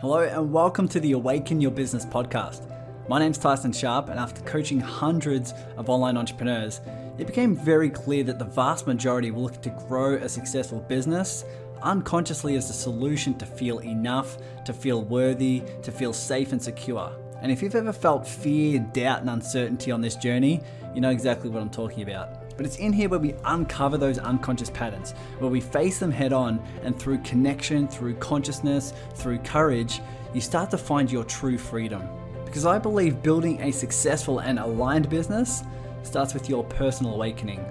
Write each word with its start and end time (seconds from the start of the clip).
Hello, 0.00 0.20
and 0.20 0.50
welcome 0.50 0.88
to 0.88 0.98
the 0.98 1.12
Awaken 1.12 1.60
Your 1.60 1.70
Business 1.70 2.06
podcast. 2.06 2.62
My 3.06 3.18
name's 3.18 3.36
Tyson 3.36 3.70
Sharp, 3.70 4.08
and 4.08 4.18
after 4.18 4.40
coaching 4.44 4.80
hundreds 4.80 5.52
of 5.76 5.90
online 5.90 6.16
entrepreneurs, 6.16 6.80
it 7.18 7.26
became 7.26 7.54
very 7.54 7.90
clear 7.90 8.24
that 8.24 8.38
the 8.38 8.46
vast 8.46 8.86
majority 8.86 9.30
will 9.30 9.42
look 9.42 9.60
to 9.60 9.68
grow 9.86 10.14
a 10.14 10.26
successful 10.26 10.80
business 10.80 11.44
unconsciously 11.82 12.56
as 12.56 12.70
a 12.70 12.72
solution 12.72 13.36
to 13.36 13.44
feel 13.44 13.80
enough, 13.80 14.38
to 14.64 14.72
feel 14.72 15.02
worthy, 15.02 15.62
to 15.82 15.92
feel 15.92 16.14
safe 16.14 16.52
and 16.52 16.62
secure. 16.62 17.12
And 17.42 17.52
if 17.52 17.60
you've 17.60 17.74
ever 17.74 17.92
felt 17.92 18.26
fear, 18.26 18.78
doubt, 18.78 19.20
and 19.20 19.28
uncertainty 19.28 19.90
on 19.90 20.00
this 20.00 20.16
journey, 20.16 20.62
you 20.94 21.02
know 21.02 21.10
exactly 21.10 21.50
what 21.50 21.60
I'm 21.60 21.68
talking 21.68 22.02
about. 22.02 22.49
But 22.60 22.66
it's 22.66 22.76
in 22.76 22.92
here 22.92 23.08
where 23.08 23.18
we 23.18 23.34
uncover 23.46 23.96
those 23.96 24.18
unconscious 24.18 24.68
patterns, 24.68 25.12
where 25.38 25.50
we 25.50 25.62
face 25.62 25.98
them 25.98 26.10
head 26.10 26.34
on, 26.34 26.62
and 26.82 26.94
through 26.94 27.20
connection, 27.20 27.88
through 27.88 28.16
consciousness, 28.16 28.92
through 29.14 29.38
courage, 29.38 30.02
you 30.34 30.42
start 30.42 30.70
to 30.72 30.76
find 30.76 31.10
your 31.10 31.24
true 31.24 31.56
freedom. 31.56 32.06
Because 32.44 32.66
I 32.66 32.78
believe 32.78 33.22
building 33.22 33.62
a 33.62 33.70
successful 33.70 34.40
and 34.40 34.58
aligned 34.58 35.08
business 35.08 35.62
starts 36.02 36.34
with 36.34 36.50
your 36.50 36.62
personal 36.64 37.14
awakening. 37.14 37.64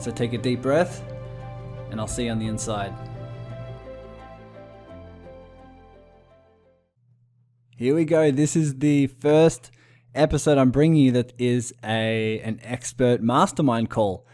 So 0.00 0.10
take 0.10 0.32
a 0.32 0.38
deep 0.38 0.62
breath, 0.62 1.04
and 1.92 2.00
I'll 2.00 2.08
see 2.08 2.24
you 2.24 2.32
on 2.32 2.40
the 2.40 2.48
inside. 2.48 2.92
Here 7.76 7.94
we 7.94 8.04
go. 8.04 8.32
This 8.32 8.56
is 8.56 8.80
the 8.80 9.06
first 9.06 9.70
episode 10.14 10.58
I'm 10.58 10.70
bringing 10.70 11.02
you 11.02 11.12
that 11.12 11.32
is 11.38 11.74
a 11.82 12.40
an 12.40 12.60
expert 12.62 13.22
mastermind 13.22 13.90
call. 13.90 14.26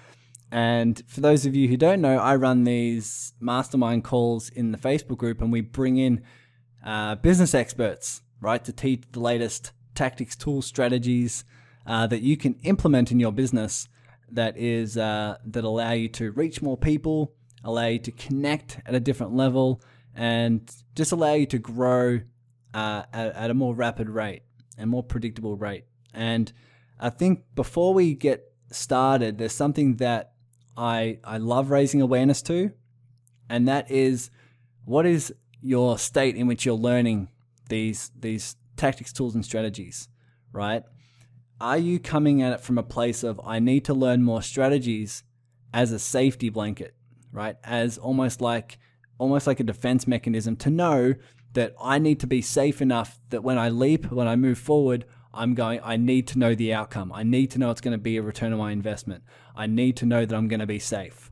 And 0.52 1.00
for 1.06 1.20
those 1.20 1.46
of 1.46 1.54
you 1.54 1.68
who 1.68 1.76
don't 1.76 2.00
know, 2.00 2.18
I 2.18 2.34
run 2.36 2.64
these 2.64 3.34
mastermind 3.40 4.04
calls 4.04 4.48
in 4.48 4.72
the 4.72 4.78
Facebook 4.78 5.18
group, 5.18 5.40
and 5.40 5.52
we 5.52 5.60
bring 5.60 5.96
in 5.96 6.22
uh, 6.84 7.14
business 7.16 7.54
experts, 7.54 8.22
right, 8.40 8.64
to 8.64 8.72
teach 8.72 9.04
the 9.12 9.20
latest 9.20 9.72
tactics, 9.94 10.34
tools, 10.34 10.66
strategies 10.66 11.44
uh, 11.86 12.06
that 12.08 12.22
you 12.22 12.36
can 12.36 12.54
implement 12.64 13.12
in 13.12 13.20
your 13.20 13.32
business. 13.32 13.88
That 14.32 14.56
is 14.56 14.96
uh, 14.96 15.38
that 15.44 15.64
allow 15.64 15.92
you 15.92 16.08
to 16.10 16.32
reach 16.32 16.62
more 16.62 16.76
people, 16.76 17.32
allow 17.64 17.86
you 17.86 17.98
to 18.00 18.12
connect 18.12 18.80
at 18.86 18.94
a 18.94 19.00
different 19.00 19.34
level, 19.34 19.82
and 20.14 20.70
just 20.94 21.12
allow 21.12 21.34
you 21.34 21.46
to 21.46 21.58
grow 21.58 22.20
uh, 22.74 23.02
at, 23.12 23.34
at 23.34 23.50
a 23.50 23.54
more 23.54 23.74
rapid 23.74 24.08
rate 24.08 24.42
and 24.80 24.90
more 24.90 25.02
predictable 25.02 25.56
rate. 25.56 25.84
And 26.12 26.52
I 26.98 27.10
think 27.10 27.44
before 27.54 27.94
we 27.94 28.14
get 28.14 28.52
started, 28.72 29.38
there's 29.38 29.52
something 29.52 29.96
that 29.96 30.32
I 30.76 31.18
I 31.24 31.38
love 31.38 31.70
raising 31.70 32.00
awareness 32.00 32.42
to, 32.42 32.72
and 33.48 33.68
that 33.68 33.90
is 33.90 34.30
what 34.84 35.06
is 35.06 35.32
your 35.60 35.98
state 35.98 36.36
in 36.36 36.46
which 36.46 36.64
you're 36.64 36.74
learning 36.74 37.28
these 37.68 38.10
these 38.18 38.56
tactics, 38.76 39.12
tools, 39.12 39.34
and 39.34 39.44
strategies, 39.44 40.08
right? 40.52 40.82
Are 41.60 41.78
you 41.78 42.00
coming 42.00 42.40
at 42.40 42.54
it 42.54 42.60
from 42.60 42.78
a 42.78 42.82
place 42.82 43.22
of 43.22 43.40
I 43.44 43.58
need 43.58 43.84
to 43.84 43.94
learn 43.94 44.22
more 44.22 44.42
strategies 44.42 45.22
as 45.74 45.92
a 45.92 45.98
safety 45.98 46.48
blanket, 46.48 46.94
right? 47.32 47.56
As 47.62 47.98
almost 47.98 48.40
like 48.40 48.78
almost 49.18 49.46
like 49.46 49.60
a 49.60 49.64
defense 49.64 50.06
mechanism 50.06 50.56
to 50.56 50.70
know 50.70 51.14
that 51.52 51.74
I 51.80 51.98
need 51.98 52.20
to 52.20 52.26
be 52.26 52.42
safe 52.42 52.80
enough 52.80 53.18
that 53.30 53.42
when 53.42 53.58
I 53.58 53.68
leap, 53.68 54.10
when 54.10 54.28
I 54.28 54.36
move 54.36 54.58
forward, 54.58 55.04
I'm 55.32 55.54
going, 55.54 55.80
I 55.82 55.96
need 55.96 56.26
to 56.28 56.38
know 56.38 56.54
the 56.54 56.72
outcome. 56.74 57.12
I 57.12 57.22
need 57.22 57.50
to 57.52 57.58
know 57.58 57.70
it's 57.70 57.80
going 57.80 57.92
to 57.92 57.98
be 57.98 58.16
a 58.16 58.22
return 58.22 58.52
on 58.52 58.58
my 58.58 58.72
investment. 58.72 59.22
I 59.56 59.66
need 59.66 59.96
to 59.98 60.06
know 60.06 60.24
that 60.24 60.36
I'm 60.36 60.48
going 60.48 60.60
to 60.60 60.66
be 60.66 60.78
safe, 60.78 61.30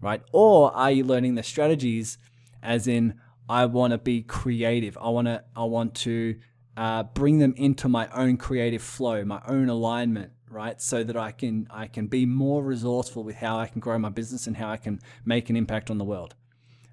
right? 0.00 0.22
Or 0.32 0.72
are 0.72 0.90
you 0.90 1.04
learning 1.04 1.34
the 1.34 1.42
strategies 1.42 2.18
as 2.62 2.86
in, 2.88 3.14
I 3.48 3.66
want 3.66 3.92
to 3.92 3.98
be 3.98 4.22
creative. 4.22 4.98
I 5.00 5.08
want 5.08 5.28
to, 5.28 5.44
I 5.54 5.64
want 5.64 5.94
to 5.96 6.36
uh, 6.76 7.04
bring 7.04 7.38
them 7.38 7.54
into 7.56 7.88
my 7.88 8.08
own 8.08 8.36
creative 8.36 8.82
flow, 8.82 9.24
my 9.24 9.40
own 9.46 9.68
alignment, 9.68 10.32
right? 10.50 10.80
So 10.80 11.04
that 11.04 11.16
I 11.16 11.30
can, 11.30 11.68
I 11.70 11.86
can 11.86 12.08
be 12.08 12.26
more 12.26 12.64
resourceful 12.64 13.22
with 13.22 13.36
how 13.36 13.58
I 13.58 13.68
can 13.68 13.80
grow 13.80 13.98
my 13.98 14.08
business 14.08 14.46
and 14.46 14.56
how 14.56 14.70
I 14.70 14.76
can 14.76 15.00
make 15.24 15.48
an 15.48 15.56
impact 15.56 15.90
on 15.90 15.98
the 15.98 16.04
world. 16.04 16.34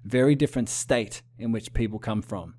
Very 0.04 0.34
different 0.36 0.68
state 0.68 1.22
in 1.38 1.50
which 1.50 1.74
people 1.74 1.98
come 1.98 2.22
from 2.22 2.54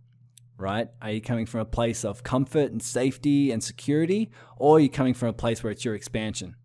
right? 0.58 0.90
Are 1.02 1.12
you 1.12 1.22
coming 1.22 1.46
from 1.46 1.62
a 1.62 1.66
place 1.66 2.06
of 2.06 2.24
comfort 2.24 2.72
and 2.72 2.82
safety 2.82 3.52
and 3.52 3.64
security, 3.64 4.32
or 4.58 4.78
are 4.78 4.80
you 4.80 4.90
coming 4.90 5.14
from 5.14 5.30
a 5.30 5.34
place 5.34 5.64
where 5.64 5.72
it's 5.72 5.86
your 5.86 5.96
expansion? 5.96 6.56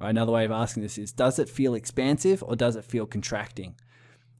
Right? 0.00 0.10
Another 0.10 0.32
way 0.32 0.44
of 0.44 0.50
asking 0.50 0.82
this 0.82 0.98
is 0.98 1.12
Does 1.12 1.38
it 1.38 1.48
feel 1.48 1.74
expansive 1.74 2.42
or 2.42 2.56
does 2.56 2.76
it 2.76 2.84
feel 2.84 3.06
contracting? 3.06 3.76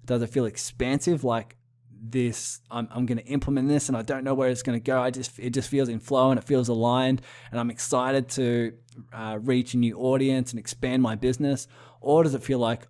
Does 0.05 0.23
it 0.23 0.31
feel 0.31 0.47
expansive 0.47 1.25
like 1.25 1.57
this 2.01 2.61
I'm, 2.71 2.89
I'm 2.91 3.07
going 3.07 3.19
to 3.19 3.25
implement 3.27 3.69
this 3.69 3.89
and 3.89 3.97
I 3.97 4.03
don't 4.03 4.25
know 4.25 4.35
where 4.35 4.49
it's 4.49 4.63
going 4.63 4.79
to 4.79 4.85
go. 4.85 5.01
I 5.01 5.11
just 5.11 5.39
it 5.39 5.51
just 5.51 5.69
feels 5.69 5.89
in 5.89 6.01
flow 6.01 6.31
and 6.31 6.39
it 6.39 6.45
feels 6.45 6.69
aligned 6.69 7.23
and 7.51 7.61
I'm 7.61 7.71
excited 7.71 8.29
to 8.31 8.73
uh, 9.13 9.39
reach 9.43 9.75
a 9.75 9.79
new 9.79 9.99
audience 9.99 10.53
and 10.53 10.59
expand 10.59 11.03
my 11.03 11.15
business. 11.15 11.67
Or 12.01 12.23
does 12.23 12.35
it 12.35 12.43
feel 12.43 12.59
like, 12.59 12.87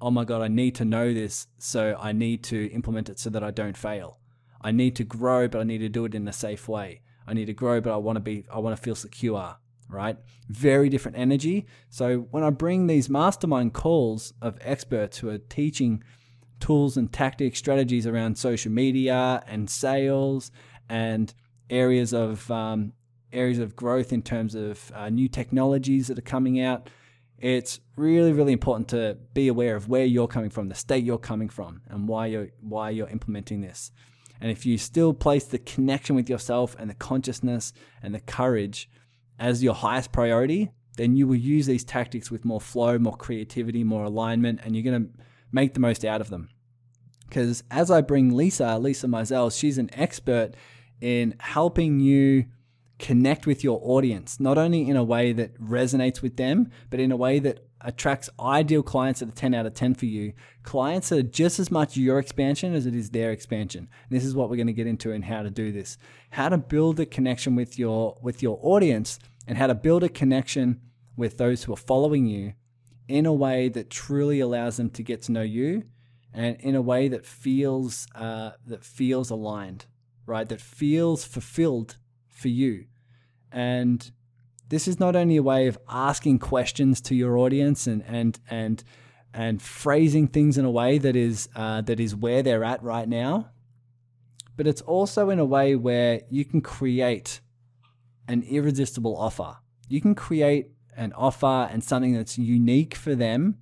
oh 0.00 0.10
my 0.10 0.24
god, 0.24 0.42
I 0.42 0.48
need 0.48 0.76
to 0.76 0.84
know 0.84 1.12
this, 1.12 1.46
so 1.58 1.96
I 1.98 2.12
need 2.12 2.44
to 2.44 2.70
implement 2.72 3.08
it 3.08 3.18
so 3.18 3.30
that 3.30 3.42
I 3.42 3.50
don't 3.50 3.76
fail. 3.76 4.18
I 4.62 4.70
need 4.70 4.96
to 4.96 5.04
grow, 5.04 5.48
but 5.48 5.60
I 5.60 5.64
need 5.64 5.78
to 5.78 5.88
do 5.88 6.04
it 6.04 6.14
in 6.14 6.26
a 6.28 6.32
safe 6.32 6.68
way. 6.68 7.02
I 7.26 7.34
need 7.34 7.46
to 7.46 7.54
grow, 7.54 7.80
but 7.80 7.92
I 7.92 7.96
want 7.96 8.16
to 8.16 8.20
be, 8.20 8.44
I 8.52 8.58
want 8.58 8.76
to 8.76 8.82
feel 8.82 8.94
secure, 8.94 9.56
right? 9.88 10.16
Very 10.48 10.88
different 10.88 11.18
energy. 11.18 11.66
So 11.88 12.18
when 12.30 12.42
I 12.42 12.50
bring 12.50 12.86
these 12.86 13.08
mastermind 13.08 13.74
calls 13.74 14.32
of 14.40 14.58
experts 14.60 15.18
who 15.18 15.28
are 15.30 15.38
teaching 15.38 16.02
tools 16.60 16.96
and 16.96 17.12
tactics, 17.12 17.58
strategies 17.58 18.06
around 18.06 18.38
social 18.38 18.72
media 18.72 19.42
and 19.46 19.68
sales 19.68 20.50
and 20.88 21.34
areas 21.70 22.12
of 22.12 22.50
um, 22.50 22.92
areas 23.32 23.58
of 23.58 23.74
growth 23.74 24.12
in 24.12 24.22
terms 24.22 24.54
of 24.54 24.92
uh, 24.94 25.08
new 25.08 25.28
technologies 25.28 26.06
that 26.06 26.18
are 26.18 26.22
coming 26.22 26.60
out, 26.60 26.88
it's 27.38 27.80
really 27.96 28.32
really 28.32 28.52
important 28.52 28.88
to 28.88 29.16
be 29.34 29.48
aware 29.48 29.74
of 29.74 29.88
where 29.88 30.04
you're 30.04 30.28
coming 30.28 30.50
from, 30.50 30.68
the 30.68 30.74
state 30.74 31.02
you're 31.02 31.18
coming 31.18 31.48
from, 31.48 31.82
and 31.88 32.06
why 32.06 32.26
you're 32.26 32.48
why 32.60 32.90
you're 32.90 33.08
implementing 33.08 33.60
this. 33.60 33.90
And 34.42 34.50
if 34.50 34.66
you 34.66 34.76
still 34.76 35.14
place 35.14 35.44
the 35.44 35.58
connection 35.58 36.16
with 36.16 36.28
yourself 36.28 36.74
and 36.76 36.90
the 36.90 36.94
consciousness 36.94 37.72
and 38.02 38.12
the 38.12 38.18
courage 38.20 38.90
as 39.38 39.62
your 39.62 39.72
highest 39.72 40.10
priority, 40.10 40.72
then 40.96 41.14
you 41.14 41.28
will 41.28 41.36
use 41.36 41.66
these 41.66 41.84
tactics 41.84 42.28
with 42.28 42.44
more 42.44 42.60
flow, 42.60 42.98
more 42.98 43.16
creativity, 43.16 43.84
more 43.84 44.02
alignment, 44.02 44.58
and 44.64 44.74
you're 44.74 44.82
going 44.82 45.06
to 45.06 45.10
make 45.52 45.74
the 45.74 45.80
most 45.80 46.04
out 46.04 46.20
of 46.20 46.28
them. 46.28 46.48
Because 47.28 47.62
as 47.70 47.88
I 47.88 48.00
bring 48.00 48.34
Lisa, 48.34 48.78
Lisa 48.78 49.06
Mizell, 49.06 49.56
she's 49.56 49.78
an 49.78 49.90
expert 49.92 50.54
in 51.00 51.36
helping 51.38 52.00
you 52.00 52.46
connect 52.98 53.46
with 53.46 53.62
your 53.62 53.80
audience, 53.82 54.40
not 54.40 54.58
only 54.58 54.88
in 54.88 54.96
a 54.96 55.04
way 55.04 55.32
that 55.32 55.58
resonates 55.60 56.20
with 56.20 56.36
them, 56.36 56.68
but 56.90 56.98
in 56.98 57.12
a 57.12 57.16
way 57.16 57.38
that 57.38 57.64
attracts 57.84 58.30
ideal 58.40 58.82
clients 58.82 59.20
that 59.20 59.28
are 59.28 59.32
10 59.32 59.54
out 59.54 59.66
of 59.66 59.74
10 59.74 59.94
for 59.94 60.06
you. 60.06 60.32
Clients 60.62 61.12
are 61.12 61.22
just 61.22 61.58
as 61.58 61.70
much 61.70 61.96
your 61.96 62.18
expansion 62.18 62.74
as 62.74 62.86
it 62.86 62.94
is 62.94 63.10
their 63.10 63.30
expansion. 63.30 63.88
And 64.08 64.16
this 64.16 64.24
is 64.24 64.34
what 64.34 64.48
we're 64.48 64.56
going 64.56 64.66
to 64.68 64.72
get 64.72 64.86
into 64.86 65.12
and 65.12 65.24
how 65.24 65.42
to 65.42 65.50
do 65.50 65.72
this. 65.72 65.98
How 66.30 66.48
to 66.48 66.58
build 66.58 67.00
a 67.00 67.06
connection 67.06 67.54
with 67.56 67.78
your 67.78 68.18
with 68.22 68.42
your 68.42 68.58
audience 68.62 69.18
and 69.46 69.58
how 69.58 69.66
to 69.66 69.74
build 69.74 70.04
a 70.04 70.08
connection 70.08 70.80
with 71.16 71.38
those 71.38 71.64
who 71.64 71.72
are 71.72 71.76
following 71.76 72.26
you 72.26 72.54
in 73.08 73.26
a 73.26 73.32
way 73.32 73.68
that 73.68 73.90
truly 73.90 74.40
allows 74.40 74.76
them 74.76 74.90
to 74.90 75.02
get 75.02 75.22
to 75.22 75.32
know 75.32 75.42
you 75.42 75.84
and 76.32 76.56
in 76.60 76.74
a 76.74 76.82
way 76.82 77.08
that 77.08 77.26
feels 77.26 78.06
uh, 78.14 78.52
that 78.66 78.84
feels 78.84 79.30
aligned, 79.30 79.86
right? 80.26 80.48
That 80.48 80.60
feels 80.60 81.24
fulfilled 81.24 81.96
for 82.28 82.48
you. 82.48 82.86
And 83.50 84.10
this 84.72 84.88
is 84.88 84.98
not 84.98 85.14
only 85.14 85.36
a 85.36 85.42
way 85.42 85.66
of 85.66 85.76
asking 85.86 86.38
questions 86.38 87.02
to 87.02 87.14
your 87.14 87.36
audience 87.36 87.86
and 87.86 88.02
and 88.06 88.40
and 88.48 88.82
and 89.34 89.60
phrasing 89.60 90.26
things 90.26 90.56
in 90.56 90.64
a 90.64 90.70
way 90.70 90.96
that 90.96 91.14
is 91.14 91.50
uh, 91.54 91.82
that 91.82 92.00
is 92.00 92.16
where 92.16 92.42
they're 92.42 92.64
at 92.64 92.82
right 92.82 93.06
now, 93.06 93.50
but 94.56 94.66
it's 94.66 94.80
also 94.80 95.28
in 95.28 95.38
a 95.38 95.44
way 95.44 95.76
where 95.76 96.22
you 96.30 96.46
can 96.46 96.62
create 96.62 97.42
an 98.26 98.42
irresistible 98.44 99.14
offer. 99.14 99.58
You 99.88 100.00
can 100.00 100.14
create 100.14 100.68
an 100.96 101.12
offer 101.12 101.68
and 101.70 101.84
something 101.84 102.14
that's 102.14 102.38
unique 102.38 102.94
for 102.94 103.14
them 103.14 103.58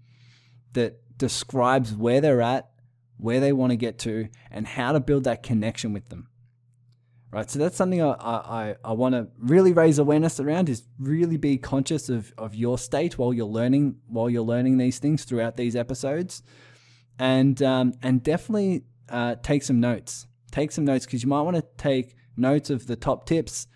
that 0.75 1.01
describes 1.19 1.93
where 1.93 2.21
they're 2.21 2.41
at, 2.41 2.71
where 3.17 3.41
they 3.41 3.53
want 3.53 3.71
to 3.71 3.77
get 3.77 3.99
to, 4.01 4.29
and 4.49 4.65
how 4.65 4.93
to 4.93 5.01
build 5.01 5.25
that 5.25 5.43
connection 5.43 5.93
with 5.93 6.09
them 6.09 6.30
right? 7.33 7.49
So 7.51 7.59
that's 7.59 7.77
something 7.77 8.03
I, 8.03 8.13
I, 8.13 8.77
I 8.85 8.93
want 8.93 9.15
to 9.15 9.29
really 9.39 9.73
raise 9.73 9.99
awareness 9.99 10.41
around 10.41 10.69
is 10.69 10.83
really 10.99 11.37
be 11.37 11.59
conscious 11.59 12.09
of, 12.09 12.33
of 12.37 12.55
your 12.55 12.79
state 12.79 13.19
while 13.19 13.33
you're 13.33 13.47
learning 13.47 13.97
while 14.09 14.29
you're 14.29 14.43
learning 14.43 14.79
these 14.79 14.99
things 14.99 15.25
throughout 15.25 15.57
these 15.57 15.77
episodes, 15.77 16.43
and 17.19 17.63
um, 17.63 17.95
and 18.03 18.23
definitely 18.23 18.85
uh, 19.09 19.37
take 19.43 19.63
some 19.63 19.81
notes. 19.81 20.27
Take 20.51 20.73
some 20.73 20.85
notes 20.85 21.05
because 21.07 21.23
you 21.23 21.29
might 21.29 21.43
want 21.43 21.57
to 21.57 21.65
take 21.77 22.17
notes 22.37 22.71
of 22.71 22.87
the 22.87 22.97
top 22.97 23.27
tips, 23.27 23.69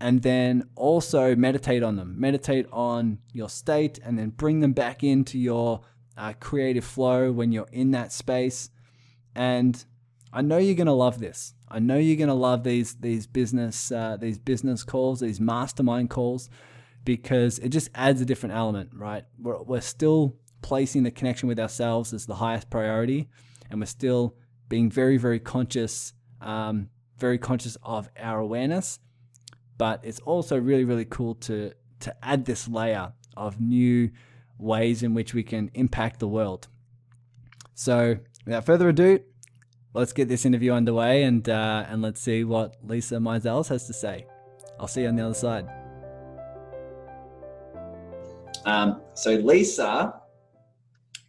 and 0.00 0.22
then 0.22 0.68
also 0.74 1.36
meditate 1.36 1.82
on 1.82 1.96
them. 1.96 2.18
Meditate 2.18 2.66
on 2.72 3.18
your 3.32 3.50
state, 3.50 3.98
and 4.02 4.18
then 4.18 4.30
bring 4.30 4.60
them 4.60 4.72
back 4.72 5.04
into 5.04 5.38
your 5.38 5.82
uh, 6.16 6.32
creative 6.40 6.84
flow 6.84 7.30
when 7.30 7.52
you're 7.52 7.68
in 7.72 7.90
that 7.90 8.12
space, 8.12 8.70
and 9.34 9.84
I 10.32 10.40
know 10.40 10.56
you're 10.56 10.74
going 10.74 10.86
to 10.86 10.92
love 10.92 11.18
this. 11.18 11.52
I 11.68 11.78
know 11.78 11.96
you're 11.96 12.16
going 12.16 12.28
to 12.28 12.34
love 12.34 12.62
these 12.62 12.94
these 12.94 13.26
business 13.26 13.90
uh, 13.90 14.16
these 14.20 14.38
business 14.38 14.84
calls, 14.84 15.20
these 15.20 15.40
mastermind 15.40 16.10
calls, 16.10 16.48
because 17.04 17.58
it 17.58 17.70
just 17.70 17.90
adds 17.94 18.20
a 18.20 18.24
different 18.24 18.54
element, 18.54 18.90
right? 18.94 19.24
We're, 19.38 19.62
we're 19.62 19.80
still 19.80 20.36
placing 20.62 21.02
the 21.02 21.10
connection 21.10 21.48
with 21.48 21.58
ourselves 21.58 22.12
as 22.12 22.26
the 22.26 22.36
highest 22.36 22.70
priority, 22.70 23.28
and 23.70 23.80
we're 23.80 23.86
still 23.86 24.36
being 24.68 24.90
very 24.90 25.16
very 25.16 25.40
conscious, 25.40 26.12
um, 26.40 26.88
very 27.18 27.38
conscious 27.38 27.76
of 27.82 28.08
our 28.18 28.38
awareness. 28.38 28.98
But 29.78 30.00
it's 30.04 30.20
also 30.20 30.58
really 30.58 30.84
really 30.84 31.04
cool 31.04 31.34
to 31.34 31.72
to 32.00 32.16
add 32.22 32.44
this 32.44 32.68
layer 32.68 33.12
of 33.36 33.60
new 33.60 34.10
ways 34.58 35.02
in 35.02 35.14
which 35.14 35.34
we 35.34 35.42
can 35.42 35.70
impact 35.74 36.20
the 36.20 36.28
world. 36.28 36.68
So, 37.74 38.16
without 38.44 38.64
further 38.64 38.88
ado, 38.88 39.20
let's 39.96 40.12
get 40.12 40.28
this 40.28 40.44
interview 40.44 40.72
underway 40.72 41.22
and 41.22 41.48
uh, 41.48 41.86
and 41.88 42.02
let's 42.02 42.20
see 42.20 42.44
what 42.44 42.76
Lisa 42.84 43.16
Mizels 43.16 43.68
has 43.68 43.86
to 43.86 43.92
say. 43.92 44.26
I'll 44.78 44.86
see 44.86 45.02
you 45.02 45.08
on 45.08 45.16
the 45.16 45.24
other 45.24 45.34
side. 45.34 45.66
Um, 48.66 49.00
so, 49.14 49.30
Lisa, 49.32 50.20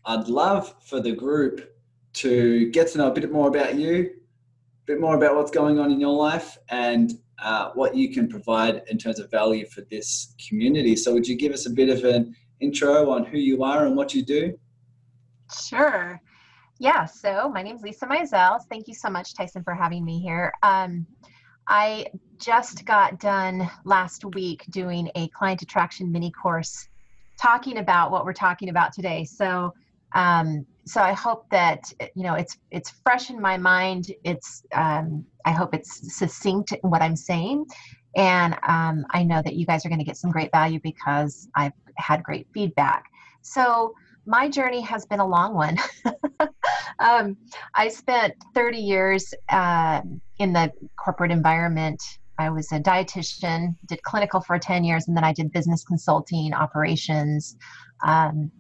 I'd 0.06 0.28
love 0.28 0.76
for 0.84 1.00
the 1.00 1.14
group 1.14 1.74
to 2.14 2.70
get 2.72 2.90
to 2.90 2.98
know 2.98 3.08
a 3.10 3.14
bit 3.14 3.32
more 3.32 3.48
about 3.48 3.76
you, 3.76 4.10
a 4.84 4.86
bit 4.86 5.00
more 5.00 5.16
about 5.16 5.36
what's 5.36 5.52
going 5.52 5.80
on 5.80 5.92
in 5.92 6.00
your 6.00 6.16
life, 6.16 6.58
and 6.70 7.14
uh, 7.42 7.70
what 7.74 7.96
you 7.96 8.12
can 8.12 8.28
provide 8.28 8.82
in 8.90 8.98
terms 8.98 9.20
of 9.20 9.30
value 9.32 9.66
for 9.68 9.82
this 9.82 10.34
community. 10.46 10.96
So, 10.96 11.14
would 11.14 11.28
you 11.28 11.38
give 11.38 11.54
us 11.54 11.68
a 11.68 11.70
bit 11.70 11.90
of 11.90 12.04
an 12.04 12.36
intro 12.60 13.12
on 13.12 13.24
who 13.24 13.38
you 13.38 13.64
are 13.64 13.86
and 13.86 13.96
what 13.96 14.14
you 14.14 14.26
do? 14.26 14.60
Sure. 15.70 16.20
Yeah, 16.80 17.06
so 17.06 17.50
my 17.50 17.64
name 17.64 17.76
is 17.76 17.82
Lisa 17.82 18.06
Mizels. 18.06 18.62
Thank 18.70 18.88
you 18.88 18.94
so 18.94 19.10
much, 19.10 19.34
Tyson, 19.34 19.64
for 19.64 19.74
having 19.74 20.06
me 20.06 20.20
here. 20.20 20.54
Um, 20.62 21.08
I 21.68 22.06
just 22.40 22.86
got 22.86 23.20
done 23.20 23.68
last 23.84 24.24
week 24.36 24.64
doing 24.70 25.10
a 25.16 25.28
client 25.30 25.64
attraction 25.64 26.12
mini 26.12 26.32
course 26.32 26.88
talking 27.42 27.80
about 27.80 28.12
what 28.12 28.26
we're 28.26 28.34
talking 28.34 28.70
about 28.70 28.94
today. 28.94 29.26
So, 29.26 29.74
um, 30.14 30.68
so 30.86 31.02
I 31.02 31.14
hope 31.14 31.50
that 31.50 31.82
you 32.16 32.24
know 32.24 32.36
it's 32.36 32.58
it's 32.70 32.94
fresh 33.04 33.32
in 33.32 33.42
my 33.42 33.58
mind. 33.58 34.12
It's 34.24 34.64
um, 34.74 35.26
I 35.46 35.52
hope 35.54 35.74
it's 35.74 36.16
succinct 36.16 36.74
in 36.74 36.90
what 36.92 37.02
I'm 37.02 37.16
saying, 37.16 37.66
and 38.16 38.54
um, 38.68 39.04
I 39.12 39.24
know 39.24 39.42
that 39.42 39.56
you 39.56 39.66
guys 39.66 39.84
are 39.84 39.90
going 39.90 40.00
to 40.00 40.06
get 40.06 40.18
some 40.18 40.32
great 40.32 40.52
value 40.52 40.80
because 40.82 41.50
I've 41.56 41.74
had 41.98 42.24
great 42.24 42.48
feedback. 42.54 43.06
So 43.42 43.94
my 44.28 44.50
journey 44.50 44.82
has 44.82 45.06
been 45.06 45.22
a 45.22 45.26
long 45.26 45.54
one. 45.54 45.78
um, 47.00 47.38
I 47.74 47.88
spent 47.88 48.34
30 48.54 48.78
years 48.78 49.34
uh, 49.50 50.02
in 50.38 50.54
the 50.54 50.72
corporate 50.98 51.32
environment. 51.32 52.02
I 52.38 52.50
was 52.50 52.72
a 52.72 52.80
dietitian, 52.80 53.76
did 53.88 54.04
clinical 54.04 54.42
for 54.42 54.60
10 54.60 54.84
years, 54.84 55.08
and 55.08 55.16
then 55.16 55.24
I 55.24 55.34
did 55.34 55.52
business 55.52 55.84
consulting, 55.84 56.54
operations, 56.54 57.56
um, 58.04 58.52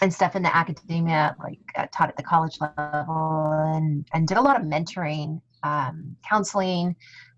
and 0.00 0.14
stuff 0.14 0.36
in 0.36 0.42
the 0.42 0.56
academia, 0.56 1.34
like 1.42 1.58
uh, 1.76 1.86
taught 1.92 2.08
at 2.08 2.16
the 2.16 2.22
college 2.22 2.56
level, 2.60 3.50
and, 3.74 4.06
and 4.14 4.28
did 4.28 4.36
a 4.36 4.40
lot 4.40 4.58
of 4.58 4.62
mentoring, 4.62 5.42
um, 5.64 6.16
counseling, 6.26 6.94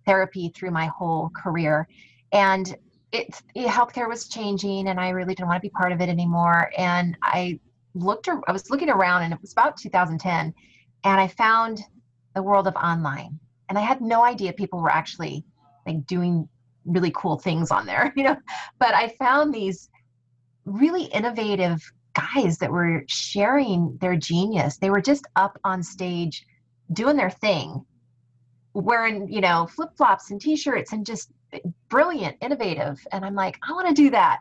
therapy 0.07 0.53
through 0.55 0.71
my 0.71 0.87
whole 0.87 1.31
career. 1.31 1.89
And 2.33 2.77
it, 3.13 3.43
it, 3.55 3.67
healthcare 3.67 4.09
was 4.09 4.29
changing, 4.29 4.89
and 4.89 5.01
I 5.01 5.09
really 5.09 5.35
didn't 5.35 5.49
want 5.49 5.57
to 5.57 5.67
be 5.67 5.71
part 5.71 5.93
of 5.93 6.01
it 6.01 6.09
anymore. 6.11 6.71
And 6.77 7.17
I 7.23 7.59
looked, 7.95 8.29
I 8.29 8.53
was 8.53 8.71
looking 8.71 8.91
around, 8.91 9.23
and 9.23 9.33
it 9.33 9.41
was 9.41 9.53
about 9.53 9.77
2010, 9.77 10.55
and 11.05 11.21
I 11.21 11.27
found 11.27 11.81
the 12.35 12.43
world 12.43 12.67
of 12.67 12.77
online. 12.77 13.39
And 13.69 13.79
I 13.79 13.83
had 13.83 14.01
no 14.01 14.25
idea 14.25 14.53
people 14.53 14.81
were 14.81 14.91
actually 14.91 15.45
like 15.87 16.07
doing 16.07 16.49
really 16.85 17.13
cool 17.15 17.39
things 17.39 17.71
on 17.71 17.87
there, 17.87 18.13
you 18.17 18.25
know. 18.25 18.37
But 18.79 18.95
I 18.95 19.09
found 19.19 19.55
these 19.55 19.89
really 20.65 21.05
innovative 21.05 21.81
guys 22.15 22.59
that 22.59 22.71
were 22.71 23.05
sharing 23.09 23.97
their 24.01 24.17
genius. 24.17 24.79
They 24.79 24.91
were 24.91 25.01
just 25.01 25.27
up 25.37 25.59
on 25.65 25.83
stage 25.83 26.45
doing 26.93 27.17
their 27.17 27.31
thing 27.31 27.85
wearing 28.75 29.31
you 29.33 29.41
know 29.41 29.67
flip 29.67 29.91
flops 29.97 30.31
and 30.31 30.41
t-shirts 30.41 30.93
and 30.93 31.05
just 31.05 31.31
eh, 31.53 31.59
brilliant 31.89 32.37
innovative 32.41 32.99
and 33.13 33.25
i'm 33.25 33.35
like 33.35 33.59
i 33.69 33.73
want 33.73 33.89
to 33.89 33.95
do 33.95 34.11
that 34.11 34.39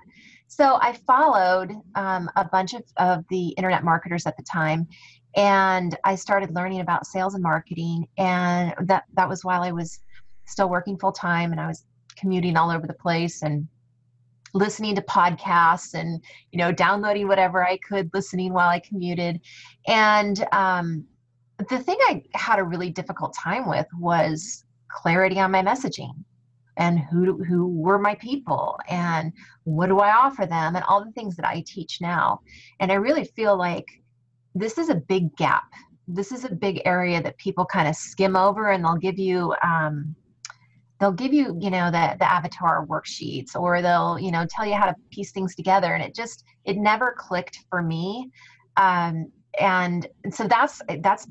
so 0.50 0.78
i 0.82 0.92
followed 1.08 1.72
um, 1.96 2.30
a 2.36 2.44
bunch 2.44 2.74
of, 2.74 2.84
of 2.98 3.24
the 3.30 3.50
internet 3.50 3.84
marketers 3.84 4.26
at 4.26 4.36
the 4.36 4.44
time 4.44 4.86
and 5.36 5.98
i 6.04 6.16
started 6.16 6.54
learning 6.54 6.82
about 6.82 7.06
sales 7.06 7.36
and 7.36 7.44
marketing 7.44 8.06
and 8.18 8.74
that 8.82 9.06
that 9.14 9.30
was 9.30 9.46
while 9.46 9.62
i 9.62 9.72
was 9.72 10.02
still 10.46 10.70
working 10.70 10.98
full 10.98 11.14
time 11.14 11.52
and 11.54 11.62
i 11.62 11.68
was 11.68 11.86
commuting 12.18 12.58
all 12.58 12.70
over 12.70 12.86
the 12.86 12.94
place 12.94 13.44
and 13.44 13.66
listening 14.54 14.96
to 14.96 15.02
podcasts 15.04 15.94
and 15.94 16.22
you 16.52 16.58
know 16.58 16.72
downloading 16.72 17.28
whatever 17.28 17.66
i 17.66 17.78
could 17.78 18.10
listening 18.14 18.52
while 18.52 18.68
i 18.70 18.80
commuted. 18.80 19.40
And 19.88 20.46
um, 20.52 21.06
the 21.70 21.80
thing 21.80 21.98
I 22.02 22.24
had 22.34 22.60
a 22.60 22.64
really 22.64 22.90
difficult 22.90 23.36
time 23.36 23.68
with 23.68 23.88
was 23.98 24.64
clarity 24.88 25.40
on 25.40 25.52
my 25.52 25.62
messaging 25.62 26.14
and 26.80 26.98
who 26.98 27.44
who 27.44 27.68
were 27.68 28.00
my 28.00 28.16
people 28.16 28.80
and 28.90 29.32
what 29.66 29.88
do 29.88 30.00
I 30.00 30.16
offer 30.16 30.46
them 30.46 30.76
and 30.76 30.84
all 30.86 31.04
the 31.06 31.12
things 31.12 31.36
that 31.36 31.46
I 31.46 31.64
teach 31.68 32.00
now. 32.02 32.40
And 32.80 32.92
I 32.92 32.96
really 32.96 33.26
feel 33.26 33.56
like 33.56 33.86
this 34.56 34.78
is 34.78 34.90
a 34.90 34.96
big 34.96 35.36
gap. 35.36 35.66
This 36.08 36.32
is 36.32 36.46
a 36.46 36.52
big 36.52 36.82
area 36.86 37.22
that 37.22 37.38
people 37.38 37.66
kind 37.66 37.88
of 37.88 37.96
skim 37.96 38.36
over 38.36 38.72
and 38.72 38.84
they'll 38.84 38.96
give 38.96 39.20
you 39.20 39.54
um, 39.62 40.16
they'll 41.00 41.12
give 41.12 41.34
you 41.34 41.58
you 41.62 41.70
know 41.70 41.92
the 41.92 42.16
the 42.20 42.32
avatar 42.32 42.86
worksheets 42.88 43.56
or 43.56 43.82
they'll 43.82 44.18
you 44.20 44.32
know 44.32 44.46
tell 44.50 44.66
you 44.66 44.74
how 44.74 44.86
to 44.86 44.96
piece 45.12 45.32
things 45.32 45.56
together 45.56 45.94
and 45.94 46.04
it 46.04 46.16
just 46.16 46.46
it 46.66 46.78
never 46.78 47.16
clicked 47.18 47.60
for 47.70 47.82
me 47.82 48.30
um, 48.78 49.32
and 49.60 50.08
so 50.32 50.48
that's 50.48 50.82
that's 51.02 51.28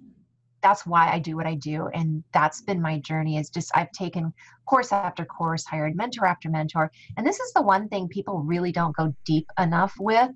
that's 0.62 0.86
why 0.86 1.10
I 1.10 1.18
do 1.18 1.36
what 1.36 1.46
I 1.46 1.54
do. 1.54 1.88
And 1.94 2.22
that's 2.32 2.62
been 2.62 2.80
my 2.80 2.98
journey 3.00 3.38
is 3.38 3.50
just 3.50 3.70
I've 3.74 3.92
taken 3.92 4.32
course 4.66 4.92
after 4.92 5.24
course, 5.24 5.64
hired 5.64 5.96
mentor 5.96 6.26
after 6.26 6.48
mentor. 6.48 6.90
And 7.16 7.26
this 7.26 7.38
is 7.40 7.52
the 7.52 7.62
one 7.62 7.88
thing 7.88 8.08
people 8.08 8.40
really 8.40 8.72
don't 8.72 8.96
go 8.96 9.14
deep 9.24 9.46
enough 9.58 9.94
with. 9.98 10.30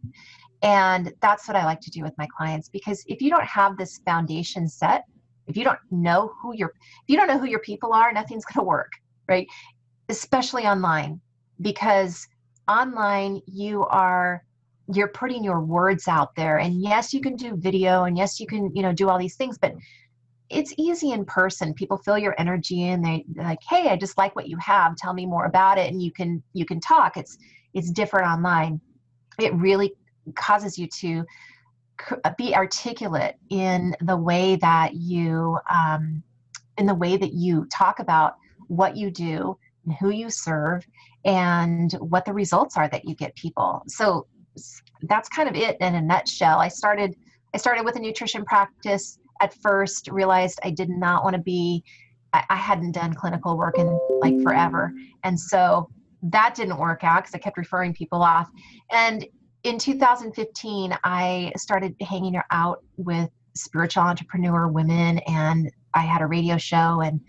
And 0.63 1.13
that's 1.21 1.49
what 1.49 1.57
I 1.57 1.65
like 1.65 1.81
to 1.81 1.91
do 1.91 2.03
with 2.03 2.17
my 2.19 2.29
clients 2.37 2.69
because 2.69 3.03
if 3.09 3.21
you 3.21 3.31
don't 3.31 3.45
have 3.45 3.77
this 3.77 4.01
foundation 4.07 4.69
set, 4.69 5.05
if 5.49 5.57
you 5.57 5.65
don't 5.65 5.79
know 5.91 6.33
who 6.41 6.55
your 6.55 6.69
if 6.69 7.09
you 7.09 7.17
don't 7.17 7.27
know 7.27 7.39
who 7.39 7.49
your 7.49 7.61
people 7.61 7.93
are, 7.93 8.13
nothing's 8.13 8.45
going 8.53 8.65
to 8.65 8.69
work, 8.69 8.93
right? 9.29 9.47
Especially 10.09 10.67
online 10.67 11.21
because 11.61 12.27
online 12.69 13.41
you 13.47 13.85
are 13.87 14.45
you're 14.93 15.09
putting 15.09 15.43
your 15.45 15.61
words 15.61 16.09
out 16.09 16.35
there 16.37 16.59
and 16.59 16.81
yes 16.81 17.13
you 17.13 17.21
can 17.21 17.37
do 17.37 17.57
video 17.57 18.05
and 18.05 18.17
yes 18.17 18.41
you 18.41 18.47
can 18.47 18.71
you 18.75 18.83
know 18.83 18.93
do 18.93 19.09
all 19.09 19.19
these 19.19 19.37
things 19.37 19.57
but 19.59 19.73
it's 20.53 20.75
easy 20.77 21.13
in 21.13 21.25
person. 21.25 21.75
People 21.75 21.99
feel 21.99 22.19
your 22.19 22.35
energy 22.39 22.89
and 22.89 23.05
they 23.05 23.25
like 23.37 23.59
hey 23.69 23.89
i 23.89 23.97
just 23.97 24.19
like 24.19 24.35
what 24.37 24.49
you 24.49 24.57
have. 24.59 24.97
Tell 24.97 25.15
me 25.15 25.27
more 25.27 25.47
about 25.47 25.79
it 25.79 25.91
and 25.91 26.03
you 26.03 26.13
can 26.13 26.43
you 26.53 26.65
can 26.65 26.81
talk. 26.81 27.17
It's 27.17 27.39
it's 27.75 27.91
different 27.91 28.29
online. 28.29 28.81
It 29.39 29.55
really 29.55 29.95
causes 30.37 30.79
you 30.79 30.87
to 31.01 31.25
be 32.37 32.55
articulate 32.55 33.37
in 33.51 33.95
the 34.01 34.17
way 34.17 34.57
that 34.57 34.95
you 34.95 35.59
um, 35.71 36.23
in 36.79 36.87
the 36.87 36.95
way 36.95 37.17
that 37.17 37.33
you 37.33 37.67
talk 37.67 37.99
about 37.99 38.35
what 38.69 38.97
you 38.97 39.11
do 39.11 39.57
and 39.85 39.95
who 39.95 40.11
you 40.11 40.31
serve 40.31 40.85
and 41.25 41.93
what 41.95 42.25
the 42.25 42.33
results 42.33 42.77
are 42.77 42.89
that 42.89 43.05
you 43.05 43.15
get 43.15 43.35
people. 43.37 43.83
So 43.87 44.27
that's 45.03 45.29
kind 45.29 45.49
of 45.49 45.55
it 45.55 45.77
in 45.81 45.95
a 45.95 46.03
nutshell. 46.03 46.59
I 46.59 46.69
started 46.69 47.17
i 47.55 47.59
started 47.59 47.85
with 47.85 47.97
a 47.97 48.01
nutrition 48.01 48.45
practice 48.45 49.19
at 49.43 49.53
first 49.55 50.09
realized 50.11 50.59
I 50.65 50.71
did 50.71 50.89
not 50.89 51.25
want 51.25 51.37
to 51.37 51.43
be, 51.43 51.85
I, 52.33 52.45
I 52.49 52.57
hadn't 52.57 52.93
done 52.93 53.13
clinical 53.13 53.59
work 53.59 53.79
in 53.79 53.99
like 54.21 54.41
forever. 54.43 54.93
And 55.25 55.39
so 55.39 55.91
that 56.23 56.55
didn't 56.55 56.79
work 56.79 57.03
out 57.03 57.25
because 57.25 57.35
I 57.35 57.39
kept 57.39 57.59
referring 57.59 57.93
people 57.93 58.23
off. 58.23 58.49
And 58.91 59.27
in 59.65 59.79
2015, 59.79 60.97
I 61.05 61.53
started 61.57 61.95
hanging 62.01 62.41
out 62.51 62.85
with 62.97 63.29
spiritual 63.55 64.05
entrepreneur 64.05 64.69
women, 64.69 65.19
and 65.21 65.71
I 65.95 66.01
had 66.01 66.23
a 66.23 66.27
radio 66.27 66.57
show, 66.57 67.01
and 67.01 67.21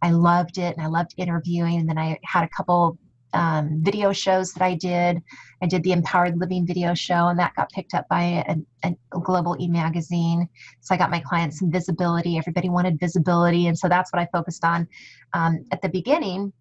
I 0.00 0.10
loved 0.10 0.58
it, 0.58 0.76
and 0.76 0.84
I 0.84 0.88
loved 0.88 1.14
interviewing. 1.16 1.80
And 1.80 1.88
then 1.88 1.98
I 1.98 2.18
had 2.24 2.44
a 2.44 2.48
couple 2.48 2.98
um, 3.32 3.80
video 3.82 4.12
shows 4.12 4.52
that 4.52 4.62
I 4.62 4.74
did. 4.74 5.22
I 5.62 5.66
did 5.66 5.82
the 5.82 5.92
Empowered 5.92 6.38
Living 6.38 6.66
video 6.66 6.94
show, 6.94 7.28
and 7.28 7.38
that 7.38 7.54
got 7.54 7.70
picked 7.70 7.94
up 7.94 8.08
by 8.08 8.44
a, 8.48 8.56
a, 8.84 8.94
global 9.20 9.56
e 9.60 9.68
magazine. 9.68 10.48
So 10.80 10.94
I 10.94 10.98
got 10.98 11.10
my 11.10 11.20
clients 11.20 11.58
some 11.58 11.70
visibility. 11.70 12.36
Everybody 12.36 12.68
wanted 12.68 12.98
visibility, 12.98 13.66
and 13.66 13.78
so 13.78 13.88
that's 13.88 14.12
what 14.12 14.20
I 14.20 14.28
focused 14.32 14.64
on 14.64 14.88
um, 15.32 15.64
at 15.70 15.80
the 15.82 15.88
beginning. 15.88 16.52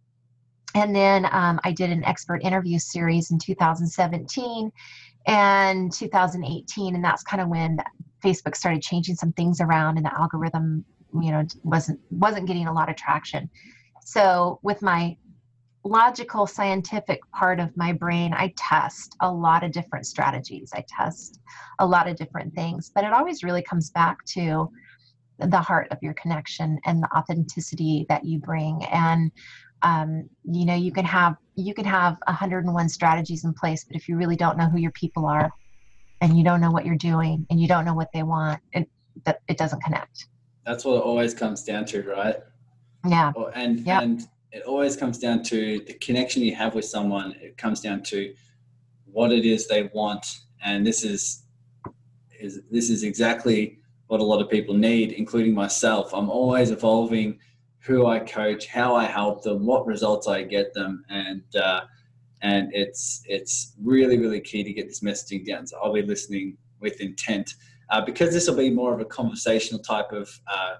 And 0.73 0.95
then 0.95 1.25
um, 1.31 1.59
I 1.63 1.71
did 1.71 1.89
an 1.89 2.03
expert 2.05 2.43
interview 2.43 2.79
series 2.79 3.31
in 3.31 3.39
2017 3.39 4.71
and 5.27 5.91
2018, 5.91 6.95
and 6.95 7.03
that's 7.03 7.23
kind 7.23 7.41
of 7.41 7.49
when 7.49 7.77
Facebook 8.23 8.55
started 8.55 8.81
changing 8.81 9.15
some 9.15 9.33
things 9.33 9.59
around, 9.59 9.97
and 9.97 10.05
the 10.05 10.17
algorithm 10.17 10.85
you 11.21 11.31
know 11.31 11.45
wasn't 11.63 11.99
wasn't 12.11 12.47
getting 12.47 12.67
a 12.67 12.73
lot 12.73 12.89
of 12.89 12.95
traction 12.95 13.49
so 14.03 14.59
with 14.63 14.81
my 14.81 15.15
logical 15.83 16.45
scientific 16.45 17.19
part 17.31 17.59
of 17.59 17.75
my 17.75 17.91
brain 17.91 18.33
i 18.35 18.53
test 18.55 19.15
a 19.21 19.31
lot 19.31 19.63
of 19.63 19.71
different 19.71 20.05
strategies. 20.05 20.71
I 20.75 20.85
test 20.87 21.39
a 21.79 21.85
lot 21.85 22.07
of 22.07 22.15
different 22.17 22.53
things 22.53 22.91
but 22.93 23.03
it 23.03 23.13
always 23.13 23.43
really 23.43 23.63
comes 23.63 23.89
back 23.89 24.23
to 24.33 24.69
the 25.49 25.59
heart 25.59 25.87
of 25.91 25.97
your 26.01 26.13
connection 26.13 26.79
and 26.85 27.01
the 27.01 27.09
authenticity 27.17 28.05
that 28.09 28.25
you 28.25 28.39
bring. 28.39 28.83
And 28.85 29.31
um, 29.83 30.29
you 30.43 30.65
know 30.65 30.75
you 30.75 30.91
can 30.91 31.05
have 31.05 31.35
you 31.55 31.73
can 31.73 31.85
have 31.85 32.17
101 32.27 32.89
strategies 32.89 33.43
in 33.43 33.53
place 33.53 33.83
but 33.83 33.95
if 33.95 34.07
you 34.07 34.15
really 34.15 34.35
don't 34.35 34.57
know 34.57 34.69
who 34.69 34.77
your 34.77 34.91
people 34.91 35.25
are 35.25 35.51
and 36.21 36.37
you 36.37 36.43
don't 36.43 36.61
know 36.61 36.69
what 36.69 36.85
you're 36.85 36.95
doing 36.95 37.47
and 37.49 37.59
you 37.59 37.67
don't 37.67 37.83
know 37.83 37.95
what 37.95 38.09
they 38.13 38.21
want 38.21 38.61
it 38.73 38.87
that 39.25 39.41
it 39.47 39.57
doesn't 39.57 39.81
connect. 39.83 40.27
That's 40.65 40.85
what 40.85 40.97
it 40.97 41.01
always 41.01 41.33
comes 41.33 41.63
down 41.63 41.85
to 41.85 42.03
right? 42.03 42.35
Yeah. 43.07 43.31
And 43.55 43.79
yep. 43.79 44.03
and 44.03 44.27
it 44.51 44.63
always 44.63 44.95
comes 44.95 45.17
down 45.17 45.41
to 45.43 45.79
the 45.87 45.93
connection 45.95 46.41
you 46.43 46.55
have 46.55 46.75
with 46.75 46.85
someone 46.85 47.35
it 47.41 47.57
comes 47.57 47.81
down 47.81 48.01
to 48.01 48.33
what 49.05 49.31
it 49.31 49.45
is 49.45 49.67
they 49.67 49.89
want 49.93 50.25
and 50.63 50.85
this 50.85 51.03
is 51.03 51.43
is 52.39 52.61
this 52.71 52.89
is 52.89 53.03
exactly 53.03 53.79
what 54.07 54.19
a 54.19 54.23
lot 54.23 54.41
of 54.41 54.49
people 54.49 54.75
need 54.75 55.11
including 55.13 55.53
myself 55.53 56.13
i'm 56.13 56.29
always 56.29 56.71
evolving 56.71 57.37
who 57.81 58.05
I 58.05 58.19
coach, 58.19 58.67
how 58.67 58.95
I 58.95 59.05
help 59.05 59.43
them, 59.43 59.65
what 59.65 59.85
results 59.87 60.27
I 60.27 60.43
get 60.43 60.73
them, 60.73 61.03
and 61.09 61.43
uh, 61.55 61.81
and 62.41 62.69
it's 62.73 63.23
it's 63.25 63.73
really 63.81 64.17
really 64.17 64.39
key 64.39 64.63
to 64.63 64.71
get 64.71 64.87
this 64.87 65.01
messaging 65.01 65.45
down. 65.45 65.67
So 65.67 65.77
I'll 65.83 65.93
be 65.93 66.03
listening 66.03 66.57
with 66.79 67.01
intent 67.01 67.55
uh, 67.89 68.01
because 68.01 68.33
this 68.33 68.47
will 68.47 68.55
be 68.55 68.69
more 68.69 68.93
of 68.93 68.99
a 68.99 69.05
conversational 69.05 69.81
type 69.81 70.11
of 70.11 70.29
uh, 70.47 70.75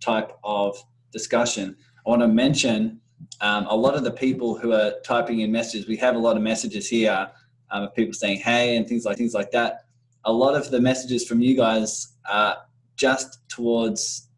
type 0.00 0.32
of 0.42 0.76
discussion. 1.12 1.76
Want 2.04 2.20
to 2.20 2.28
mention 2.28 3.00
um, 3.40 3.66
a 3.66 3.76
lot 3.76 3.94
of 3.94 4.04
the 4.04 4.10
people 4.10 4.58
who 4.58 4.72
are 4.72 4.92
typing 5.04 5.40
in 5.40 5.50
messages. 5.50 5.88
We 5.88 5.96
have 5.98 6.16
a 6.16 6.18
lot 6.18 6.36
of 6.36 6.42
messages 6.42 6.88
here 6.88 7.30
um, 7.70 7.84
of 7.84 7.94
people 7.94 8.12
saying 8.12 8.40
hey 8.40 8.76
and 8.76 8.86
things 8.86 9.04
like 9.04 9.16
things 9.16 9.34
like 9.34 9.50
that. 9.52 9.86
A 10.24 10.32
lot 10.32 10.54
of 10.54 10.70
the 10.70 10.80
messages 10.80 11.26
from 11.26 11.40
you 11.40 11.56
guys 11.56 12.14
are 12.30 12.58
just 12.96 13.46
towards 13.48 14.28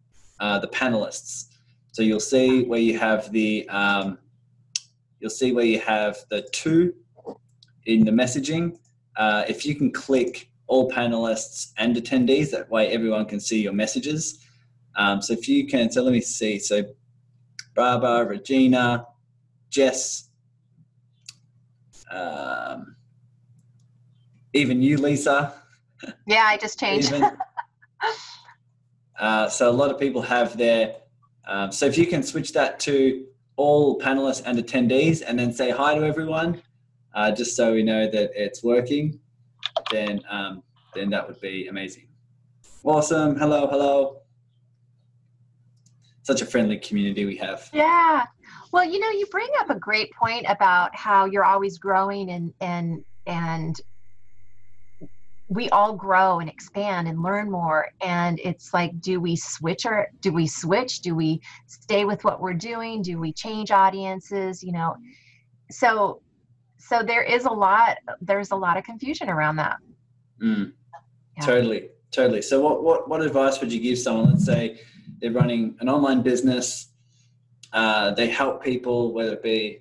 uh, 0.41 0.59
the 0.59 0.69
panelists. 0.69 1.47
So 1.93 2.03
you'll 2.03 2.21
see 2.21 2.65
where 2.65 2.81
you 2.81 2.99
have 2.99 3.33
the 3.33 3.69
um, 3.69 4.19
you'll 5.21 5.31
see 5.31 5.53
where 5.53 5.65
you 5.65 5.81
have 5.81 6.19
the 6.31 6.43
two 6.53 6.95
in 7.87 8.05
the 8.05 8.11
messaging. 8.11 8.79
Uh, 9.17 9.45
if 9.49 9.65
you 9.65 9.75
can 9.75 9.91
click 9.91 10.51
all 10.67 10.91
panelists 10.91 11.73
and 11.79 11.97
attendees, 11.97 12.51
that 12.51 12.71
way 12.71 12.89
everyone 12.89 13.25
can 13.25 13.41
see 13.41 13.63
your 13.63 13.73
messages. 13.73 14.45
Um, 14.97 15.23
so 15.23 15.33
if 15.33 15.49
you 15.49 15.67
can, 15.67 15.91
so 15.91 16.03
let 16.03 16.13
me 16.13 16.21
see. 16.21 16.59
So 16.59 16.83
Barbara, 17.77 18.25
Regina, 18.25 19.07
Jess, 19.71 20.31
um, 22.11 22.97
even 24.53 24.83
you, 24.83 24.97
Lisa. 24.97 25.55
Yeah, 26.27 26.45
I 26.47 26.57
just 26.57 26.81
changed. 26.81 27.13
uh, 29.21 29.49
so 29.49 29.71
a 29.71 29.73
lot 29.73 29.91
of 29.91 30.01
people 30.01 30.23
have 30.23 30.57
their 30.57 30.97
um, 31.47 31.71
so 31.71 31.87
if 31.87 31.97
you 31.97 32.07
can 32.07 32.23
switch 32.23 32.53
that 32.55 32.81
to 32.81 33.27
all 33.57 33.99
panelists 33.99 34.43
and 34.45 34.59
attendees 34.59 35.23
and 35.27 35.39
then 35.39 35.53
say 35.53 35.71
hi 35.71 35.95
to 35.95 36.05
everyone, 36.05 36.61
uh, 37.15 37.31
just 37.31 37.57
so 37.57 37.73
we 37.73 37.83
know 37.83 38.11
that 38.11 38.31
it's 38.35 38.63
working, 38.63 39.19
then, 39.91 40.21
um, 40.29 40.63
then 40.95 41.09
that 41.11 41.27
would 41.27 41.41
be 41.41 41.69
amazing. 41.69 42.09
Awesome. 42.83 43.37
Hello, 43.37 43.67
hello. 43.69 44.23
Such 46.27 46.43
a 46.43 46.47
friendly 46.47 46.77
community 46.77 47.25
we 47.25 47.37
have. 47.37 47.71
Yeah. 47.73 48.25
Well, 48.73 48.85
you 48.85 48.99
know, 48.99 49.11
you 49.11 49.27
bring 49.27 49.49
up 49.61 49.71
a 49.71 49.77
great 49.77 50.11
point 50.13 50.45
about 50.49 50.93
how 50.93 51.27
you're 51.27 51.45
always 51.45 51.79
growing 51.79 52.31
and 52.31 52.53
and 52.61 53.05
and 53.29 53.81
we 55.47 55.71
all 55.71 55.95
grow 55.95 56.41
and 56.41 56.51
expand 56.51 57.07
and 57.07 57.23
learn 57.23 57.49
more. 57.49 57.91
And 58.01 58.41
it's 58.43 58.75
like 58.75 59.01
do 59.01 59.21
we 59.21 59.37
switch 59.37 59.87
or 59.87 60.09
do 60.21 60.33
we 60.33 60.49
switch? 60.49 60.99
Do 60.99 61.15
we 61.15 61.41
stay 61.69 62.05
with 62.05 62.25
what 62.25 62.41
we're 62.41 62.55
doing? 62.55 63.03
Do 63.03 63.21
we 63.21 63.33
change 63.33 63.71
audiences 63.71 64.65
you 64.65 64.73
know? 64.73 64.97
So 65.71 66.23
so 66.77 67.05
there 67.05 67.23
is 67.23 67.45
a 67.45 67.53
lot 67.53 67.99
there's 68.21 68.51
a 68.51 68.57
lot 68.57 68.77
of 68.77 68.83
confusion 68.83 69.31
around 69.31 69.55
that. 69.57 69.77
Mm, 70.43 70.73
yeah. 71.37 71.47
totally. 71.47 71.91
Totally. 72.11 72.43
So 72.43 72.61
what, 72.61 72.83
what 72.83 73.09
what 73.09 73.23
advice 73.23 73.61
would 73.61 73.73
you 73.73 73.79
give 73.79 73.97
someone? 73.97 74.31
Let's 74.31 74.45
say 74.45 74.81
they're 75.21 75.33
running 75.33 75.77
an 75.81 75.89
online 75.89 76.23
business 76.23 76.89
uh, 77.73 78.11
they 78.13 78.29
help 78.29 78.63
people 78.63 79.13
whether 79.13 79.33
it 79.33 79.43
be 79.43 79.81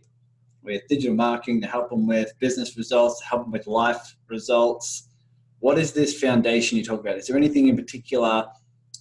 with 0.63 0.81
digital 0.89 1.15
marketing 1.15 1.61
to 1.61 1.67
help 1.67 1.89
them 1.89 2.07
with 2.07 2.31
business 2.39 2.77
results 2.77 3.21
help 3.21 3.43
them 3.43 3.51
with 3.51 3.67
life 3.67 4.15
results 4.27 5.09
what 5.65 5.79
is 5.79 5.93
this 5.93 6.19
foundation 6.19 6.77
you 6.77 6.83
talk 6.83 6.99
about? 6.99 7.17
Is 7.17 7.25
there 7.25 7.35
anything 7.35 7.69
in 7.69 7.75
particular 7.75 8.45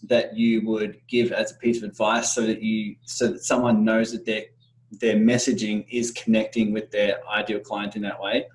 that 0.05 0.35
you 0.35 0.67
would 0.67 0.99
give 1.09 1.31
as 1.31 1.53
a 1.53 1.57
piece 1.57 1.77
of 1.77 1.91
advice 1.91 2.35
so 2.35 2.41
that 2.47 2.63
you 2.63 2.97
so 3.05 3.29
that 3.29 3.45
someone 3.45 3.85
knows 3.85 4.13
that 4.13 4.25
their 4.25 4.45
their 4.93 5.17
messaging 5.17 5.85
is 5.91 6.11
connecting 6.13 6.73
with 6.73 6.91
their 6.91 7.19
ideal 7.29 7.61
client 7.61 7.97
in 7.97 8.03
that 8.03 8.19
way? 8.19 8.47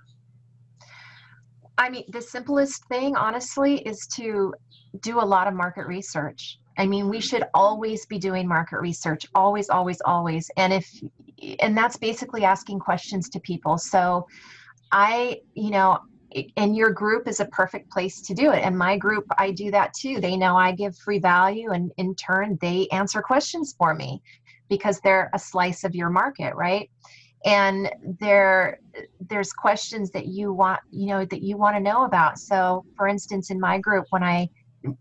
I 1.78 1.92
mean, 1.92 2.06
the 2.10 2.22
simplest 2.22 2.84
thing, 2.88 3.16
honestly, 3.16 3.78
is 3.82 4.08
to 4.16 4.54
do 5.02 5.20
a 5.20 5.28
lot 5.36 5.48
of 5.48 5.54
market 5.54 5.86
research. 5.86 6.58
I 6.80 6.88
mean, 6.88 7.10
we 7.10 7.20
should 7.20 7.44
always 7.54 8.06
be 8.06 8.18
doing 8.18 8.48
market 8.48 8.80
research, 8.80 9.26
always, 9.36 9.70
always, 9.70 10.02
always. 10.06 10.50
And 10.56 10.72
if, 10.72 11.04
and 11.60 11.78
that's 11.78 11.98
basically 11.98 12.46
asking 12.46 12.80
questions 12.80 13.30
to 13.30 13.40
people. 13.42 13.78
So 13.78 14.26
I, 14.92 15.42
you 15.56 15.72
know, 15.72 16.00
and 16.56 16.76
your 16.76 16.92
group 16.92 17.28
is 17.28 17.42
a 17.42 17.46
perfect 17.46 17.92
place 17.92 18.22
to 18.22 18.36
do 18.36 18.52
it 18.52 18.64
and 18.64 18.78
my 18.78 18.96
group 18.96 19.26
i 19.40 19.50
do 19.50 19.72
that 19.72 19.92
too 19.96 20.20
they 20.22 20.38
know 20.38 20.56
i 20.56 20.72
give 20.72 20.96
free 20.96 21.18
value 21.18 21.72
and 21.72 21.92
in 21.98 22.14
turn 22.14 22.56
they 22.62 22.88
answer 22.92 23.20
questions 23.20 23.74
for 23.76 23.96
me 23.96 24.22
because 24.70 25.00
they're 25.00 25.32
a 25.34 25.40
slice 25.40 25.84
of 25.84 25.96
your 25.96 26.12
market 26.12 26.54
right 26.56 26.92
and 27.46 27.92
there 28.20 28.80
there's 29.28 29.52
questions 29.52 30.12
that 30.12 30.28
you 30.28 30.54
want 30.54 30.80
you 30.92 31.08
know 31.08 31.26
that 31.26 31.42
you 31.42 31.58
want 31.58 31.76
to 31.76 31.82
know 31.82 32.04
about 32.04 32.38
so 32.38 32.86
for 32.96 33.08
instance 33.08 33.50
in 33.50 33.60
my 33.60 33.80
group 33.80 34.06
when 34.12 34.24
i 34.24 34.48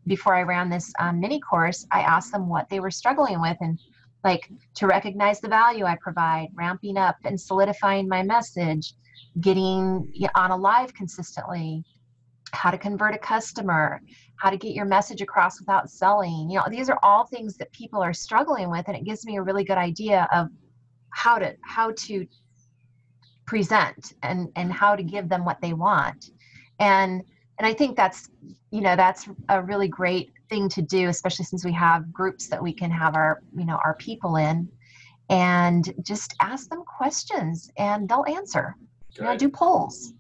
before 0.06 0.34
i 0.34 0.42
ran 0.42 0.68
this 0.68 0.92
um, 0.98 1.20
mini 1.20 1.40
course 1.40 1.86
i 1.92 2.00
asked 2.00 2.32
them 2.32 2.48
what 2.48 2.68
they 2.68 2.80
were 2.80 2.90
struggling 2.90 3.40
with 3.40 3.56
and 3.60 3.78
like 4.24 4.50
to 4.74 4.86
recognize 4.86 5.40
the 5.40 5.48
value 5.48 5.84
i 5.84 5.96
provide 6.00 6.48
ramping 6.54 6.96
up 6.96 7.16
and 7.24 7.40
solidifying 7.40 8.08
my 8.08 8.22
message 8.22 8.94
getting 9.40 10.12
on 10.34 10.50
a 10.50 10.56
live 10.56 10.92
consistently, 10.94 11.84
how 12.52 12.70
to 12.70 12.78
convert 12.78 13.14
a 13.14 13.18
customer, 13.18 14.00
how 14.36 14.50
to 14.50 14.56
get 14.56 14.72
your 14.72 14.84
message 14.84 15.20
across 15.20 15.60
without 15.60 15.90
selling. 15.90 16.48
You 16.50 16.58
know, 16.58 16.64
these 16.70 16.88
are 16.88 16.98
all 17.02 17.26
things 17.26 17.56
that 17.58 17.70
people 17.72 18.00
are 18.00 18.14
struggling 18.14 18.70
with, 18.70 18.88
and 18.88 18.96
it 18.96 19.04
gives 19.04 19.24
me 19.26 19.36
a 19.36 19.42
really 19.42 19.64
good 19.64 19.78
idea 19.78 20.26
of 20.32 20.48
how 21.10 21.38
to 21.38 21.54
how 21.62 21.92
to 21.92 22.26
present 23.46 24.14
and 24.22 24.48
and 24.56 24.72
how 24.72 24.94
to 24.94 25.02
give 25.02 25.28
them 25.28 25.44
what 25.44 25.60
they 25.60 25.72
want. 25.72 26.30
And 26.78 27.22
and 27.58 27.66
I 27.66 27.74
think 27.74 27.96
that's 27.96 28.30
you 28.70 28.80
know 28.80 28.96
that's 28.96 29.28
a 29.48 29.62
really 29.62 29.88
great 29.88 30.32
thing 30.48 30.68
to 30.70 30.82
do, 30.82 31.08
especially 31.08 31.44
since 31.44 31.64
we 31.64 31.72
have 31.72 32.12
groups 32.12 32.48
that 32.48 32.62
we 32.62 32.72
can 32.72 32.90
have 32.90 33.14
our 33.14 33.42
you 33.56 33.64
know 33.64 33.78
our 33.84 33.94
people 33.94 34.36
in, 34.36 34.68
and 35.28 35.92
just 36.02 36.34
ask 36.40 36.68
them 36.70 36.84
questions 36.84 37.70
and 37.76 38.08
they'll 38.08 38.24
answer. 38.28 38.76
Great. 39.16 39.38
do 39.38 39.48
polls. 39.48 40.12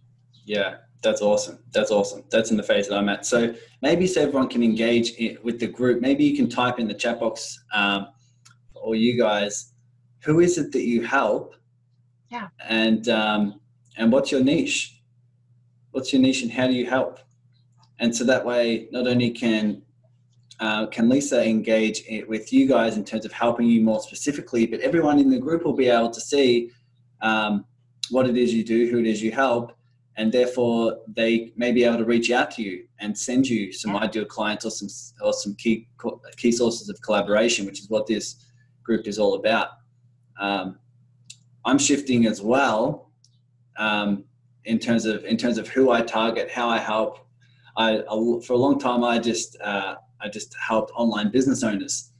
Yeah, 0.44 0.78
that's 1.02 1.22
awesome. 1.22 1.58
That's 1.72 1.90
awesome. 1.90 2.24
That's 2.30 2.50
in 2.50 2.56
the 2.56 2.62
phase 2.62 2.88
that 2.88 2.96
I'm 2.96 3.08
at. 3.08 3.24
So 3.24 3.54
maybe 3.80 4.06
so 4.06 4.22
everyone 4.22 4.48
can 4.48 4.62
engage 4.62 5.12
with 5.44 5.60
the 5.60 5.68
group. 5.68 6.00
Maybe 6.00 6.24
you 6.24 6.36
can 6.36 6.48
type 6.48 6.80
in 6.80 6.88
the 6.88 6.94
chat 6.94 7.20
box 7.20 7.62
um, 7.72 8.08
or 8.74 8.96
you 8.96 9.16
guys, 9.16 9.72
who 10.24 10.40
is 10.40 10.58
it 10.58 10.72
that 10.72 10.82
you 10.82 11.02
help? 11.02 11.54
Yeah. 12.30 12.48
And 12.66 13.08
um, 13.08 13.60
and 13.96 14.10
what's 14.10 14.32
your 14.32 14.42
niche? 14.42 15.00
What's 15.92 16.12
your 16.12 16.20
niche 16.20 16.42
and 16.42 16.50
how 16.50 16.66
do 16.66 16.72
you 16.72 16.86
help? 16.86 17.20
And 18.00 18.14
so 18.14 18.24
that 18.24 18.44
way, 18.44 18.88
not 18.92 19.06
only 19.06 19.30
can 19.30 19.82
uh, 20.60 20.86
can 20.86 21.08
Lisa 21.08 21.44
engage 21.44 22.02
with 22.26 22.52
you 22.52 22.66
guys 22.66 22.96
in 22.96 23.04
terms 23.04 23.24
of 23.24 23.32
helping 23.32 23.66
you 23.66 23.80
more 23.80 24.00
specifically, 24.00 24.66
but 24.66 24.80
everyone 24.80 25.18
in 25.20 25.30
the 25.30 25.38
group 25.38 25.64
will 25.64 25.72
be 25.72 25.88
able 25.88 26.10
to 26.10 26.20
see 26.20 26.70
um, 27.20 27.64
what 28.10 28.28
it 28.28 28.36
is 28.36 28.52
you 28.52 28.64
do, 28.64 28.90
who 28.90 28.98
it 28.98 29.06
is 29.06 29.22
you 29.22 29.30
help, 29.30 29.76
and 30.16 30.32
therefore 30.32 30.98
they 31.06 31.52
may 31.56 31.70
be 31.70 31.84
able 31.84 31.98
to 31.98 32.04
reach 32.04 32.32
out 32.32 32.50
to 32.50 32.62
you 32.62 32.84
and 32.98 33.16
send 33.16 33.46
you 33.48 33.72
some 33.72 33.96
ideal 33.96 34.24
clients 34.24 34.64
or 34.64 34.70
some 34.70 34.88
or 35.20 35.32
some 35.32 35.54
key 35.54 35.88
key 36.36 36.50
sources 36.50 36.88
of 36.88 37.00
collaboration, 37.02 37.64
which 37.64 37.80
is 37.80 37.88
what 37.88 38.06
this 38.06 38.44
group 38.82 39.06
is 39.06 39.18
all 39.18 39.34
about. 39.34 39.68
Um, 40.40 40.78
I'm 41.64 41.78
shifting 41.78 42.26
as 42.26 42.40
well 42.42 43.10
um, 43.76 44.24
in 44.64 44.78
terms 44.78 45.04
of 45.06 45.24
in 45.24 45.36
terms 45.36 45.58
of 45.58 45.68
who 45.68 45.90
I 45.90 46.02
target, 46.02 46.50
how 46.50 46.68
I 46.68 46.78
help. 46.78 47.27
I, 47.78 48.00
I 48.00 48.40
for 48.44 48.52
a 48.52 48.56
long 48.56 48.78
time 48.78 49.04
I 49.04 49.18
just 49.18 49.58
uh, 49.60 49.94
I 50.20 50.28
just 50.28 50.54
helped 50.56 50.92
online 50.94 51.30
business 51.30 51.62
owners, 51.62 52.10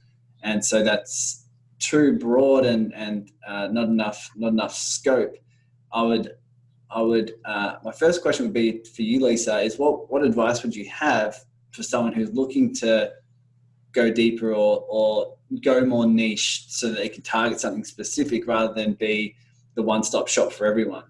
and 0.41 0.63
so 0.63 0.83
that's 0.83 1.45
too 1.79 2.17
broad 2.17 2.65
and 2.65 2.93
and 2.95 3.29
uh, 3.45 3.67
not 3.67 3.89
enough 3.89 4.31
not 4.35 4.53
enough 4.53 4.73
scope. 4.73 5.35
I 5.91 6.01
would 6.01 6.31
I 6.89 7.01
would 7.01 7.33
uh, 7.43 7.75
my 7.83 7.91
first 7.91 8.21
question 8.21 8.45
would 8.45 8.53
be 8.53 8.83
for 8.83 9.01
you, 9.01 9.19
Lisa, 9.23 9.59
is 9.59 9.77
what 9.77 10.09
what 10.09 10.23
advice 10.23 10.63
would 10.63 10.75
you 10.75 10.89
have 10.89 11.35
for 11.71 11.83
someone 11.83 12.13
who's 12.13 12.33
looking 12.33 12.73
to 12.75 13.11
go 13.91 14.09
deeper 14.09 14.53
or 14.53 14.85
or 14.87 15.35
go 15.61 15.83
more 15.83 16.05
niche 16.05 16.65
so 16.69 16.87
that 16.87 16.97
they 16.97 17.09
can 17.09 17.21
target 17.21 17.59
something 17.59 17.83
specific 17.83 18.47
rather 18.47 18.73
than 18.73 18.93
be 18.93 19.35
the 19.75 19.83
one 19.83 20.03
stop 20.03 20.29
shop 20.29 20.53
for 20.53 20.65
everyone? 20.65 21.03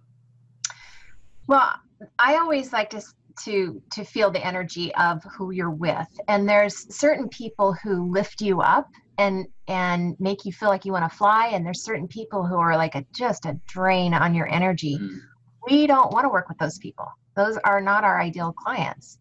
Well, 1.46 1.76
I 2.18 2.38
always 2.38 2.74
like 2.74 2.90
to 2.92 3.02
to 3.46 3.82
to 3.92 4.04
feel 4.04 4.32
the 4.32 4.46
energy 4.46 4.94
of 4.96 5.24
who 5.38 5.52
you're 5.52 5.70
with. 5.70 6.08
And 6.28 6.48
there's 6.48 6.94
certain 6.96 7.30
people 7.30 7.74
who 7.84 8.12
lift 8.12 8.42
you 8.42 8.62
up 8.62 8.90
and 9.18 9.48
and 9.68 10.16
make 10.20 10.46
you 10.46 10.54
feel 10.54 10.70
like 10.70 10.86
you 10.86 10.92
want 10.92 11.10
to 11.10 11.18
fly 11.18 11.48
and 11.48 11.66
there's 11.66 11.84
certain 11.84 12.08
people 12.08 12.46
who 12.46 12.56
are 12.56 12.78
like 12.78 12.96
a 12.96 13.06
just 13.14 13.46
a 13.46 13.60
drain 13.68 14.14
on 14.14 14.34
your 14.34 14.48
energy. 14.48 14.98
Mm. 14.98 15.20
we 15.70 15.88
don't 15.88 16.12
want 16.12 16.24
to 16.24 16.30
work 16.30 16.48
with 16.48 16.58
those 16.58 16.78
people. 16.80 17.08
Those 17.36 17.58
are 17.64 17.82
not 17.82 18.04
our 18.04 18.20
ideal 18.20 18.54
clients. 18.54 19.20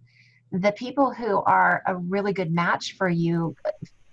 The 0.52 0.72
people 0.72 1.12
who 1.12 1.42
are 1.42 1.82
a 1.87 1.96
really 1.96 2.32
good 2.32 2.52
match 2.52 2.94
for 2.96 3.08
you 3.08 3.54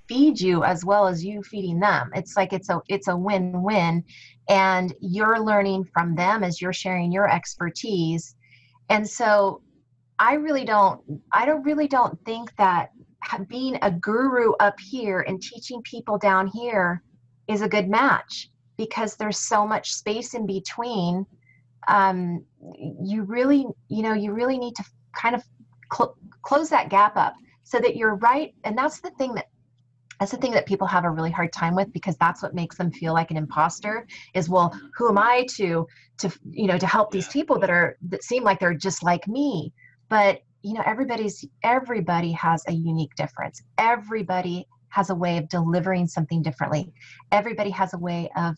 feed 0.08 0.40
you 0.40 0.64
as 0.64 0.86
well 0.86 1.08
as 1.08 1.24
you 1.26 1.42
feeding 1.44 1.80
them. 1.80 2.12
It's 2.16 2.36
like 2.36 2.54
it's 2.54 2.70
a 2.70 2.82
it's 2.88 3.08
a 3.08 3.16
win-win 3.16 4.04
and 4.50 4.94
you're 5.00 5.40
learning 5.40 5.86
from 5.94 6.16
them 6.16 6.44
as 6.44 6.62
you're 6.62 6.74
sharing 6.74 7.12
your 7.12 7.30
expertise. 7.30 8.36
And 8.90 9.08
so 9.08 9.62
i 10.20 10.34
really 10.34 10.66
don't 10.66 11.02
i 11.32 11.46
don't 11.46 11.64
really 11.64 11.88
don't 11.88 12.18
think 12.26 12.56
that 12.58 12.90
being 13.48 13.78
a 13.82 13.92
guru 13.92 14.52
up 14.60 14.80
here 14.80 15.22
and 15.22 15.42
teaching 15.42 15.82
people 15.84 16.18
down 16.18 16.48
here 16.48 17.02
is 17.48 17.62
a 17.62 17.70
good 17.70 17.90
match 17.90 18.50
because 18.78 19.16
there's 19.16 19.40
so 19.40 19.66
much 19.66 19.92
space 19.92 20.34
in 20.34 20.46
between. 20.46 21.26
Um, 21.88 22.44
you 23.04 23.24
really 23.24 23.68
you 23.90 24.02
know 24.02 24.14
you 24.14 24.34
really 24.34 24.58
need 24.58 24.76
to 24.76 24.84
kind 25.16 25.36
of 25.36 25.44
cl- 25.94 26.16
close 26.42 26.70
that 26.70 26.90
gap 26.90 27.16
up 27.16 27.36
so 27.64 27.80
that 27.80 27.96
you're 27.96 28.16
right. 28.16 28.54
And 28.64 28.78
that's 28.78 29.02
the 29.02 29.12
thing 29.12 29.34
that 29.36 29.46
that's 30.20 30.32
the 30.32 30.38
thing 30.38 30.52
that 30.52 30.66
people 30.66 30.88
have 30.88 31.04
a 31.04 31.10
really 31.10 31.32
hard 31.32 31.52
time 31.52 31.76
with 31.76 31.92
because 31.94 32.16
that's 32.18 32.42
what 32.42 32.56
makes 32.56 32.78
them 32.78 32.92
feel 32.92 33.14
like 33.14 33.32
an 33.32 33.38
imposter 33.38 34.08
is 34.34 34.48
well 34.48 34.74
who 34.96 35.10
am 35.10 35.18
i 35.18 35.46
to 35.50 35.86
to 36.18 36.32
you 36.50 36.68
know 36.68 36.78
to 36.78 36.88
help 36.88 37.12
these 37.12 37.28
people 37.28 37.60
that 37.60 37.70
are 37.70 37.98
that 38.08 38.24
seem 38.24 38.42
like 38.42 38.58
they're 38.58 38.74
just 38.74 39.04
like 39.04 39.28
me 39.28 39.74
but 40.10 40.42
you 40.62 40.74
know 40.74 40.84
everybody's 40.86 41.46
everybody 41.64 42.32
has 42.32 42.64
a 42.68 42.74
unique 42.74 43.16
difference. 43.16 43.62
Everybody 43.78 44.68
has 44.90 45.10
a 45.10 45.16
way 45.16 45.38
of 45.38 45.50
delivering 45.50 46.08
something 46.08 46.42
differently. 46.42 46.92
Everybody 47.32 47.70
has 47.72 47.94
a 47.94 47.98
way 47.98 48.30
of 48.36 48.56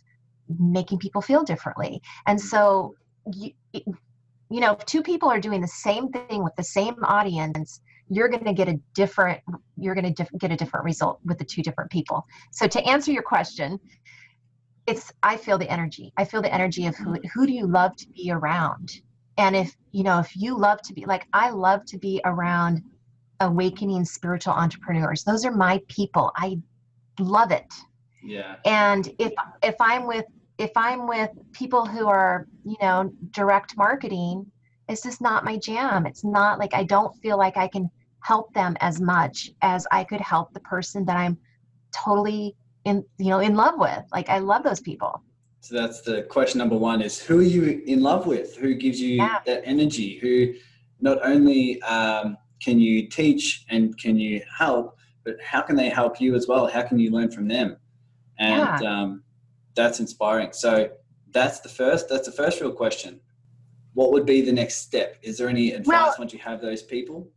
making 0.60 1.00
people 1.00 1.22
feel 1.22 1.44
differently. 1.44 2.02
And 2.26 2.40
mm-hmm. 2.40 2.48
so 2.48 2.96
you, 3.34 3.52
you 3.74 4.60
know 4.62 4.74
if 4.74 4.86
two 4.86 5.04
people 5.04 5.30
are 5.30 5.40
doing 5.40 5.62
the 5.62 5.68
same 5.68 6.10
thing 6.10 6.44
with 6.44 6.56
the 6.56 6.64
same 6.64 6.96
audience 7.04 7.82
you're 8.10 8.30
going 8.30 8.46
to 8.46 8.54
get 8.54 8.70
a 8.70 8.80
different 8.94 9.42
you're 9.78 9.96
going 9.96 10.14
to 10.14 10.28
get 10.38 10.52
a 10.52 10.56
different 10.56 10.86
result 10.86 11.20
with 11.26 11.38
the 11.38 11.44
two 11.44 11.62
different 11.62 11.92
people. 11.92 12.26
So 12.52 12.68
to 12.68 12.82
answer 12.84 13.12
your 13.12 13.24
question 13.24 13.80
it's 14.88 15.12
i 15.22 15.36
feel 15.36 15.58
the 15.58 15.70
energy. 15.70 16.14
I 16.18 16.24
feel 16.24 16.42
the 16.42 16.54
energy 16.54 16.88
of 16.88 16.96
who 16.96 17.12
mm-hmm. 17.12 17.28
who 17.34 17.46
do 17.46 17.54
you 17.54 17.68
love 17.68 17.96
to 17.98 18.08
be 18.10 18.32
around 18.32 19.02
and 19.38 19.56
if 19.56 19.76
you 19.92 20.04
know 20.04 20.20
if 20.20 20.36
you 20.36 20.58
love 20.58 20.82
to 20.82 20.94
be 20.94 21.06
like 21.06 21.28
i 21.34 21.50
love 21.50 21.86
to 21.86 21.98
be 21.98 22.22
around 22.26 22.82
awakening 23.40 24.06
spiritual 24.06 24.54
entrepreneurs. 24.54 25.24
Those 25.24 25.46
are 25.46 25.52
my 25.52 25.82
people. 25.88 26.32
I 26.36 26.58
love 27.20 27.52
it. 27.52 27.72
Yeah. 28.24 28.56
And 28.66 29.08
if 29.20 29.32
if 29.64 29.76
i'm 29.80 30.08
with 30.08 30.26
if 30.58 30.72
i'm 30.76 31.08
with 31.08 31.30
people 31.54 31.86
who 31.86 32.08
are 32.08 32.48
you 32.66 32.76
know 32.82 33.12
direct 33.32 33.78
marketing 33.78 34.46
it's 34.90 35.04
just 35.04 35.20
not 35.20 35.44
my 35.44 35.58
jam. 35.58 36.06
It's 36.06 36.24
not 36.24 36.60
like 36.60 36.74
i 36.74 36.84
don't 36.84 37.16
feel 37.18 37.38
like 37.38 37.58
i 37.58 37.68
can 37.68 37.90
help 38.22 38.54
them 38.54 38.76
as 38.82 39.00
much 39.00 39.52
as 39.62 39.88
I 39.92 40.04
could 40.04 40.20
help 40.20 40.54
the 40.54 40.60
person 40.62 41.06
that 41.06 41.16
I'm 41.16 41.38
totally 41.96 42.56
in 42.84 43.04
you 43.18 43.30
know 43.30 43.40
in 43.40 43.56
love 43.56 43.76
with. 43.78 44.04
Like 44.12 44.30
I 44.30 44.40
love 44.40 44.64
those 44.64 44.82
people. 44.82 45.22
So 45.68 45.76
that's 45.76 46.00
the 46.00 46.22
question 46.22 46.60
number 46.60 46.78
one 46.78 47.02
is 47.02 47.20
who 47.20 47.40
are 47.40 47.44
you 47.44 47.84
in 47.88 48.02
love 48.02 48.26
with? 48.26 48.56
Who 48.56 48.74
gives 48.74 49.02
you 49.02 49.18
yeah. 49.18 49.40
that 49.46 49.64
energy? 49.66 50.18
Who 50.20 50.54
not 51.02 51.18
only 51.24 51.82
um, 51.82 52.38
can 52.64 52.80
you 52.80 53.10
teach 53.10 53.66
and 53.68 53.98
can 53.98 54.18
you 54.18 54.42
help, 54.58 54.98
but 55.26 55.36
how 55.42 55.62
can 55.62 55.76
they 55.76 55.90
help 55.90 56.22
you 56.22 56.36
as 56.36 56.48
well? 56.48 56.68
How 56.68 56.84
can 56.84 56.98
you 57.00 57.12
learn 57.12 57.32
from 57.32 57.50
them? 57.50 57.76
And 58.40 58.82
yeah. 58.82 58.90
um, 58.90 59.24
that's 59.76 60.00
inspiring. 60.00 60.54
So 60.54 60.90
that's 61.32 61.60
the 61.60 61.68
first. 61.68 62.08
That's 62.08 62.28
the 62.28 62.32
first 62.32 62.62
real 62.62 62.72
question. 62.72 63.20
What 63.94 64.14
would 64.14 64.26
be 64.26 64.40
the 64.40 64.54
next 64.54 64.78
step? 64.78 65.18
Is 65.22 65.38
there 65.38 65.50
any 65.50 65.74
advice 65.74 65.88
well, 65.88 66.16
once 66.18 66.32
you 66.32 66.40
have 66.40 66.62
those 66.62 66.82
people? 66.82 67.30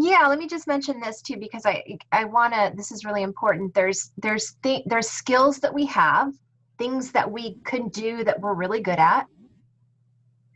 yeah 0.00 0.28
let 0.28 0.38
me 0.38 0.46
just 0.46 0.68
mention 0.68 1.00
this 1.00 1.20
too 1.20 1.36
because 1.36 1.66
i 1.66 1.82
i 2.12 2.24
want 2.24 2.54
to 2.54 2.72
this 2.76 2.92
is 2.92 3.04
really 3.04 3.24
important 3.24 3.74
there's 3.74 4.12
there's 4.18 4.54
th- 4.62 4.84
there's 4.86 5.08
skills 5.08 5.58
that 5.58 5.74
we 5.74 5.84
have 5.84 6.32
things 6.78 7.12
that 7.12 7.30
we 7.30 7.54
could 7.64 7.90
do 7.92 8.24
that 8.24 8.40
we're 8.40 8.54
really 8.54 8.80
good 8.80 8.98
at 8.98 9.26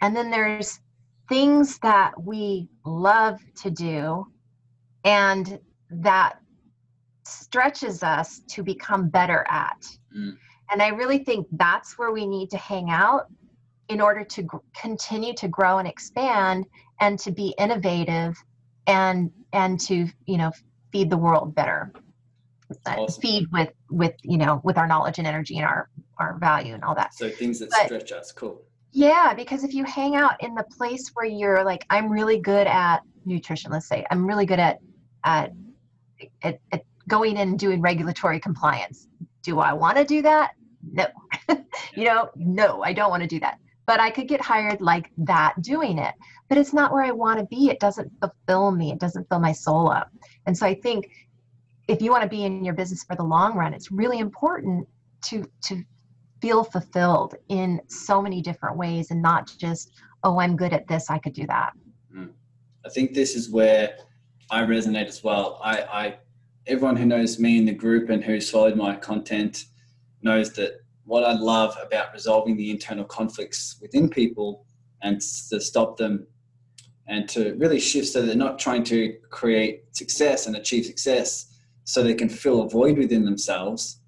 and 0.00 0.16
then 0.16 0.30
there's 0.30 0.80
things 1.28 1.78
that 1.78 2.12
we 2.22 2.68
love 2.85 3.40
to 3.56 3.70
do 3.70 4.26
and 5.04 5.58
that 5.90 6.38
stretches 7.24 8.02
us 8.02 8.40
to 8.48 8.62
become 8.62 9.08
better 9.08 9.46
at 9.50 9.85
mm. 10.16 10.37
and 10.70 10.82
i 10.82 10.88
really 10.88 11.18
think 11.18 11.46
that's 11.52 11.98
where 11.98 12.12
we 12.12 12.26
need 12.26 12.50
to 12.50 12.58
hang 12.58 12.90
out 12.90 13.26
in 13.88 14.00
order 14.00 14.24
to 14.24 14.42
g- 14.42 14.48
continue 14.80 15.35
to 15.35 15.48
grow 15.48 15.78
and 15.78 15.87
expand 15.87 16.64
and 17.00 17.18
to 17.18 17.30
be 17.30 17.54
innovative 17.58 18.37
and 18.87 19.30
and 19.52 19.78
to 19.78 20.06
you 20.26 20.37
know 20.37 20.50
feed 20.90 21.11
the 21.11 21.16
world 21.16 21.54
better 21.54 21.92
awesome. 22.87 23.20
feed 23.20 23.46
with 23.52 23.70
with 23.90 24.14
you 24.22 24.38
know 24.38 24.61
with 24.64 24.78
our 24.78 24.87
knowledge 24.87 25.18
and 25.18 25.26
energy 25.26 25.56
and 25.56 25.64
our 25.64 25.88
our 26.22 26.38
value 26.38 26.74
and 26.74 26.85
all 26.85 26.94
that 26.94 27.14
so 27.14 27.28
things 27.28 27.58
that 27.58 27.70
but, 27.70 27.87
stretch 27.87 28.12
us 28.12 28.32
cool 28.32 28.62
yeah 28.92 29.35
because 29.35 29.64
if 29.64 29.74
you 29.74 29.85
hang 29.85 30.16
out 30.16 30.42
in 30.42 30.54
the 30.54 30.64
place 30.76 31.11
where 31.14 31.26
you're 31.26 31.64
like 31.64 31.85
i'm 31.90 32.11
really 32.11 32.38
good 32.38 32.66
at 32.66 32.98
nutrition 33.24 33.70
let's 33.70 33.88
say 33.88 34.04
i'm 34.11 34.26
really 34.26 34.46
good 34.46 34.58
at 34.58 34.78
at, 35.24 35.52
at, 36.42 36.61
at 36.72 36.82
going 37.08 37.32
in 37.32 37.48
and 37.48 37.58
doing 37.58 37.80
regulatory 37.80 38.40
compliance 38.40 39.08
do 39.42 39.58
i 39.58 39.72
want 39.72 39.96
to 39.96 40.04
do 40.04 40.22
that 40.22 40.52
no 40.92 41.06
you 41.94 42.04
know 42.04 42.28
no 42.37 42.82
i 42.82 42.92
don't 42.92 43.11
want 43.11 43.22
to 43.22 43.28
do 43.28 43.40
that 43.40 43.58
but 43.87 44.00
I 44.00 44.11
could 44.11 44.28
get 44.28 44.40
hired 44.40 44.80
like 44.80 45.11
that 45.18 45.61
doing 45.61 45.98
it. 45.98 46.14
But 46.48 46.58
it's 46.58 46.72
not 46.72 46.92
where 46.92 47.02
I 47.02 47.11
want 47.11 47.40
to 47.40 47.46
be. 47.46 47.68
It 47.68 47.80
doesn't 47.80 48.11
fulfill 48.20 48.70
me. 48.70 48.92
It 48.92 48.98
doesn't 48.98 49.28
fill 49.28 49.40
my 49.40 49.52
soul 49.52 49.90
up. 49.90 50.11
And 50.46 50.56
so 50.56 50.66
I 50.66 50.74
think 50.74 51.11
if 51.88 52.00
you 52.00 52.11
want 52.11 52.22
to 52.22 52.28
be 52.28 52.44
in 52.44 52.64
your 52.64 52.74
business 52.74 53.04
for 53.04 53.16
the 53.16 53.22
long 53.22 53.54
run, 53.54 53.74
it's 53.74 53.90
really 53.90 54.18
important 54.18 54.87
to 55.26 55.44
to 55.64 55.82
feel 56.42 56.64
fulfilled 56.64 57.37
in 57.48 57.81
so 57.87 58.20
many 58.20 58.42
different 58.42 58.76
ways 58.76 59.12
and 59.12 59.22
not 59.22 59.50
just, 59.59 59.92
oh, 60.24 60.40
I'm 60.40 60.57
good 60.57 60.72
at 60.72 60.88
this, 60.88 61.09
I 61.09 61.18
could 61.18 61.33
do 61.33 61.46
that. 61.46 61.72
Mm. 62.14 62.31
I 62.85 62.88
think 62.90 63.14
this 63.14 63.37
is 63.37 63.48
where 63.48 63.96
I 64.50 64.62
resonate 64.62 65.07
as 65.07 65.22
well. 65.22 65.61
I, 65.62 65.78
I 65.83 66.16
everyone 66.66 66.96
who 66.96 67.07
knows 67.07 67.38
me 67.38 67.59
in 67.59 67.64
the 67.64 67.72
group 67.72 68.11
and 68.11 68.22
who's 68.22 68.50
followed 68.50 68.76
my 68.76 68.94
content 68.96 69.66
knows 70.22 70.52
that 70.55 70.81
what 71.05 71.24
I 71.24 71.33
love 71.33 71.76
about 71.83 72.12
resolving 72.12 72.57
the 72.57 72.70
internal 72.70 73.05
conflicts 73.05 73.78
within 73.81 74.09
people 74.09 74.66
and 75.02 75.20
to 75.50 75.61
stop 75.61 75.96
them 75.96 76.26
and 77.09 77.28
to 77.31 77.55
really 77.55 77.81
shift 77.81 78.09
so 78.09 78.22
they're 78.22 78.37
not 78.37 78.59
trying 78.59 78.85
to 78.85 79.16
create 79.31 79.85
success 79.94 80.46
and 80.46 80.57
achieve 80.57 80.87
success 80.87 81.59
so 81.85 82.02
they 82.02 82.14
can 82.14 82.28
fill 82.28 82.62
a 82.62 82.68
void 82.68 82.96
within 82.96 83.24
themselves, 83.24 83.98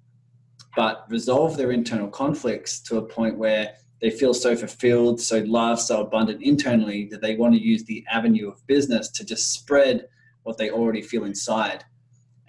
but 0.75 1.05
resolve 1.09 1.57
their 1.57 1.71
internal 1.71 2.07
conflicts 2.07 2.79
to 2.81 2.97
a 2.97 3.01
point 3.01 3.37
where 3.37 3.73
they 4.01 4.09
feel 4.09 4.33
so 4.33 4.55
fulfilled, 4.55 5.21
so 5.21 5.39
loved, 5.39 5.81
so 5.81 6.01
abundant 6.01 6.41
internally 6.43 7.05
that 7.11 7.21
they 7.21 7.35
want 7.35 7.53
to 7.53 7.61
use 7.61 7.83
the 7.85 8.05
avenue 8.11 8.49
of 8.49 8.65
business 8.67 9.09
to 9.09 9.25
just 9.25 9.51
spread 9.51 10.07
what 10.43 10.57
they 10.57 10.69
already 10.69 11.01
feel 11.01 11.23
inside. 11.23 11.83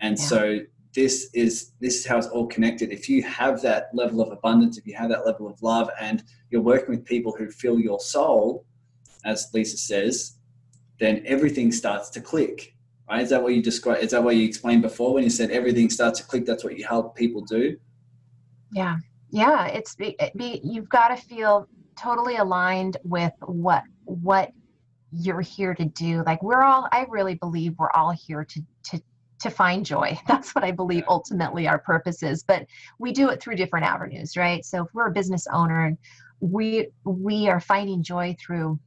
And 0.01 0.19
yeah. 0.19 0.25
so 0.25 0.59
this 0.97 1.29
is 1.35 1.73
this 1.79 2.01
is 2.01 2.07
how 2.07 2.17
it's 2.17 2.27
all 2.29 2.47
connected 2.47 2.91
if 2.91 3.09
you 3.09 3.23
have 3.23 3.61
that 3.61 3.91
level 3.93 4.23
of 4.23 4.33
abundance 4.33 4.79
if 4.79 4.87
you 4.87 4.95
have 4.95 5.11
that 5.11 5.27
level 5.27 5.47
of 5.47 5.63
love 5.63 5.91
and 6.01 6.25
you're 6.51 6.63
working 6.63 6.89
with 6.89 7.05
people 7.05 7.35
who 7.37 7.51
fill 7.51 7.79
your 7.79 8.01
soul 8.01 8.65
as 9.27 9.49
lisa 9.53 9.77
says 9.77 10.39
then 10.99 11.23
everything 11.27 11.71
starts 11.71 12.09
to 12.09 12.19
click 12.19 12.75
right 13.11 13.21
is 13.21 13.29
that 13.29 13.43
what 13.43 13.55
you 13.55 13.63
described 13.63 14.03
is 14.03 14.13
that 14.13 14.25
what 14.25 14.37
you 14.37 14.45
explained 14.45 14.81
before 14.81 15.13
when 15.13 15.23
you 15.23 15.29
said 15.29 15.51
everything 15.51 15.91
starts 15.91 16.19
to 16.19 16.27
click 16.27 16.47
that's 16.47 16.65
what 16.65 16.79
you 16.79 16.85
help 16.87 17.15
people 17.15 17.43
do 17.43 17.77
yeah 18.73 18.97
yeah 19.31 19.67
it's 19.67 19.95
be, 19.95 20.17
be 20.37 20.61
you've 20.65 20.89
got 20.89 21.09
to 21.09 21.17
feel 21.17 21.69
totally 21.99 22.37
aligned 22.37 22.97
with 23.05 23.33
what 23.47 23.83
what 24.05 24.51
you're 25.13 25.41
here 25.41 25.75
to 25.75 25.85
do 25.85 26.23
like 26.27 26.43
we're 26.43 26.63
all 26.63 26.89
i 26.93 27.07
really 27.09 27.35
believe 27.35 27.75
we're 27.79 27.91
all 27.93 28.11
here 28.11 28.45
to 28.45 28.61
to 28.85 29.01
to 29.41 29.51
find 29.51 29.85
joy. 29.85 30.19
That's 30.27 30.55
what 30.55 30.65
I 30.65 30.71
believe 30.71 31.05
ultimately 31.09 31.69
our 31.69 31.79
purpose 31.79 32.23
is. 32.23 32.43
But 32.43 32.67
we 32.99 33.13
do 33.13 33.31
it 33.31 33.41
through 33.41 33.57
different 33.57 33.87
avenues, 33.87 34.37
right? 34.37 34.65
So 34.65 34.85
if 34.85 34.89
we're 34.95 35.09
a 35.09 35.13
business 35.13 35.47
owner 35.53 35.87
and 35.87 35.99
we 36.41 36.89
we 37.05 37.49
are 37.49 37.61
finding 37.61 38.03
joy 38.03 38.37
through 38.39 38.79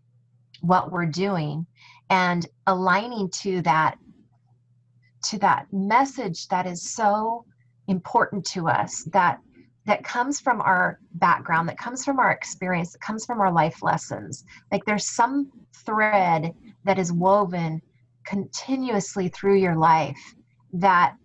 what 0.62 0.92
we're 0.92 1.06
doing 1.06 1.66
and 2.10 2.46
aligning 2.68 3.30
to 3.42 3.62
that 3.64 3.98
to 5.24 5.40
that 5.40 5.66
message 5.72 6.48
that 6.50 6.66
is 6.68 6.94
so 6.94 7.46
important 7.88 8.46
to 8.46 8.68
us 8.68 9.04
that 9.12 9.40
that 9.90 10.04
comes 10.04 10.40
from 10.40 10.62
our 10.62 11.00
background 11.16 11.68
that 11.68 11.78
comes 11.80 12.06
from 12.06 12.20
our 12.20 12.32
experience 12.32 12.92
that 12.92 13.02
comes 13.02 13.26
from 13.26 13.42
our 13.42 13.52
life 13.52 13.82
lessons. 13.82 14.46
Like 14.72 14.86
there's 14.86 15.16
some 15.16 15.52
thread 15.84 16.54
that 16.84 17.00
is 17.00 17.12
woven 17.12 17.82
continuously 18.24 19.30
through 19.30 19.56
your 19.56 19.76
life 19.76 20.20
that 20.74 21.16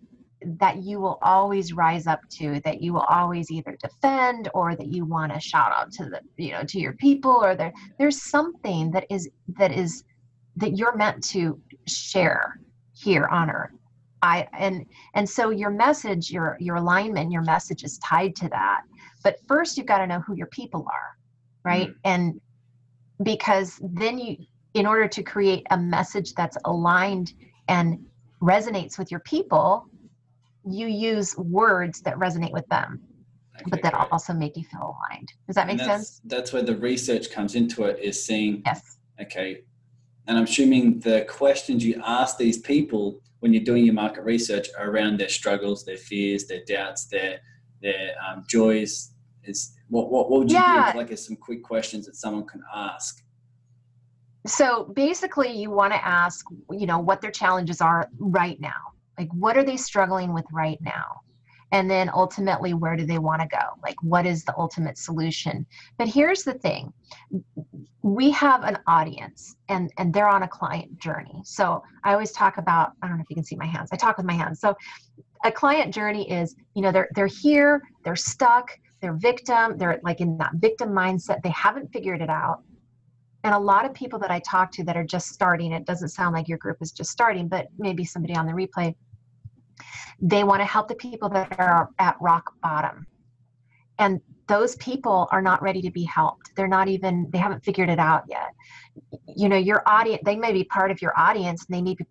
that 0.59 0.77
you 0.77 0.99
will 0.99 1.19
always 1.21 1.73
rise 1.73 2.07
up 2.07 2.19
to 2.29 2.59
that 2.65 2.81
you 2.81 2.91
will 2.91 3.05
always 3.07 3.51
either 3.51 3.77
defend 3.79 4.49
or 4.55 4.75
that 4.75 4.87
you 4.87 5.05
want 5.05 5.31
to 5.31 5.39
shout 5.39 5.71
out 5.71 5.91
to 5.91 6.05
the 6.05 6.19
you 6.37 6.51
know 6.51 6.63
to 6.63 6.79
your 6.79 6.93
people 6.93 7.31
or 7.31 7.55
there 7.55 7.73
there's 7.99 8.23
something 8.23 8.89
that 8.89 9.05
is 9.11 9.29
that 9.59 9.71
is 9.71 10.03
that 10.55 10.75
you're 10.75 10.95
meant 10.95 11.23
to 11.23 11.59
share 11.87 12.59
here 12.93 13.27
on 13.27 13.51
earth 13.51 13.71
i 14.25 14.47
and 14.57 14.85
and 15.13 15.29
so 15.29 15.49
your 15.49 15.69
message 15.69 16.31
your 16.31 16.57
your 16.59 16.77
alignment 16.77 17.31
your 17.31 17.43
message 17.43 17.83
is 17.83 17.97
tied 17.99 18.35
to 18.35 18.49
that. 18.49 18.81
But 19.23 19.37
first 19.47 19.77
you've 19.77 19.87
got 19.87 19.99
to 19.99 20.07
know 20.07 20.21
who 20.25 20.35
your 20.35 20.47
people 20.47 20.85
are 20.91 21.15
right? 21.65 21.89
Mm-hmm. 21.89 22.11
and 22.11 22.41
because 23.23 23.79
then 23.81 24.17
you 24.17 24.37
in 24.73 24.85
order 24.85 25.07
to 25.07 25.23
create 25.23 25.65
a 25.71 25.77
message 25.77 26.33
that's 26.33 26.57
aligned 26.65 27.33
and 27.67 28.05
resonates 28.41 28.97
with 28.99 29.09
your 29.09 29.21
people 29.21 29.87
you 30.69 30.87
use 30.87 31.35
words 31.37 32.01
that 32.01 32.15
resonate 32.15 32.51
with 32.51 32.67
them 32.67 33.01
okay, 33.55 33.65
but 33.69 33.81
that 33.81 33.93
also 34.11 34.33
make 34.33 34.57
you 34.57 34.63
feel 34.63 34.95
aligned. 34.95 35.31
Does 35.47 35.55
that 35.55 35.67
make 35.67 35.77
that's, 35.77 35.89
sense? 35.89 36.21
that's 36.25 36.51
where 36.53 36.63
the 36.63 36.75
research 36.75 37.31
comes 37.31 37.55
into 37.55 37.83
it 37.83 37.99
is 37.99 38.23
seeing 38.23 38.61
yes. 38.65 38.97
Okay. 39.21 39.61
And 40.27 40.37
i'm 40.37 40.45
assuming 40.45 40.99
the 40.99 41.25
questions 41.29 41.85
you 41.85 42.01
ask 42.03 42.37
these 42.37 42.57
people 42.57 43.21
when 43.39 43.53
you're 43.53 43.63
doing 43.63 43.85
your 43.85 43.93
market 43.93 44.23
research 44.23 44.67
around 44.79 45.19
their 45.19 45.29
struggles 45.29 45.85
their 45.85 45.97
fears 45.97 46.47
their 46.47 46.63
doubts 46.65 47.05
their 47.07 47.39
their 47.81 48.15
um, 48.27 48.43
joys 48.49 49.11
is 49.43 49.75
what, 49.89 50.11
what, 50.11 50.29
what 50.29 50.39
would 50.39 50.51
you 50.51 50.57
yeah. 50.57 50.87
give 50.87 50.95
like 50.95 51.11
as 51.11 51.25
some 51.25 51.35
quick 51.35 51.63
questions 51.63 52.05
that 52.07 52.15
someone 52.15 52.45
can 52.45 52.63
ask? 52.73 53.23
So 54.47 54.91
basically 54.95 55.51
you 55.51 55.71
want 55.71 55.93
to 55.93 56.05
ask 56.05 56.45
you 56.71 56.85
know 56.85 56.99
what 56.99 57.21
their 57.21 57.31
challenges 57.31 57.81
are 57.81 58.09
right 58.19 58.59
now. 58.59 58.93
Like 59.17 59.29
what 59.33 59.57
are 59.57 59.63
they 59.63 59.77
struggling 59.77 60.33
with 60.33 60.45
right 60.51 60.79
now 60.81 61.21
and 61.75 61.91
then 61.91 62.09
ultimately 62.13 62.73
where 62.73 62.95
do 62.95 63.05
they 63.05 63.17
want 63.17 63.41
to 63.41 63.47
go? 63.49 63.65
Like 63.83 64.01
what 64.01 64.25
is 64.25 64.45
the 64.45 64.57
ultimate 64.57 64.97
solution? 64.97 65.65
But 65.97 66.07
here's 66.07 66.43
the 66.43 66.53
thing. 66.53 66.93
We 68.01 68.31
have 68.31 68.63
an 68.63 68.77
audience 68.87 69.57
and 69.67 69.91
and 69.97 70.13
they're 70.13 70.29
on 70.29 70.43
a 70.43 70.47
client 70.47 70.97
journey. 70.99 71.41
So 71.43 71.83
i 72.05 72.13
always 72.13 72.31
talk 72.31 72.57
about 72.57 72.93
i 73.01 73.07
don't 73.09 73.17
know 73.17 73.23
if 73.23 73.29
you 73.29 73.35
can 73.35 73.43
see 73.43 73.57
my 73.57 73.65
hands 73.65 73.89
i 73.91 73.97
talk 73.97 74.15
with 74.15 74.25
my 74.25 74.33
hands. 74.33 74.61
So 74.61 74.73
a 75.43 75.51
client 75.51 75.93
journey 75.93 76.31
is 76.31 76.55
you 76.75 76.81
know 76.81 76.93
they're 76.93 77.09
they're 77.13 77.35
here 77.43 77.81
they're 78.05 78.15
stuck 78.15 78.71
they're 79.01 79.17
victim 79.31 79.77
they're 79.77 79.99
like 80.01 80.21
in 80.21 80.37
that 80.37 80.51
victim 80.55 80.89
mindset. 80.91 81.41
They 81.43 81.49
haven't 81.49 81.91
figured 81.91 82.21
it 82.21 82.29
out. 82.29 82.63
And 83.43 83.53
a 83.53 83.59
lot 83.59 83.85
of 83.85 83.93
people 83.93 84.17
that 84.19 84.31
I 84.31 84.39
talk 84.39 84.71
to 84.71 84.83
that 84.85 84.95
are 84.95 85.03
just 85.03 85.27
starting, 85.27 85.73
it 85.73 85.85
doesn't 85.85 86.09
sound 86.09 86.33
like 86.33 86.47
your 86.47 86.57
group 86.57 86.77
is 86.81 86.91
just 86.91 87.11
starting, 87.11 87.47
but 87.47 87.67
maybe 87.77 88.03
somebody 88.03 88.35
on 88.35 88.47
the 88.47 88.53
replay, 88.53 88.95
they 90.21 90.43
want 90.43 90.61
to 90.61 90.65
help 90.65 90.87
the 90.87 90.95
people 90.95 91.29
that 91.29 91.59
are 91.59 91.89
at 91.99 92.15
rock 92.21 92.53
bottom. 92.61 93.05
And 93.99 94.19
those 94.47 94.75
people 94.75 95.27
are 95.31 95.41
not 95.41 95.61
ready 95.61 95.81
to 95.81 95.91
be 95.91 96.03
helped. 96.03 96.51
They're 96.55 96.67
not 96.67 96.87
even, 96.87 97.29
they 97.31 97.39
haven't 97.39 97.63
figured 97.63 97.89
it 97.89 97.99
out 97.99 98.23
yet. 98.29 98.51
You 99.35 99.49
know, 99.49 99.57
your 99.57 99.81
audience, 99.85 100.21
they 100.25 100.35
may 100.35 100.51
be 100.51 100.63
part 100.65 100.91
of 100.91 101.01
your 101.01 101.17
audience 101.17 101.65
and 101.67 101.75
they 101.75 101.81
may 101.81 101.95
be 101.95 102.05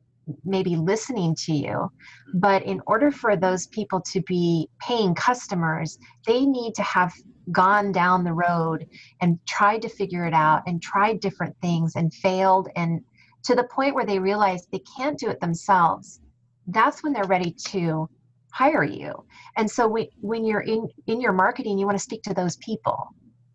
maybe 0.45 0.77
listening 0.77 1.35
to 1.35 1.53
you 1.53 1.91
but 2.35 2.63
in 2.65 2.81
order 2.87 3.11
for 3.11 3.37
those 3.37 3.67
people 3.69 4.01
to 4.01 4.23
be 4.23 4.69
paying 4.81 5.15
customers 5.15 5.99
they 6.27 6.47
need 6.47 6.75
to 6.75 6.83
have 6.83 7.13
gone 7.53 7.93
down 7.93 8.25
the 8.25 8.33
road 8.33 8.87
and 9.21 9.39
tried 9.47 9.83
to 9.83 9.89
figure 9.89 10.27
it 10.27 10.33
out 10.33 10.63
and 10.67 10.81
tried 10.81 11.21
different 11.21 11.55
things 11.61 11.95
and 11.97 12.13
failed 12.15 12.69
and 12.77 13.01
to 13.43 13.55
the 13.55 13.65
point 13.65 13.95
where 13.95 14.07
they 14.07 14.19
realize 14.19 14.67
they 14.73 14.83
can't 14.97 15.19
do 15.19 15.29
it 15.29 15.41
themselves 15.41 16.21
that's 16.69 17.03
when 17.03 17.13
they're 17.13 17.27
ready 17.27 17.55
to 17.67 18.09
hire 18.53 18.85
you 18.85 19.13
and 19.57 19.71
so 19.71 19.87
we, 19.87 20.09
when 20.21 20.45
you're 20.45 20.61
in 20.61 20.89
in 21.07 21.21
your 21.21 21.33
marketing 21.33 21.79
you 21.79 21.87
want 21.87 21.99
to 21.99 22.03
speak 22.03 22.23
to 22.23 22.35
those 22.35 22.57
people 22.59 23.09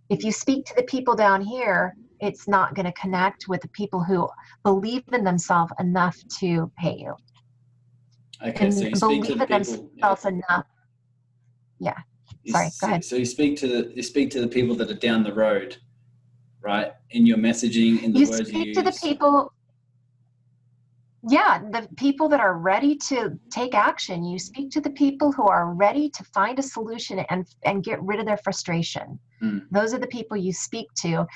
if 0.09 0.23
you 0.23 0.31
speak 0.31 0.65
to 0.65 0.73
the 0.75 0.83
people 0.83 1.15
down 1.15 1.41
here 1.41 1.95
it's 2.19 2.47
not 2.47 2.75
going 2.75 2.85
to 2.85 2.91
connect 2.93 3.45
with 3.47 3.61
the 3.61 3.69
people 3.69 4.03
who 4.03 4.27
believe 4.63 5.03
in 5.13 5.23
themselves 5.23 5.71
enough 5.79 6.17
to 6.39 6.69
pay 6.77 6.95
you 6.97 7.13
okay 8.45 8.65
and 8.65 8.73
so 8.97 9.09
you 9.09 9.21
believe 9.21 9.41
in 9.41 9.47
people, 9.47 9.47
themselves 9.47 10.25
yeah. 10.25 10.31
enough 10.31 10.65
yeah 11.79 11.97
Sorry, 12.47 12.69
go 12.79 12.87
ahead. 12.87 13.05
So 13.05 13.15
you 13.15 13.25
speak 13.25 13.57
to 13.57 13.67
the 13.67 13.91
you 13.95 14.03
speak 14.03 14.29
to 14.31 14.41
the 14.41 14.47
people 14.47 14.75
that 14.75 14.89
are 14.89 14.95
down 14.95 15.23
the 15.23 15.33
road, 15.33 15.77
right? 16.61 16.93
In 17.11 17.25
your 17.25 17.37
messaging, 17.37 18.01
in 18.03 18.13
the 18.13 18.19
you 18.19 18.29
words 18.29 18.49
speak 18.49 18.67
you 18.67 18.73
to 18.75 18.81
the 18.81 18.97
people. 19.01 19.51
Yeah, 21.27 21.59
the 21.59 21.87
people 21.97 22.29
that 22.29 22.39
are 22.39 22.57
ready 22.57 22.95
to 22.95 23.37
take 23.51 23.75
action. 23.75 24.23
You 24.23 24.39
speak 24.39 24.71
to 24.71 24.81
the 24.81 24.91
people 24.91 25.31
who 25.31 25.47
are 25.47 25.73
ready 25.73 26.09
to 26.11 26.23
find 26.33 26.57
a 26.59 26.63
solution 26.63 27.19
and 27.29 27.45
and 27.63 27.83
get 27.83 28.01
rid 28.01 28.19
of 28.19 28.25
their 28.25 28.37
frustration. 28.37 29.19
Mm. 29.41 29.65
Those 29.71 29.93
are 29.93 29.99
the 29.99 30.07
people 30.07 30.37
you 30.37 30.53
speak 30.53 30.87
to. 31.01 31.27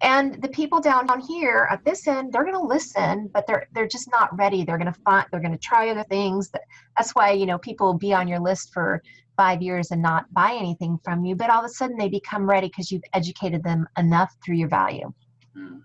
And 0.00 0.40
the 0.42 0.48
people 0.48 0.80
down 0.80 1.08
here 1.20 1.68
at 1.70 1.84
this 1.84 2.06
end, 2.06 2.32
they're 2.32 2.44
going 2.44 2.54
to 2.54 2.60
listen, 2.60 3.30
but 3.32 3.46
they're 3.46 3.66
they're 3.72 3.88
just 3.88 4.08
not 4.10 4.36
ready. 4.36 4.64
They're 4.64 4.78
going 4.78 4.92
to 4.92 5.00
find 5.04 5.26
they're 5.30 5.40
going 5.40 5.52
to 5.52 5.58
try 5.58 5.90
other 5.90 6.04
things. 6.04 6.50
That's 6.96 7.12
why 7.12 7.32
you 7.32 7.46
know 7.46 7.58
people 7.58 7.86
will 7.86 7.98
be 7.98 8.14
on 8.14 8.26
your 8.26 8.40
list 8.40 8.70
for 8.72 9.02
five 9.36 9.60
years 9.60 9.90
and 9.90 10.00
not 10.00 10.32
buy 10.32 10.54
anything 10.54 10.98
from 11.04 11.24
you, 11.24 11.34
but 11.34 11.50
all 11.50 11.60
of 11.60 11.64
a 11.64 11.68
sudden 11.68 11.96
they 11.96 12.08
become 12.08 12.48
ready 12.48 12.68
because 12.68 12.90
you've 12.90 13.02
educated 13.12 13.62
them 13.64 13.86
enough 13.98 14.32
through 14.44 14.56
your 14.56 14.68
value. 14.68 15.12
Mm. 15.56 15.82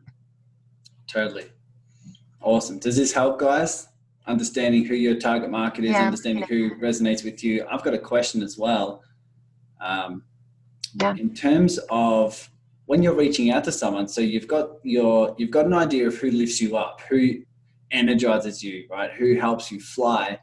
Totally. 1.07 1.49
Awesome. 2.41 2.79
Does 2.79 2.95
this 2.95 3.11
help, 3.11 3.39
guys? 3.39 3.87
Understanding 4.27 4.85
who 4.85 4.95
your 4.95 5.15
target 5.15 5.49
market 5.49 5.85
is, 5.85 5.91
yeah. 5.91 6.05
understanding 6.05 6.43
who 6.43 6.75
resonates 6.75 7.23
with 7.23 7.43
you. 7.43 7.65
I've 7.69 7.83
got 7.83 7.93
a 7.93 7.99
question 7.99 8.43
as 8.43 8.57
well. 8.57 9.03
Um, 9.81 10.23
yeah. 11.01 11.15
In 11.15 11.33
terms 11.33 11.79
of 11.89 12.49
when 12.85 13.03
you're 13.03 13.15
reaching 13.15 13.51
out 13.51 13.63
to 13.65 13.71
someone, 13.71 14.07
so 14.07 14.21
you've 14.21 14.47
got 14.47 14.69
your 14.83 15.35
you've 15.37 15.51
got 15.51 15.65
an 15.65 15.73
idea 15.73 16.07
of 16.07 16.17
who 16.17 16.31
lifts 16.31 16.61
you 16.61 16.77
up, 16.77 17.01
who 17.09 17.41
energizes 17.91 18.63
you, 18.63 18.85
right? 18.89 19.11
Who 19.11 19.35
helps 19.35 19.71
you 19.71 19.79
fly 19.79 20.39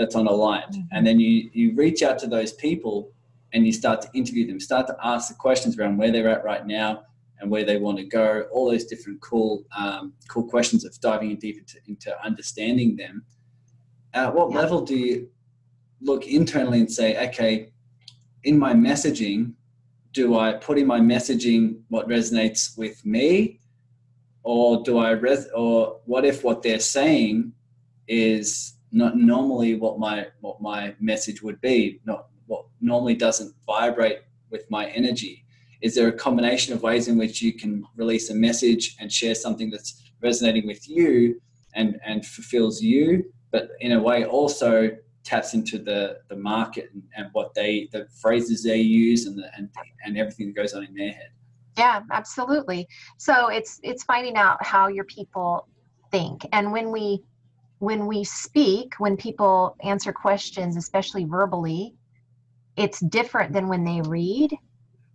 that's 0.00 0.14
on. 0.14 0.26
Mm-hmm. 0.26 0.80
And 0.92 1.06
then 1.06 1.20
you, 1.20 1.50
you 1.52 1.74
reach 1.74 2.02
out 2.02 2.18
to 2.20 2.26
those 2.26 2.52
people 2.54 3.12
and 3.52 3.66
you 3.66 3.72
start 3.72 4.00
to 4.02 4.08
interview 4.14 4.46
them, 4.46 4.58
start 4.58 4.86
to 4.88 4.96
ask 5.02 5.28
the 5.28 5.34
questions 5.34 5.78
around 5.78 5.98
where 5.98 6.10
they're 6.10 6.28
at 6.28 6.44
right 6.44 6.66
now 6.66 7.02
and 7.40 7.50
where 7.50 7.64
they 7.64 7.76
want 7.76 7.98
to 7.98 8.04
go, 8.04 8.46
all 8.52 8.70
those 8.70 8.84
different 8.84 9.20
cool, 9.20 9.64
um, 9.76 10.12
cool 10.28 10.44
questions 10.44 10.84
of 10.84 10.98
diving 11.00 11.30
in 11.30 11.36
deep 11.36 11.58
into, 11.58 11.78
into 11.86 12.24
understanding 12.24 12.96
them. 12.96 13.24
At 14.12 14.34
what 14.34 14.50
yeah. 14.50 14.58
level 14.58 14.82
do 14.82 14.96
you 14.96 15.28
look 16.00 16.26
internally 16.26 16.80
and 16.80 16.90
say, 16.90 17.28
okay, 17.28 17.70
in 18.44 18.58
my 18.58 18.72
messaging, 18.72 19.52
do 20.12 20.38
I 20.38 20.54
put 20.54 20.78
in 20.78 20.86
my 20.86 21.00
messaging 21.00 21.80
what 21.88 22.08
resonates 22.08 22.76
with 22.76 23.04
me? 23.06 23.60
Or 24.42 24.82
do 24.82 24.98
I, 24.98 25.10
res- 25.10 25.48
or 25.54 26.00
what 26.06 26.24
if 26.24 26.42
what 26.42 26.62
they're 26.62 26.80
saying 26.80 27.52
is 28.08 28.74
not 28.92 29.16
normally 29.16 29.76
what 29.76 29.98
my 29.98 30.26
what 30.40 30.60
my 30.60 30.94
message 31.00 31.42
would 31.42 31.60
be 31.60 32.00
not 32.04 32.26
what 32.46 32.66
normally 32.80 33.14
doesn't 33.14 33.54
vibrate 33.66 34.20
with 34.50 34.68
my 34.70 34.86
energy 34.86 35.44
is 35.82 35.94
there 35.94 36.08
a 36.08 36.12
combination 36.12 36.74
of 36.74 36.82
ways 36.82 37.08
in 37.08 37.16
which 37.16 37.40
you 37.40 37.52
can 37.52 37.84
release 37.96 38.30
a 38.30 38.34
message 38.34 38.96
and 39.00 39.12
share 39.12 39.34
something 39.34 39.70
that's 39.70 40.02
resonating 40.22 40.66
with 40.66 40.88
you 40.88 41.40
and 41.74 41.98
and 42.04 42.26
fulfills 42.26 42.80
you 42.82 43.24
but 43.50 43.70
in 43.80 43.92
a 43.92 44.00
way 44.00 44.24
also 44.24 44.90
taps 45.24 45.54
into 45.54 45.78
the 45.78 46.18
the 46.28 46.36
market 46.36 46.90
and, 46.92 47.02
and 47.16 47.28
what 47.32 47.54
they 47.54 47.88
the 47.92 48.06
phrases 48.20 48.62
they 48.62 48.76
use 48.78 49.26
and 49.26 49.38
the, 49.38 49.50
and 49.56 49.68
and 50.04 50.18
everything 50.18 50.46
that 50.48 50.56
goes 50.56 50.72
on 50.74 50.84
in 50.84 50.94
their 50.94 51.12
head? 51.12 51.30
Yeah 51.76 52.02
absolutely. 52.10 52.88
So 53.18 53.48
it's 53.48 53.80
it's 53.82 54.04
finding 54.04 54.36
out 54.36 54.64
how 54.64 54.88
your 54.88 55.04
people 55.04 55.68
think. 56.10 56.46
And 56.52 56.72
when 56.72 56.90
we 56.90 57.22
when 57.78 58.06
we 58.06 58.24
speak, 58.24 58.94
when 58.98 59.16
people 59.16 59.76
answer 59.82 60.12
questions, 60.12 60.76
especially 60.76 61.24
verbally, 61.24 61.94
it's 62.76 63.00
different 63.00 63.52
than 63.52 63.68
when 63.68 63.84
they 63.84 64.02
read. 64.02 64.56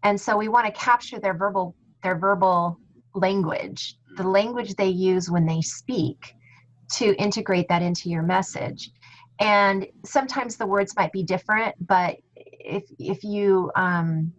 And 0.06 0.20
so 0.22 0.38
we 0.38 0.48
want 0.48 0.68
to 0.68 0.72
capture 0.72 1.20
their 1.20 1.34
verbal 1.34 1.76
their 2.04 2.18
verbal 2.18 2.80
language, 3.16 3.98
the 4.18 4.28
language 4.28 4.76
they 4.76 4.90
use 4.90 5.30
when 5.32 5.46
they 5.46 5.62
speak 5.62 6.36
to 6.94 7.16
integrate 7.16 7.68
that 7.70 7.82
into 7.82 8.10
your 8.10 8.24
message. 8.24 8.92
and 9.40 9.88
sometimes 10.06 10.58
the 10.58 10.66
words 10.68 10.96
might 10.96 11.12
be 11.12 11.24
different 11.24 11.76
but 11.88 12.18
if 12.36 12.84
if 13.00 13.24
you 13.24 13.72
um 13.76 14.32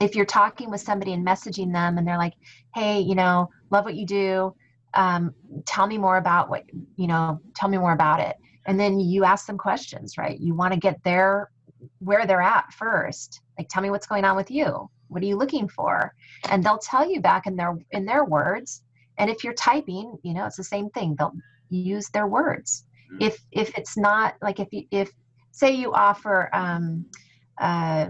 if 0.00 0.14
you're 0.16 0.24
talking 0.40 0.70
with 0.70 0.80
somebody 0.80 1.12
and 1.12 1.26
messaging 1.26 1.72
them 1.72 1.98
and 1.98 2.06
they're 2.08 2.16
like 2.26 2.34
hey 2.74 3.00
you 3.00 3.14
know 3.14 3.48
love 3.70 3.84
what 3.84 3.94
you 3.94 4.06
do 4.06 4.54
um, 4.96 5.34
tell 5.66 5.86
me 5.86 5.98
more 5.98 6.16
about 6.16 6.48
what 6.50 6.64
you 6.96 7.06
know 7.06 7.40
tell 7.54 7.68
me 7.68 7.78
more 7.78 7.92
about 7.92 8.20
it. 8.20 8.36
And 8.66 8.80
then 8.80 8.98
you 8.98 9.24
ask 9.24 9.46
them 9.46 9.58
questions 9.58 10.18
right? 10.18 10.38
You 10.40 10.54
want 10.54 10.72
to 10.72 10.80
get 10.80 11.02
their 11.04 11.50
where 11.98 12.26
they're 12.26 12.42
at 12.42 12.72
first 12.72 13.40
like 13.58 13.68
tell 13.68 13.82
me 13.82 13.90
what's 13.90 14.06
going 14.06 14.24
on 14.24 14.36
with 14.36 14.50
you. 14.50 14.88
What 15.08 15.22
are 15.22 15.26
you 15.26 15.36
looking 15.36 15.68
for? 15.68 16.12
And 16.50 16.62
they'll 16.62 16.78
tell 16.78 17.08
you 17.10 17.20
back 17.20 17.46
in 17.46 17.56
their 17.56 17.76
in 17.90 18.04
their 18.04 18.24
words. 18.24 18.82
And 19.18 19.30
if 19.30 19.44
you're 19.44 19.54
typing 19.54 20.16
you 20.22 20.34
know 20.34 20.46
it's 20.46 20.56
the 20.56 20.64
same 20.64 20.90
thing. 20.90 21.16
They'll 21.18 21.34
use 21.70 22.08
their 22.10 22.26
words. 22.26 22.84
Mm-hmm. 23.12 23.22
if 23.22 23.40
if 23.52 23.78
it's 23.78 23.96
not 23.96 24.34
like 24.42 24.58
if 24.58 24.68
you 24.72 24.84
if 24.90 25.12
say 25.52 25.70
you 25.72 25.92
offer 25.92 26.50
um 26.52 27.06
uh 27.58 28.08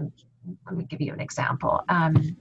let 0.65 0.75
me 0.77 0.85
give 0.85 1.01
you 1.01 1.13
an 1.13 1.19
example. 1.19 1.83
Um 1.89 2.35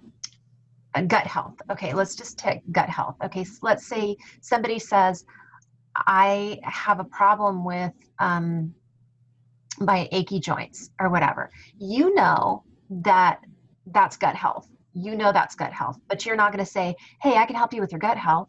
gut 1.09 1.27
health. 1.27 1.61
Okay 1.71 1.93
let's 1.93 2.15
just 2.15 2.39
take 2.39 2.61
gut 2.73 2.89
health. 2.89 3.17
Okay 3.23 3.45
so 3.45 3.59
let's 3.63 3.87
say 3.87 4.17
somebody 4.41 4.79
says 4.79 5.25
i 6.07 6.59
have 6.63 7.01
a 7.01 7.05
problem 7.05 7.65
with 7.65 7.93
um 8.19 8.75
my 9.79 10.09
achy 10.13 10.41
joints 10.41 10.91
or 11.01 11.11
whatever. 11.11 11.51
You 11.79 12.15
know 12.15 12.65
that 12.91 13.41
that's 13.87 14.17
gut 14.17 14.35
health. 14.35 14.69
You 14.95 15.15
know 15.15 15.31
that's 15.33 15.55
gut 15.55 15.73
health 15.73 15.99
but 16.09 16.25
you're 16.25 16.37
not 16.37 16.53
going 16.53 16.65
to 16.65 16.71
say 16.71 16.95
hey 17.21 17.37
i 17.37 17.45
can 17.45 17.55
help 17.55 17.75
you 17.75 17.83
with 17.83 17.93
your 17.93 17.99
gut 17.99 18.17
health 18.17 18.49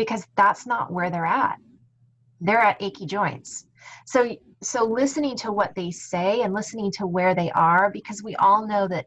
because 0.00 0.26
that's 0.34 0.66
not 0.66 0.90
where 0.90 1.10
they're 1.10 1.26
at. 1.26 1.58
They're 2.40 2.58
at 2.58 2.82
achy 2.82 3.04
joints. 3.04 3.66
So 4.06 4.34
so 4.62 4.84
listening 4.84 5.36
to 5.36 5.52
what 5.52 5.74
they 5.74 5.90
say 5.90 6.40
and 6.40 6.54
listening 6.54 6.90
to 6.92 7.06
where 7.06 7.34
they 7.34 7.50
are 7.50 7.90
because 7.90 8.22
we 8.22 8.34
all 8.36 8.66
know 8.66 8.88
that 8.88 9.04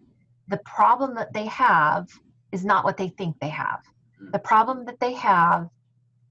the 0.49 0.60
problem 0.65 1.15
that 1.15 1.34
they 1.34 1.47
have 1.47 2.08
is 2.52 2.63
not 2.63 2.84
what 2.84 2.97
they 2.97 3.10
think 3.17 3.36
they 3.39 3.49
have. 3.49 3.82
Hmm. 4.19 4.30
the 4.32 4.39
problem 4.39 4.86
that 4.86 4.99
they 4.99 5.13
have 5.13 5.67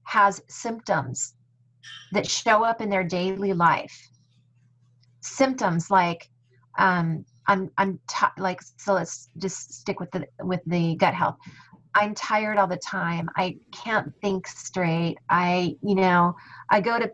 has 0.03 0.41
symptoms 0.47 1.35
that 2.13 2.25
show 2.25 2.63
up 2.63 2.79
in 2.79 2.89
their 2.89 3.03
daily 3.03 3.51
life. 3.51 3.97
Symptoms 5.19 5.91
like 5.91 6.29
um, 6.79 7.25
I'm 7.47 7.69
I'm 7.77 7.99
t- 8.09 8.25
like 8.37 8.61
so 8.77 8.93
let's 8.93 9.29
just 9.37 9.73
stick 9.73 9.99
with 9.99 10.11
the 10.11 10.27
with 10.39 10.61
the 10.65 10.95
gut 10.95 11.13
health. 11.13 11.37
I'm 11.95 12.15
tired 12.15 12.57
all 12.57 12.67
the 12.67 12.77
time. 12.77 13.29
I 13.35 13.57
can't 13.71 14.11
think 14.21 14.47
straight. 14.47 15.17
I, 15.29 15.75
you 15.83 15.93
know, 15.93 16.35
I 16.71 16.81
go 16.81 16.97
to 16.97 17.11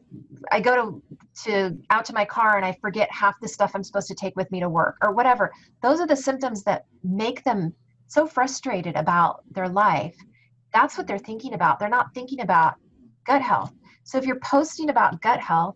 I 0.51 0.61
go 0.61 0.75
to 0.75 1.03
to 1.43 1.77
out 1.89 2.05
to 2.05 2.13
my 2.13 2.23
car 2.23 2.55
and 2.55 2.65
I 2.65 2.77
forget 2.79 3.11
half 3.11 3.35
the 3.41 3.47
stuff 3.47 3.71
I'm 3.75 3.83
supposed 3.83 4.07
to 4.07 4.15
take 4.15 4.35
with 4.37 4.49
me 4.51 4.59
to 4.61 4.69
work 4.69 4.95
or 5.03 5.13
whatever. 5.13 5.51
Those 5.81 5.99
are 5.99 6.07
the 6.07 6.15
symptoms 6.15 6.63
that 6.63 6.85
make 7.03 7.43
them 7.43 7.73
so 8.07 8.25
frustrated 8.25 8.95
about 8.95 9.43
their 9.51 9.67
life. 9.67 10.15
That's 10.73 10.97
what 10.97 11.07
they're 11.07 11.17
thinking 11.17 11.53
about. 11.53 11.79
They're 11.79 11.89
not 11.89 12.13
thinking 12.13 12.41
about 12.41 12.75
gut 13.25 13.41
health. 13.41 13.73
So 14.03 14.17
if 14.17 14.25
you're 14.25 14.39
posting 14.39 14.89
about 14.89 15.21
gut 15.21 15.39
health, 15.39 15.75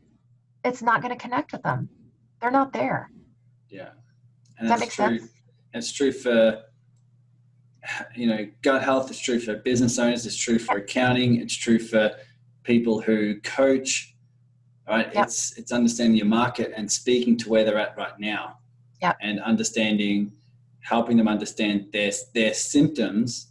it's 0.63 0.81
not 0.81 1.01
going 1.01 1.13
to 1.13 1.21
connect 1.21 1.51
with 1.51 1.61
them. 1.63 1.89
They're 2.39 2.51
not 2.51 2.71
there. 2.71 3.11
Yeah. 3.69 3.89
And 4.63 4.71
that 4.71 4.79
make 4.79 4.91
true. 4.91 5.19
sense? 5.19 5.31
It's 5.73 5.91
true 5.91 6.11
for 6.11 6.63
you 8.15 8.27
know 8.27 8.47
gut 8.61 8.81
health. 8.81 9.09
It's 9.09 9.19
true 9.19 9.39
for 9.39 9.55
business 9.55 9.99
owners. 9.99 10.25
It's 10.25 10.37
true 10.37 10.57
for 10.57 10.77
accounting. 10.77 11.41
It's 11.41 11.55
true 11.55 11.79
for 11.79 12.11
people 12.63 13.01
who 13.01 13.39
coach. 13.41 14.15
Right? 14.87 15.13
Yep. 15.13 15.25
It's 15.25 15.57
it's 15.57 15.71
understanding 15.71 16.15
your 16.15 16.27
market 16.27 16.71
and 16.77 16.89
speaking 16.89 17.35
to 17.37 17.49
where 17.49 17.65
they're 17.65 17.77
at 17.77 17.97
right 17.97 18.17
now. 18.19 18.59
Yeah. 19.01 19.13
And 19.21 19.41
understanding, 19.41 20.31
helping 20.79 21.17
them 21.17 21.27
understand 21.27 21.87
their 21.91 22.11
their 22.33 22.53
symptoms 22.53 23.47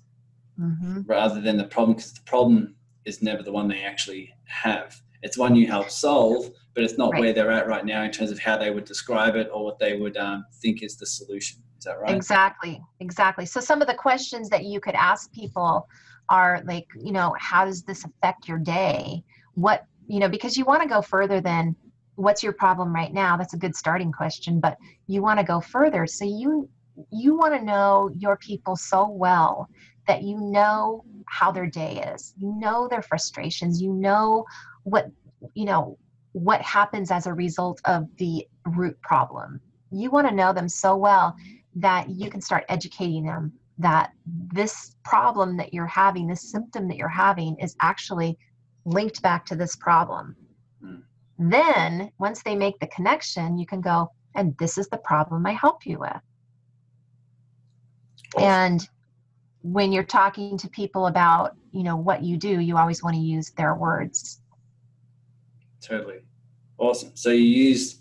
mm-hmm. 0.59 1.03
rather 1.03 1.41
than 1.43 1.59
the 1.59 1.65
problem, 1.65 1.97
because 1.97 2.15
the 2.15 2.23
problem 2.23 2.75
is 3.05 3.21
never 3.21 3.43
the 3.43 3.53
one 3.53 3.69
they 3.69 3.83
actually 3.83 4.33
have. 4.45 5.01
It's 5.23 5.37
one 5.37 5.55
you 5.57 5.67
help 5.67 5.91
solve, 5.91 6.51
but 6.75 6.85
it's 6.85 6.97
not 6.97 7.13
right. 7.13 7.21
where 7.21 7.33
they're 7.33 7.51
at 7.51 7.67
right 7.67 7.85
now 7.85 8.03
in 8.03 8.11
terms 8.11 8.31
of 8.31 8.39
how 8.39 8.57
they 8.57 8.71
would 8.71 8.85
describe 8.85 9.37
it 9.37 9.51
or 9.53 9.65
what 9.65 9.79
they 9.79 9.97
would 9.97 10.17
um, 10.17 10.45
think 10.61 10.83
is 10.83 10.97
the 10.97 11.07
solution. 11.07 11.59
Is 11.79 11.85
that 11.85 12.01
right? 12.01 12.15
Exactly, 12.15 12.81
exactly. 13.01 13.47
So 13.47 13.61
some 13.61 13.83
of 13.83 13.89
the 13.89 13.95
questions 13.95 14.49
that 14.49 14.65
you 14.65 14.81
could 14.81 14.95
ask 14.95 15.31
people 15.33 15.89
are 16.29 16.63
like, 16.65 16.87
you 16.99 17.13
know, 17.13 17.35
how 17.39 17.65
does 17.65 17.83
this 17.83 18.05
affect 18.05 18.49
your 18.49 18.59
day? 18.59 19.23
What, 19.55 19.85
you 20.07 20.19
know, 20.19 20.29
because 20.29 20.57
you 20.57 20.65
want 20.65 20.83
to 20.83 20.89
go 20.89 21.03
further 21.03 21.41
than 21.41 21.77
what's 22.15 22.43
your 22.43 22.53
problem 22.53 22.95
right 22.95 23.13
now. 23.13 23.37
That's 23.37 23.55
a 23.55 23.59
good 23.59 23.75
starting 23.75 24.13
question, 24.13 24.61
but 24.61 24.79
you 25.07 25.23
want 25.23 25.41
to 25.41 25.45
go 25.45 25.61
further. 25.61 26.07
So 26.07 26.25
you 26.25 26.69
you 27.11 27.37
want 27.37 27.55
to 27.55 27.65
know 27.65 28.11
your 28.15 28.37
people 28.37 28.77
so 28.77 29.09
well 29.09 29.69
that 30.07 30.23
you 30.23 30.39
know 30.39 31.05
how 31.27 31.51
their 31.51 31.67
day 31.67 32.03
is. 32.15 32.35
You 32.37 32.55
know 32.59 32.87
their 32.89 33.03
frustrations. 33.03 33.81
You 33.81 33.93
know 33.93 34.45
what 34.85 35.11
you 35.55 35.65
know 35.65 35.99
what 36.33 36.63
happens 36.63 37.11
as 37.11 37.27
a 37.27 37.33
result 37.33 37.81
of 37.85 38.09
the 38.17 38.47
root 38.67 39.01
problem. 39.03 39.61
You 39.91 40.11
want 40.11 40.29
to 40.29 40.35
know 40.35 40.53
them 40.53 40.69
so 40.69 40.97
well 40.97 41.37
that 41.77 42.09
you 42.09 42.31
can 42.31 42.41
start 42.41 42.65
educating 42.69 43.25
them 43.25 43.53
that 43.79 44.13
this 44.53 44.97
problem 45.05 45.57
that 45.57 45.73
you're 45.73 45.87
having, 45.87 46.27
this 46.27 46.51
symptom 46.51 46.89
that 46.89 46.97
you're 46.97 47.09
having, 47.09 47.57
is 47.59 47.77
actually 47.81 48.39
linked 48.85 49.23
back 49.23 49.45
to 49.47 49.57
this 49.57 49.77
problem. 49.77 50.37
Mm. 50.85 51.03
Then, 51.39 52.11
once 52.19 52.43
they 52.43 52.55
make 52.55 52.79
the 52.79 52.87
connection, 52.89 53.59
you 53.59 53.67
can 53.67 53.81
go, 53.81 54.11
and 54.35 54.57
this 54.59 54.79
is 54.79 54.89
the 54.89 54.99
problem 54.99 55.47
I 55.47 55.53
help 55.53 55.87
you 55.87 55.99
with. 55.99 56.13
Awesome. 58.37 58.49
And 58.49 58.89
when 59.63 59.93
you're 59.93 60.05
talking 60.05 60.59
to 60.59 60.69
people 60.69 61.07
about, 61.07 61.57
you 61.73 61.83
know, 61.83 61.97
what 61.97 62.23
you 62.23 62.37
do, 62.37 62.61
you 62.61 62.77
always 62.77 63.03
want 63.03 63.17
to 63.17 63.23
use 63.23 63.51
their 63.51 63.75
words 63.75 64.42
Totally. 65.83 66.21
Awesome. 66.79 67.11
So 67.15 67.31
you 67.31 67.43
use 67.43 68.01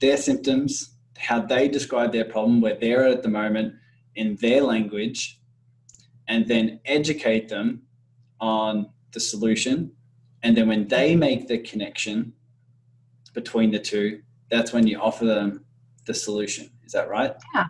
their 0.00 0.16
symptoms, 0.16 0.94
how 1.16 1.40
they 1.40 1.68
describe 1.68 2.12
their 2.12 2.24
problem, 2.24 2.60
where 2.60 2.76
they're 2.76 3.06
at 3.06 3.22
the 3.22 3.28
moment 3.28 3.74
in 4.14 4.36
their 4.36 4.62
language, 4.62 5.40
and 6.28 6.46
then 6.46 6.80
educate 6.84 7.48
them 7.48 7.82
on 8.40 8.90
the 9.12 9.20
solution. 9.20 9.90
And 10.42 10.56
then 10.56 10.68
when 10.68 10.86
they 10.86 11.16
make 11.16 11.48
the 11.48 11.58
connection 11.58 12.32
between 13.34 13.70
the 13.70 13.78
two, 13.78 14.20
that's 14.50 14.72
when 14.72 14.86
you 14.86 14.98
offer 14.98 15.24
them 15.24 15.64
the 16.06 16.14
solution. 16.14 16.70
Is 16.84 16.92
that 16.92 17.08
right? 17.08 17.34
Yeah. 17.54 17.66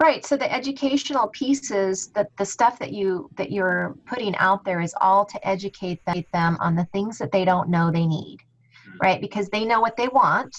Right. 0.00 0.24
So 0.24 0.36
the 0.36 0.52
educational 0.52 1.28
pieces 1.28 2.08
that 2.08 2.28
the 2.36 2.44
stuff 2.44 2.78
that 2.78 2.92
you 2.92 3.30
that 3.36 3.50
you're 3.50 3.96
putting 4.06 4.34
out 4.36 4.64
there 4.64 4.80
is 4.80 4.94
all 5.00 5.24
to 5.26 5.48
educate 5.48 6.00
them 6.32 6.56
on 6.60 6.74
the 6.74 6.84
things 6.86 7.18
that 7.18 7.32
they 7.32 7.44
don't 7.44 7.68
know 7.68 7.90
they 7.90 8.06
need 8.06 8.38
Mm-hmm. 8.92 9.06
right? 9.06 9.20
Because 9.20 9.48
they 9.48 9.64
know 9.64 9.80
what 9.80 9.96
they 9.96 10.08
want. 10.08 10.54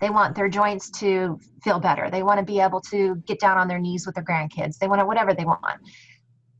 They 0.00 0.10
want 0.10 0.36
their 0.36 0.48
joints 0.48 0.90
to 1.00 1.40
feel 1.64 1.80
better. 1.80 2.08
They 2.08 2.22
want 2.22 2.38
to 2.38 2.44
be 2.44 2.60
able 2.60 2.80
to 2.82 3.16
get 3.26 3.40
down 3.40 3.58
on 3.58 3.66
their 3.66 3.80
knees 3.80 4.06
with 4.06 4.14
their 4.14 4.24
grandkids. 4.24 4.78
They 4.78 4.86
want 4.86 5.00
to, 5.00 5.06
whatever 5.06 5.34
they 5.34 5.44
want. 5.44 5.80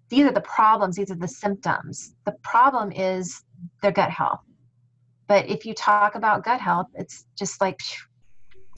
These 0.08 0.26
are 0.26 0.32
the 0.32 0.40
problems, 0.40 0.96
these 0.96 1.10
are 1.10 1.16
the 1.16 1.28
symptoms. 1.28 2.14
The 2.24 2.32
problem 2.42 2.90
is 2.92 3.44
their 3.82 3.92
gut 3.92 4.10
health. 4.10 4.40
But 5.28 5.48
if 5.48 5.66
you 5.66 5.74
talk 5.74 6.14
about 6.14 6.42
gut 6.42 6.60
health, 6.60 6.86
it's 6.94 7.26
just 7.38 7.60
like 7.60 7.78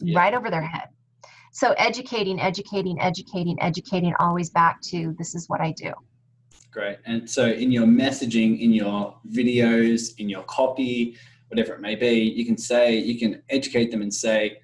yeah. 0.01 0.19
right 0.19 0.35
over 0.35 0.51
their 0.51 0.63
head. 0.63 0.89
So 1.53 1.73
educating, 1.79 2.41
educating, 2.41 3.01
educating, 3.01 3.61
educating, 3.63 4.15
always 4.19 4.51
back 4.51 4.81
to 4.83 5.15
this 5.19 5.35
is 5.35 5.49
what 5.49 5.61
I 5.61 5.73
do. 5.73 5.93
Great. 6.71 6.99
And 7.07 7.29
so 7.29 7.47
in 7.47 7.73
your 7.73 7.87
messaging, 7.87 8.61
in 8.61 8.73
your 8.73 9.17
videos, 9.29 10.19
in 10.19 10.29
your 10.29 10.43
copy, 10.45 11.17
whatever 11.51 11.75
it 11.75 11.81
may 11.81 11.97
be, 11.97 12.15
you 12.15 12.47
can 12.47 12.57
say, 12.57 12.97
you 12.97 13.19
can 13.19 13.43
educate 13.51 13.91
them 13.91 14.03
and 14.03 14.15
say, 14.15 14.59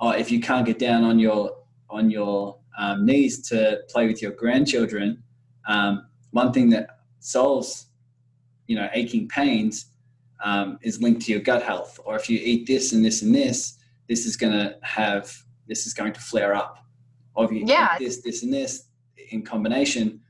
oh, 0.00 0.10
if 0.10 0.30
you 0.30 0.40
can't 0.40 0.64
get 0.64 0.78
down 0.78 1.02
on 1.04 1.18
your 1.18 1.56
on 1.90 2.10
your 2.10 2.58
um, 2.78 3.04
knees 3.04 3.46
to 3.48 3.80
play 3.88 4.06
with 4.06 4.22
your 4.22 4.32
grandchildren, 4.32 5.22
um, 5.68 6.06
one 6.30 6.52
thing 6.52 6.70
that 6.70 7.00
solves, 7.20 7.86
you 8.66 8.76
know, 8.76 8.88
aching 8.94 9.28
pains 9.28 9.86
um, 10.42 10.78
is 10.82 11.00
linked 11.00 11.22
to 11.22 11.32
your 11.32 11.40
gut 11.40 11.62
health. 11.62 12.00
Or 12.04 12.16
if 12.16 12.30
you 12.30 12.38
eat 12.42 12.66
this 12.66 12.92
and 12.92 13.04
this 13.04 13.22
and 13.22 13.34
this, 13.34 13.78
this 14.08 14.26
is 14.26 14.36
going 14.36 14.52
to 14.52 14.76
have 14.82 15.32
this 15.66 15.86
is 15.86 15.94
going 15.94 16.12
to 16.12 16.20
flare 16.20 16.54
up. 16.54 16.78
Or 17.34 17.44
if 17.44 17.50
you 17.50 17.64
yeah. 17.66 17.96
eat 17.96 18.04
this, 18.04 18.22
this, 18.22 18.42
and 18.42 18.52
this 18.52 18.88
in 19.30 19.42
combination, 19.42 20.20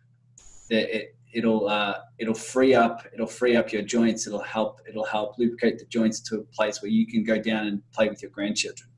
that 0.70 0.96
it 0.96 1.13
it'll 1.34 1.68
uh, 1.68 1.98
it'll 2.18 2.34
free 2.34 2.74
up 2.74 3.06
it'll 3.12 3.26
free 3.26 3.56
up 3.56 3.72
your 3.72 3.82
joints. 3.82 4.26
It'll 4.26 4.40
help 4.40 4.80
it'll 4.88 5.04
help 5.04 5.38
lubricate 5.38 5.78
the 5.78 5.84
joints 5.86 6.20
to 6.20 6.36
a 6.36 6.42
place 6.42 6.80
where 6.80 6.90
you 6.90 7.06
can 7.06 7.24
go 7.24 7.38
down 7.38 7.66
and 7.66 7.82
play 7.92 8.08
with 8.08 8.22
your 8.22 8.30
grandchildren. 8.30 8.88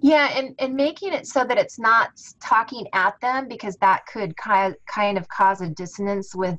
Yeah, 0.00 0.30
and, 0.38 0.54
and 0.60 0.74
making 0.74 1.12
it 1.12 1.26
so 1.26 1.44
that 1.44 1.58
it's 1.58 1.78
not 1.78 2.10
talking 2.40 2.86
at 2.92 3.20
them 3.20 3.48
because 3.48 3.76
that 3.80 4.06
could 4.06 4.36
kind 4.36 4.74
kind 4.86 5.18
of 5.18 5.28
cause 5.28 5.60
a 5.60 5.68
dissonance 5.68 6.34
with 6.34 6.58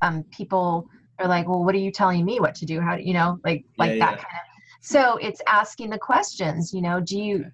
um, 0.00 0.24
people 0.30 0.88
are 1.18 1.28
like, 1.28 1.46
well, 1.46 1.62
what 1.62 1.74
are 1.74 1.78
you 1.78 1.92
telling 1.92 2.24
me 2.24 2.40
what 2.40 2.54
to 2.56 2.66
do? 2.66 2.80
How 2.80 2.96
do 2.96 3.02
you 3.02 3.12
know, 3.12 3.38
like 3.44 3.64
like 3.76 3.92
yeah, 3.92 4.06
that 4.06 4.12
yeah. 4.18 4.24
kind 4.24 4.38
of 4.44 4.50
so 4.80 5.18
it's 5.18 5.42
asking 5.46 5.90
the 5.90 5.98
questions 5.98 6.72
you 6.72 6.80
know 6.80 7.00
do 7.00 7.18
you 7.18 7.44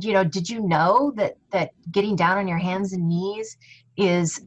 you 0.00 0.12
know 0.12 0.24
did 0.24 0.50
you 0.50 0.60
know 0.60 1.12
that 1.16 1.36
that 1.52 1.70
getting 1.92 2.16
down 2.16 2.38
on 2.38 2.48
your 2.48 2.58
hands 2.58 2.92
and 2.92 3.08
knees 3.08 3.56
is 3.96 4.42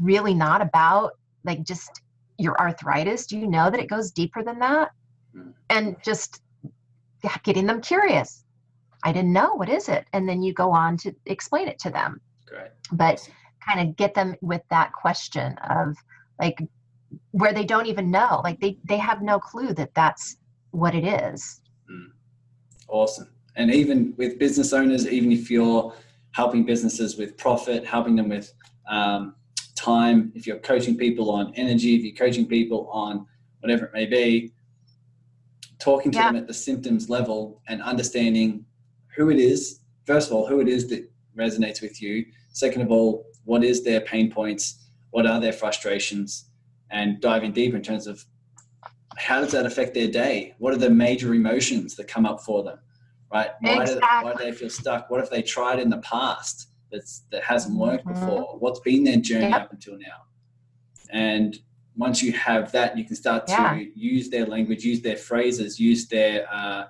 really 0.00 0.34
not 0.34 0.62
about 0.62 1.12
like 1.44 1.62
just 1.64 2.02
your 2.38 2.58
arthritis? 2.58 3.26
Do 3.26 3.38
you 3.38 3.46
know 3.46 3.70
that 3.70 3.80
it 3.80 3.88
goes 3.88 4.10
deeper 4.10 4.42
than 4.42 4.58
that? 4.60 4.90
Mm. 5.36 5.54
and 5.70 5.96
just 6.04 6.42
getting 7.42 7.66
them 7.66 7.80
curious. 7.80 8.44
I 9.02 9.12
didn't 9.12 9.32
know 9.32 9.54
what 9.54 9.70
is 9.70 9.88
it? 9.88 10.06
And 10.12 10.28
then 10.28 10.42
you 10.42 10.52
go 10.52 10.70
on 10.70 10.96
to 10.98 11.14
explain 11.26 11.68
it 11.68 11.78
to 11.80 11.90
them. 11.90 12.20
Great. 12.46 12.70
but 12.92 13.26
kind 13.66 13.88
of 13.88 13.96
get 13.96 14.12
them 14.12 14.34
with 14.42 14.60
that 14.68 14.92
question 14.92 15.56
of 15.70 15.96
like 16.38 16.58
where 17.30 17.54
they 17.54 17.64
don't 17.64 17.86
even 17.86 18.10
know 18.10 18.40
like 18.44 18.60
they 18.60 18.76
they 18.84 18.98
have 18.98 19.22
no 19.22 19.38
clue 19.38 19.72
that 19.72 19.94
that's 19.94 20.36
what 20.72 20.94
it 20.94 21.04
is. 21.04 21.60
Awesome. 22.88 23.30
And 23.56 23.72
even 23.72 24.12
with 24.18 24.38
business 24.38 24.72
owners, 24.72 25.06
even 25.08 25.32
if 25.32 25.50
you're 25.50 25.94
helping 26.32 26.64
businesses 26.64 27.16
with 27.16 27.38
profit, 27.38 27.86
helping 27.86 28.16
them 28.16 28.28
with 28.28 28.52
um, 28.90 29.34
time, 29.86 30.32
if 30.34 30.46
you're 30.46 30.58
coaching 30.58 30.96
people 30.96 31.30
on 31.30 31.52
energy, 31.56 31.96
if 31.96 32.04
you're 32.04 32.14
coaching 32.14 32.46
people 32.46 32.88
on 32.90 33.26
whatever 33.60 33.86
it 33.86 33.92
may 33.92 34.06
be, 34.06 34.52
talking 35.78 36.12
to 36.12 36.18
Yeah. 36.18 36.28
them 36.28 36.36
at 36.36 36.46
the 36.46 36.54
symptoms 36.54 37.10
level 37.10 37.60
and 37.68 37.82
understanding 37.82 38.64
who 39.16 39.30
it 39.30 39.38
is, 39.38 39.80
first 40.06 40.30
of 40.30 40.36
all, 40.36 40.46
who 40.46 40.60
it 40.60 40.68
is 40.68 40.88
that 40.88 41.10
resonates 41.36 41.82
with 41.82 42.00
you. 42.00 42.26
Second 42.52 42.82
of 42.82 42.90
all, 42.90 43.26
what 43.44 43.64
is 43.64 43.82
their 43.82 44.00
pain 44.00 44.30
points? 44.30 44.78
What 45.10 45.26
are 45.26 45.40
their 45.40 45.52
frustrations? 45.52 46.46
And 46.90 47.20
diving 47.20 47.52
deep 47.52 47.74
in 47.74 47.82
terms 47.82 48.06
of 48.06 48.24
how 49.16 49.40
does 49.40 49.52
that 49.52 49.66
affect 49.66 49.94
their 49.94 50.08
day? 50.08 50.54
What 50.58 50.72
are 50.74 50.78
the 50.78 50.90
major 50.90 51.34
emotions 51.34 51.96
that 51.96 52.06
come 52.06 52.26
up 52.26 52.40
for 52.40 52.62
them? 52.62 52.78
Right? 53.32 53.50
Why, 53.60 53.86
do, 53.86 53.98
why 54.00 54.34
do 54.36 54.44
they 54.44 54.52
feel 54.52 54.68
stuck? 54.68 55.10
What 55.10 55.20
if 55.20 55.30
they 55.30 55.42
tried 55.42 55.78
in 55.80 55.88
the 55.88 55.98
past 55.98 56.68
that's 56.92 57.24
that 57.32 57.42
hasn't 57.42 57.76
worked 57.76 58.04
Mhm. 58.06 58.14
before? 58.14 58.58
What's 58.58 58.80
been 58.80 59.02
their 59.02 59.16
journey 59.16 59.48
Yep. 59.50 59.62
up 59.62 59.72
until 59.72 59.98
now? 59.98 60.26
And 61.10 61.58
once 61.96 62.22
you 62.22 62.32
have 62.32 62.70
that, 62.72 62.96
you 62.96 63.04
can 63.04 63.16
start 63.16 63.48
Yeah. 63.48 63.74
to 63.74 63.98
use 63.98 64.30
their 64.30 64.46
language, 64.46 64.84
use 64.84 65.02
their 65.02 65.16
phrases, 65.16 65.80
use 65.80 66.06
their, 66.08 66.46
uh, 66.52 66.86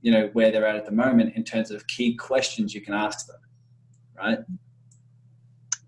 you 0.00 0.10
know, 0.10 0.28
where 0.32 0.50
they're 0.50 0.66
at 0.66 0.76
at 0.76 0.84
the 0.84 0.92
moment 0.92 1.36
in 1.36 1.44
terms 1.44 1.70
of 1.70 1.86
key 1.86 2.14
questions 2.16 2.74
you 2.74 2.80
can 2.80 2.94
ask 2.94 3.26
them. 3.26 3.36
Right? 4.16 4.38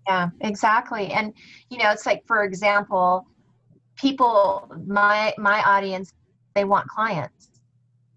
yeah 0.07 0.29
exactly 0.41 1.11
and 1.13 1.33
you 1.71 1.79
know 1.79 1.89
it's 1.89 2.05
like 2.05 2.21
for 2.27 2.43
example 2.43 3.25
people 3.95 4.71
my 4.85 5.33
my 5.39 5.63
audience 5.63 6.11
they 6.53 6.63
want 6.63 6.87
clients 6.87 7.49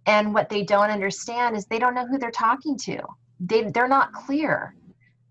and 0.04 0.34
what 0.34 0.50
they 0.50 0.62
don't 0.64 0.90
understand 0.90 1.56
is 1.56 1.64
they 1.66 1.78
don't 1.78 1.94
know 1.94 2.06
who 2.06 2.18
they're 2.18 2.30
talking 2.30 2.76
to 2.76 2.98
they 3.40 3.62
they're 3.70 3.88
not 3.88 4.12
clear 4.12 4.74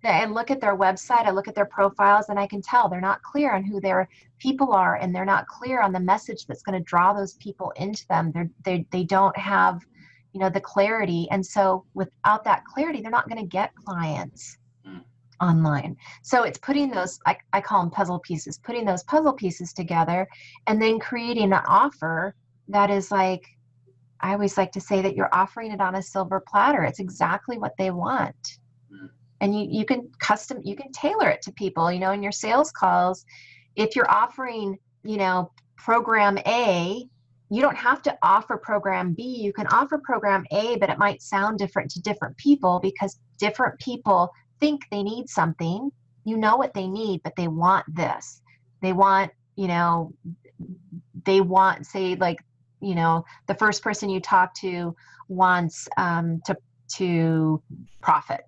i 0.07 0.25
look 0.25 0.51
at 0.51 0.61
their 0.61 0.77
website 0.77 1.25
i 1.25 1.31
look 1.31 1.47
at 1.47 1.55
their 1.55 1.65
profiles 1.65 2.29
and 2.29 2.39
i 2.39 2.47
can 2.47 2.61
tell 2.61 2.89
they're 2.89 3.01
not 3.01 3.21
clear 3.21 3.53
on 3.53 3.63
who 3.63 3.79
their 3.81 4.07
people 4.39 4.73
are 4.73 4.95
and 4.95 5.13
they're 5.13 5.25
not 5.25 5.47
clear 5.47 5.81
on 5.81 5.91
the 5.91 5.99
message 5.99 6.45
that's 6.45 6.63
going 6.63 6.77
to 6.77 6.83
draw 6.83 7.13
those 7.13 7.35
people 7.35 7.71
into 7.77 8.05
them 8.09 8.31
they're, 8.33 8.49
they 8.63 8.85
they 8.91 9.03
don't 9.03 9.37
have 9.37 9.81
you 10.33 10.39
know 10.39 10.49
the 10.49 10.61
clarity 10.61 11.27
and 11.31 11.45
so 11.45 11.85
without 11.93 12.43
that 12.43 12.63
clarity 12.65 13.01
they're 13.01 13.11
not 13.11 13.29
going 13.29 13.41
to 13.41 13.47
get 13.47 13.73
clients 13.85 14.57
Mm. 14.87 15.01
online 15.41 15.97
so 16.23 16.43
it's 16.43 16.59
putting 16.59 16.89
those 16.89 17.19
I, 17.25 17.37
I 17.51 17.61
call 17.61 17.81
them 17.81 17.91
puzzle 17.91 18.19
pieces 18.19 18.59
putting 18.63 18.85
those 18.85 19.03
puzzle 19.03 19.33
pieces 19.33 19.73
together 19.73 20.27
and 20.67 20.81
then 20.81 20.99
creating 20.99 21.51
an 21.51 21.61
offer 21.67 22.35
that 22.69 22.89
is 22.89 23.11
like 23.11 23.43
i 24.21 24.33
always 24.33 24.57
like 24.57 24.71
to 24.73 24.81
say 24.81 25.01
that 25.01 25.15
you're 25.15 25.33
offering 25.33 25.71
it 25.71 25.81
on 25.81 25.95
a 25.95 26.01
silver 26.01 26.41
platter 26.47 26.83
it's 26.83 26.99
exactly 26.99 27.57
what 27.57 27.73
they 27.77 27.91
want. 27.91 28.35
And 29.41 29.57
you, 29.57 29.67
you 29.69 29.85
can 29.85 30.09
custom 30.19 30.59
you 30.63 30.75
can 30.75 30.91
tailor 30.91 31.29
it 31.29 31.41
to 31.41 31.51
people 31.53 31.91
you 31.91 31.99
know 31.99 32.11
in 32.11 32.23
your 32.23 32.31
sales 32.31 32.71
calls 32.71 33.25
if 33.75 33.95
you're 33.95 34.09
offering 34.09 34.77
you 35.03 35.17
know 35.17 35.51
program 35.77 36.37
a 36.47 37.05
you 37.49 37.61
don't 37.61 37.77
have 37.77 38.01
to 38.01 38.17
offer 38.23 38.57
program 38.57 39.13
b 39.13 39.23
you 39.23 39.53
can 39.53 39.67
offer 39.67 39.99
program 40.03 40.45
a 40.51 40.75
but 40.77 40.89
it 40.89 40.97
might 40.97 41.21
sound 41.21 41.57
different 41.57 41.89
to 41.89 42.01
different 42.01 42.35
people 42.37 42.79
because 42.81 43.19
different 43.37 43.77
people 43.79 44.29
think 44.59 44.81
they 44.91 45.03
need 45.03 45.29
something 45.29 45.91
you 46.27 46.35
know 46.35 46.57
what 46.57 46.73
they 46.73 46.87
need 46.87 47.23
but 47.23 47.33
they 47.37 47.47
want 47.47 47.85
this. 47.95 48.41
They 48.81 48.91
want 48.91 49.31
you 49.55 49.67
know 49.67 50.13
they 51.23 51.39
want 51.39 51.85
say 51.85 52.15
like 52.15 52.39
you 52.81 52.95
know 52.95 53.23
the 53.47 53.55
first 53.55 53.81
person 53.81 54.09
you 54.09 54.19
talk 54.19 54.53
to 54.55 54.93
wants 55.29 55.87
um, 55.97 56.41
to 56.45 56.57
to 56.95 57.63
profit 58.01 58.41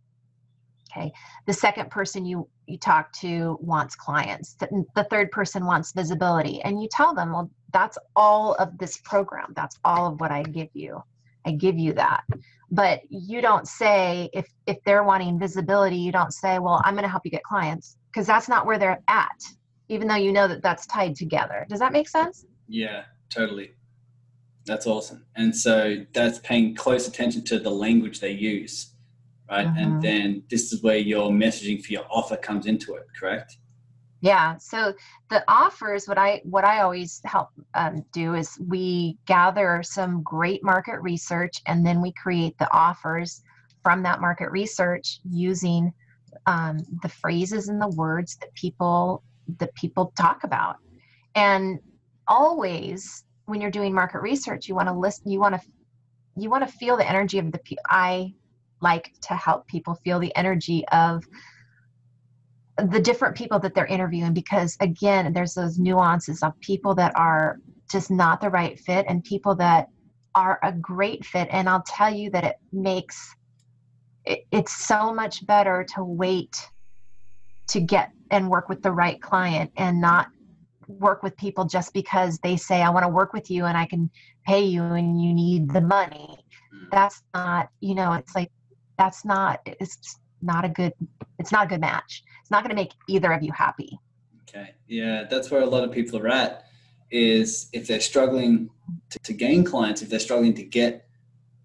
okay? 0.91 1.11
The 1.47 1.53
second 1.53 1.91
person 1.91 2.25
you 2.25 2.47
you 2.67 2.77
talk 2.77 3.11
to 3.13 3.57
wants 3.61 3.95
clients. 3.95 4.53
The, 4.53 4.85
the 4.95 5.05
third 5.05 5.31
person 5.31 5.65
wants 5.65 5.91
visibility. 5.91 6.61
And 6.61 6.81
you 6.81 6.87
tell 6.91 7.13
them 7.13 7.31
well 7.31 7.49
that's 7.71 7.97
all 8.15 8.53
of 8.55 8.77
this 8.77 8.97
program. 9.03 9.53
That's 9.55 9.77
all 9.83 10.07
of 10.11 10.19
what 10.19 10.31
i 10.31 10.43
give 10.43 10.69
you. 10.73 11.01
I 11.45 11.51
give 11.51 11.77
you 11.77 11.93
that. 11.93 12.23
But 12.71 13.01
you 13.09 13.41
don't 13.41 13.67
say 13.67 14.29
if 14.33 14.47
if 14.67 14.77
they're 14.85 15.03
wanting 15.03 15.39
visibility 15.39 15.97
you 15.97 16.11
don't 16.11 16.33
say 16.33 16.59
well 16.59 16.81
i'm 16.85 16.93
going 16.93 17.03
to 17.03 17.09
help 17.09 17.25
you 17.25 17.31
get 17.31 17.43
clients 17.43 17.97
because 18.11 18.27
that's 18.27 18.47
not 18.47 18.65
where 18.65 18.77
they're 18.77 19.01
at 19.07 19.41
even 19.89 20.07
though 20.07 20.15
you 20.15 20.31
know 20.31 20.47
that 20.47 20.61
that's 20.61 20.85
tied 20.85 21.15
together. 21.15 21.65
Does 21.67 21.79
that 21.79 21.91
make 21.91 22.07
sense? 22.07 22.45
Yeah, 22.67 23.03
totally. 23.29 23.71
That's 24.65 24.85
awesome. 24.85 25.25
And 25.35 25.55
so 25.55 26.05
that's 26.13 26.39
paying 26.39 26.75
close 26.75 27.07
attention 27.07 27.43
to 27.45 27.59
the 27.59 27.71
language 27.71 28.19
they 28.19 28.31
use, 28.31 28.88
right? 29.49 29.67
Mhm. 29.67 29.81
And 29.81 30.01
then 30.01 30.43
this 30.49 30.71
is 30.71 30.83
where 30.83 30.97
your 30.97 31.31
messaging 31.31 31.83
for 31.83 31.91
your 31.91 32.05
offer 32.09 32.37
comes 32.37 32.65
into 32.65 32.95
it, 32.95 33.05
correct? 33.17 33.57
yeah 34.21 34.57
so 34.57 34.93
the 35.29 35.43
offers 35.47 36.07
what 36.07 36.17
i 36.17 36.41
what 36.43 36.65
i 36.65 36.81
always 36.81 37.21
help 37.23 37.49
um, 37.73 38.03
do 38.11 38.35
is 38.35 38.57
we 38.67 39.17
gather 39.25 39.81
some 39.83 40.21
great 40.23 40.63
market 40.63 40.99
research 41.01 41.61
and 41.67 41.85
then 41.85 42.01
we 42.01 42.11
create 42.13 42.57
the 42.57 42.71
offers 42.73 43.41
from 43.83 44.03
that 44.03 44.19
market 44.19 44.51
research 44.51 45.19
using 45.29 45.91
um, 46.45 46.77
the 47.01 47.09
phrases 47.09 47.69
and 47.69 47.81
the 47.81 47.87
words 47.89 48.37
that 48.41 48.53
people 48.55 49.23
that 49.57 49.73
people 49.75 50.11
talk 50.17 50.43
about 50.43 50.75
and 51.35 51.79
always 52.27 53.23
when 53.45 53.61
you're 53.61 53.71
doing 53.71 53.93
market 53.93 54.21
research 54.21 54.67
you 54.67 54.75
want 54.75 54.87
to 54.87 54.93
listen 54.93 55.29
you 55.29 55.39
want 55.39 55.55
to 55.55 55.61
you 56.35 56.49
want 56.49 56.65
to 56.67 56.73
feel 56.73 56.97
the 56.97 57.09
energy 57.09 57.39
of 57.39 57.51
the 57.51 57.59
i 57.89 58.33
like 58.81 59.11
to 59.21 59.35
help 59.35 59.67
people 59.67 59.95
feel 59.95 60.19
the 60.19 60.35
energy 60.35 60.85
of 60.91 61.23
the 62.77 62.99
different 62.99 63.35
people 63.35 63.59
that 63.59 63.73
they're 63.73 63.85
interviewing 63.85 64.33
because 64.33 64.77
again 64.79 65.33
there's 65.33 65.53
those 65.53 65.77
nuances 65.77 66.41
of 66.43 66.57
people 66.61 66.95
that 66.95 67.11
are 67.15 67.57
just 67.91 68.09
not 68.09 68.39
the 68.39 68.49
right 68.49 68.79
fit 68.79 69.05
and 69.09 69.23
people 69.23 69.55
that 69.55 69.87
are 70.35 70.59
a 70.63 70.71
great 70.71 71.25
fit 71.25 71.47
and 71.51 71.67
i'll 71.67 71.83
tell 71.85 72.13
you 72.13 72.29
that 72.29 72.43
it 72.43 72.55
makes 72.71 73.35
it, 74.25 74.45
it's 74.51 74.85
so 74.85 75.13
much 75.13 75.45
better 75.45 75.85
to 75.95 76.03
wait 76.03 76.55
to 77.67 77.81
get 77.81 78.11
and 78.31 78.49
work 78.49 78.69
with 78.69 78.81
the 78.81 78.91
right 78.91 79.21
client 79.21 79.71
and 79.75 79.99
not 79.99 80.27
work 80.87 81.21
with 81.21 81.35
people 81.37 81.65
just 81.65 81.93
because 81.93 82.39
they 82.39 82.55
say 82.55 82.81
i 82.81 82.89
want 82.89 83.03
to 83.03 83.09
work 83.09 83.33
with 83.33 83.51
you 83.51 83.65
and 83.65 83.77
i 83.77 83.85
can 83.85 84.09
pay 84.47 84.61
you 84.61 84.83
and 84.83 85.21
you 85.21 85.33
need 85.33 85.69
the 85.71 85.81
money 85.81 86.37
Mm. 86.73 86.91
that's 86.91 87.23
not 87.33 87.69
you 87.79 87.95
know 87.95 88.13
it's 88.13 88.35
like 88.35 88.51
that's 88.99 89.25
not 89.25 89.61
it's 89.65 90.19
not 90.41 90.63
a 90.63 90.69
good 90.69 90.93
it's 91.39 91.51
not 91.51 91.65
a 91.65 91.69
good 91.69 91.81
match 91.81 92.23
it's 92.41 92.51
not 92.51 92.63
going 92.63 92.69
to 92.69 92.75
make 92.75 92.91
either 93.07 93.31
of 93.31 93.41
you 93.41 93.51
happy 93.51 93.97
Okay. 94.49 94.71
Yeah, 94.87 95.25
that's 95.29 95.51
where 95.51 95.61
a 95.61 95.65
lot 95.67 95.83
of 95.83 95.91
people 95.91 96.17
are 96.19 96.27
at 96.27 96.63
is 97.11 97.69
if 97.71 97.85
they're 97.87 97.99
struggling 97.99 98.69
to, 99.11 99.19
to 99.19 99.33
gain 99.33 99.63
clients, 99.63 100.01
if 100.01 100.09
they're 100.09 100.19
struggling 100.19 100.55
to 100.55 100.63
get, 100.63 101.07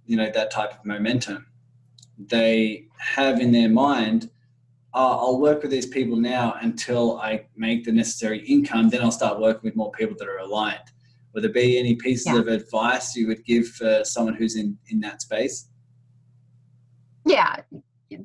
you 0.05 0.19
know, 0.19 0.31
that 0.31 0.51
type 0.51 0.73
of 0.79 0.85
momentum, 0.85 1.47
they 2.19 2.89
have 2.99 3.41
in 3.41 3.53
their 3.53 3.71
mind, 3.71 4.31
oh, 4.93 5.19
I'll 5.19 5.41
work 5.41 5.63
with 5.63 5.71
these 5.71 5.87
people 5.87 6.17
now 6.19 6.57
until 6.61 7.19
I 7.21 7.47
make 7.57 7.85
the 7.85 7.93
necessary 7.93 8.41
income. 8.47 8.91
Then 8.91 9.01
I'll 9.01 9.11
start 9.11 9.41
working 9.41 9.63
with 9.65 9.77
more 9.77 9.91
people 9.93 10.17
that 10.19 10.29
are 10.29 10.39
aligned. 10.39 10.89
Would 11.33 11.43
there 11.45 11.51
be 11.51 11.79
any 11.79 11.95
pieces 11.97 12.27
Yeah. 12.27 12.41
of 12.41 12.49
advice 12.49 13.17
you 13.17 13.27
would 13.29 13.47
give 13.47 13.67
for 13.69 14.05
someone 14.05 14.35
who's 14.35 14.57
in, 14.57 14.77
in 14.89 15.01
that 15.01 15.23
space? 15.23 15.71
Yeah 17.25 17.57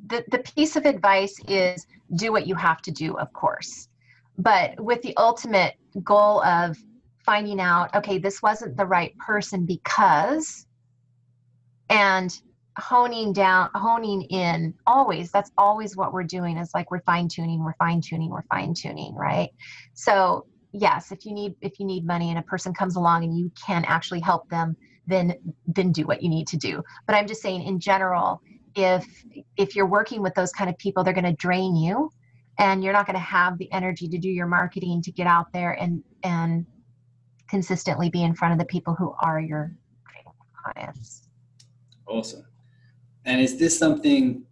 the, 0.08 0.24
the 0.30 0.40
piece 0.40 0.76
of 0.76 0.86
advice 0.86 1.36
is 1.48 1.86
do 2.16 2.32
what 2.32 2.48
you 2.48 2.56
have 2.56 2.82
to 2.84 2.92
do 2.92 3.18
of 3.18 3.32
course. 3.34 3.88
But 4.38 4.80
with 4.80 5.02
the 5.02 5.16
ultimate 5.18 5.76
goal 6.04 6.42
of 6.44 6.78
finding 7.26 7.60
out 7.60 7.94
okay 7.96 8.18
this 8.18 8.42
wasn't 8.42 8.78
the 8.78 8.86
right 8.86 9.16
person 9.18 9.66
because 9.66 10.66
and 11.90 12.40
honing 12.78 13.34
down 13.34 13.70
honing 13.76 14.22
in 14.24 14.74
always 14.88 15.32
that's 15.32 15.52
always 15.58 15.98
what 15.98 16.14
we're 16.14 16.24
doing 16.24 16.58
is 16.58 16.72
like 16.74 16.90
we're 16.92 17.02
fine 17.02 17.28
tuning 17.28 17.62
we're 17.64 17.74
fine 17.74 18.00
tuning 18.00 18.30
we're 18.30 18.44
fine 18.44 18.74
tuning 18.74 19.14
right? 19.16 19.50
So 19.94 20.46
yes 20.72 21.12
if 21.12 21.26
you 21.26 21.34
need 21.34 21.56
if 21.62 21.80
you 21.80 21.86
need 21.86 22.06
money 22.06 22.30
and 22.30 22.40
a 22.40 22.44
person 22.44 22.74
comes 22.74 22.96
along 22.96 23.24
and 23.24 23.38
you 23.38 23.52
can 23.66 23.84
actually 23.86 24.22
help 24.22 24.48
them 24.50 24.78
then 25.08 25.36
then 25.68 25.92
do 25.92 26.06
what 26.06 26.24
you 26.24 26.30
need 26.30 26.48
to 26.48 26.58
do. 26.58 26.82
But 27.06 27.16
i'm 27.16 27.28
just 27.28 27.42
saying 27.42 27.64
in 27.64 27.80
general 27.80 28.42
if 28.76 29.06
if 29.58 29.76
you're 29.76 29.88
working 29.88 30.22
with 30.22 30.34
those 30.36 30.52
kind 30.52 30.70
of 30.70 30.78
people 30.78 31.04
they're 31.04 31.14
going 31.14 31.24
to 31.24 31.34
drain 31.34 31.76
you 31.76 32.12
and 32.60 32.84
you're 32.84 32.94
not 32.94 33.06
going 33.06 33.16
to 33.16 33.20
have 33.20 33.58
the 33.58 33.72
energy 33.72 34.08
to 34.08 34.18
do 34.18 34.30
your 34.30 34.48
marketing 34.48 35.02
to 35.02 35.12
get 35.12 35.28
out 35.28 35.52
there 35.54 35.72
and 35.72 36.04
and 36.24 36.66
consistently 37.50 38.10
be 38.10 38.24
in 38.24 38.36
front 38.36 38.54
of 38.54 38.60
the 38.60 38.66
people 38.66 38.94
who 38.94 39.14
are 39.22 39.40
your 39.40 39.72
clients. 40.64 41.28
Awesome. 42.06 42.46
And 43.26 43.42
is 43.42 43.58
this 43.58 43.78
something 43.78 44.44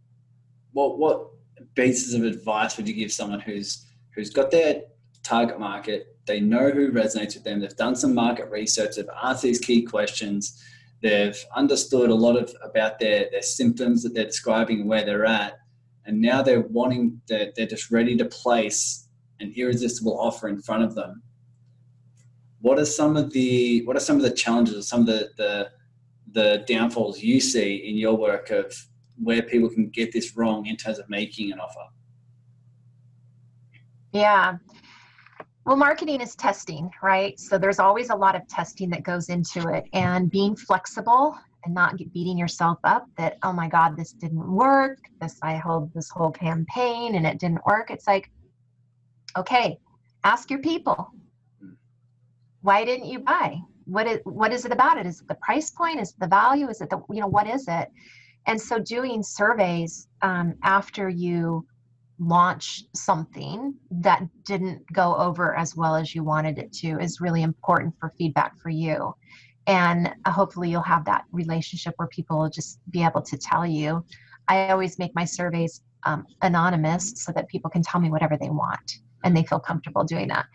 what 0.72 0.98
what 0.98 1.28
pieces 1.76 2.14
of 2.14 2.24
advice 2.24 2.78
would 2.78 2.88
you 2.88 2.94
give 2.94 3.12
someone 3.12 3.40
who's 3.40 3.86
who's 4.16 4.30
got 4.30 4.52
their 4.52 4.82
target 5.24 5.60
market 5.60 6.16
they 6.26 6.40
know 6.40 6.70
who 6.70 6.92
resonates 6.92 7.34
with 7.34 7.44
them 7.44 7.60
they've 7.60 7.76
done 7.76 7.96
some 7.96 8.14
market 8.14 8.50
research 8.50 8.96
they've 8.96 9.10
asked 9.24 9.42
these 9.42 9.60
key 9.60 9.82
questions 9.82 10.64
they've 11.02 11.38
understood 11.56 12.10
a 12.10 12.16
lot 12.16 12.36
of 12.36 12.54
about 12.64 13.00
their 13.00 13.28
their 13.32 13.42
symptoms 13.42 14.04
that 14.04 14.14
they're 14.14 14.26
describing 14.26 14.88
where 14.88 15.06
they're 15.06 15.26
at 15.26 15.60
and 16.06 16.22
now 16.22 16.42
they're 16.42 16.62
wanting 16.62 17.22
they're, 17.28 17.52
they're 17.56 17.68
just 17.68 17.92
ready 17.92 18.16
to 18.18 18.26
place 18.26 19.08
an 19.40 19.54
irresistible 19.56 20.20
offer 20.20 20.48
in 20.48 20.62
front 20.62 20.84
of 20.84 20.96
them. 20.96 21.22
What 22.62 22.80
are 22.80 22.86
some 22.86 23.16
of 23.18 23.32
the 23.32 23.86
what 23.86 23.96
are 23.96 24.00
some 24.00 24.16
of 24.16 24.24
the 24.24 24.32
challenges 24.32 24.76
or 24.76 24.82
some 24.82 25.02
of 25.02 25.08
the 25.08 25.30
the, 25.38 25.70
the 26.32 26.64
downfalls 26.68 27.22
you 27.22 27.40
see 27.40 27.76
in 27.76 27.98
your 27.98 28.16
work 28.16 28.50
of 28.50 28.74
where 29.22 29.42
people 29.42 29.70
can 29.70 29.90
get 29.90 30.12
this 30.12 30.36
wrong 30.36 30.66
in 30.66 30.78
terms 30.78 30.98
of 30.98 31.10
making 31.10 31.52
an 31.52 31.60
offer? 31.60 31.88
Yeah 34.14 34.58
well, 35.68 35.76
marketing 35.76 36.22
is 36.22 36.34
testing, 36.34 36.90
right? 37.04 37.38
So 37.38 37.58
there's 37.58 37.78
always 37.78 38.10
a 38.10 38.16
lot 38.16 38.38
of 38.38 38.48
testing 38.48 38.90
that 38.92 39.04
goes 39.04 39.28
into 39.28 39.68
it 39.68 39.84
and 39.92 40.32
being 40.32 40.56
flexible 40.56 41.38
and 41.66 41.76
not 41.76 41.98
beating 42.14 42.38
yourself 42.38 42.78
up 42.86 43.06
that, 43.18 43.38
oh 43.44 43.52
my 43.52 43.68
God, 43.68 43.98
this 43.98 44.14
didn't 44.14 44.50
work. 44.50 44.98
This, 45.20 45.38
I 45.44 45.52
held 45.56 45.94
this 45.94 46.10
whole 46.10 46.32
campaign 46.32 47.16
and 47.16 47.28
it 47.28 47.38
didn't 47.40 47.66
work. 47.66 47.92
It's 47.92 48.08
like, 48.08 48.32
okay, 49.36 49.78
ask 50.24 50.50
your 50.50 50.60
people. 50.60 51.12
Why 52.62 52.86
didn't 52.86 53.08
you 53.08 53.20
buy? 53.20 53.60
What 53.84 54.08
is, 54.08 54.20
what 54.24 54.54
is 54.54 54.64
it 54.64 54.72
about 54.72 54.98
it? 54.98 55.06
Is 55.06 55.20
it 55.20 55.28
the 55.28 55.36
price 55.36 55.70
point? 55.70 56.00
Is 56.00 56.12
it 56.12 56.20
the 56.22 56.28
value? 56.28 56.70
Is 56.70 56.80
it 56.80 56.90
the, 56.90 57.02
you 57.12 57.20
know, 57.20 57.28
what 57.28 57.46
is 57.46 57.66
it? 57.68 57.90
And 58.46 58.60
so 58.60 58.80
doing 58.80 59.22
surveys 59.22 60.08
um, 60.22 60.54
after 60.64 61.10
you 61.10 61.66
launch 62.20 62.84
something 62.96 63.76
that 63.92 64.24
didn't 64.44 64.82
go 64.92 65.16
over 65.16 65.56
as 65.56 65.76
well 65.76 65.96
as 65.96 66.16
you 66.16 66.24
wanted 66.24 66.58
it 66.58 66.74
to 66.74 67.00
is 67.00 67.22
really 67.22 67.44
important 67.44 67.94
for 68.00 68.14
feedback 68.18 68.58
for 68.58 68.70
you. 68.70 69.14
And 69.68 70.14
uh, 70.26 70.32
hopefully, 70.32 70.70
you'll 70.70 70.82
have 70.82 71.06
that 71.06 71.26
relationship 71.32 71.94
where 71.98 72.08
people 72.08 72.40
will 72.40 72.50
just 72.50 72.80
be 72.90 73.04
able 73.04 73.22
to 73.22 73.38
tell 73.38 73.66
you. 73.66 74.04
I 74.48 74.70
always 74.70 74.98
make 74.98 75.14
my 75.14 75.26
surveys 75.26 75.82
um, 76.06 76.26
anonymous 76.42 77.14
so 77.18 77.32
that 77.34 77.50
people 77.50 77.70
can 77.70 77.82
tell 77.82 78.00
me 78.00 78.10
whatever 78.10 78.38
they 78.38 78.50
want 78.50 79.00
and 79.24 79.36
they 79.36 79.44
feel 79.44 79.60
comfortable 79.60 80.06
doing 80.06 80.30
that. 80.30 80.46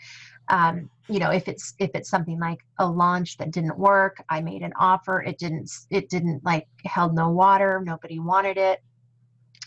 Um, 0.49 0.89
you 1.09 1.19
know, 1.19 1.31
if 1.31 1.47
it's 1.47 1.75
if 1.79 1.91
it's 1.95 2.09
something 2.09 2.41
like 2.41 2.59
a 2.79 2.87
launch 2.87 3.37
that 3.37 3.51
didn't 3.51 3.79
work, 3.79 4.25
I 4.29 4.41
made 4.41 4.63
an 4.63 4.73
offer, 4.79 5.23
it 5.23 5.39
didn't 5.39 5.71
it 5.91 6.09
didn't 6.09 6.45
like 6.45 6.67
held 6.85 7.15
no 7.15 7.29
water, 7.29 7.83
nobody 7.85 8.19
wanted 8.19 8.57
it. 8.57 8.83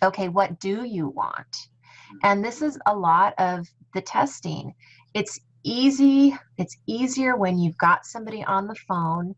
Okay, 0.03 0.27
what 0.27 0.59
do 0.59 0.83
you 0.83 1.07
want? 1.07 1.69
Mm-hmm. 2.15 2.27
And 2.27 2.43
this 2.43 2.61
is 2.61 2.77
a 2.85 2.95
lot 2.95 3.33
of 3.37 3.67
the 3.93 4.01
testing. 4.01 4.73
It's 5.13 5.39
easy, 5.63 6.35
it's 6.57 6.77
easier 6.87 7.35
when 7.35 7.57
you've 7.57 7.77
got 7.77 8.05
somebody 8.05 8.43
on 8.43 8.67
the 8.67 8.75
phone, 8.87 9.35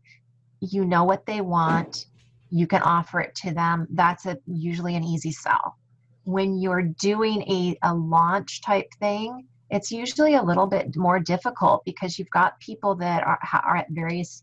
you 0.60 0.84
know 0.84 1.04
what 1.04 1.26
they 1.26 1.40
want, 1.40 2.06
you 2.50 2.66
can 2.66 2.82
offer 2.82 3.20
it 3.20 3.34
to 3.36 3.52
them. 3.52 3.86
That's 3.90 4.26
a 4.26 4.38
usually 4.46 4.96
an 4.96 5.04
easy 5.04 5.32
sell. 5.32 5.76
When 6.24 6.58
you're 6.58 6.82
doing 6.82 7.42
a, 7.42 7.78
a 7.82 7.94
launch 7.94 8.60
type 8.62 8.88
thing, 9.00 9.46
it's 9.70 9.90
usually 9.90 10.34
a 10.34 10.42
little 10.42 10.66
bit 10.66 10.96
more 10.96 11.20
difficult 11.20 11.84
because 11.84 12.18
you've 12.18 12.30
got 12.30 12.58
people 12.60 12.94
that 12.96 13.22
are, 13.24 13.38
are 13.52 13.76
at 13.76 13.86
various 13.90 14.42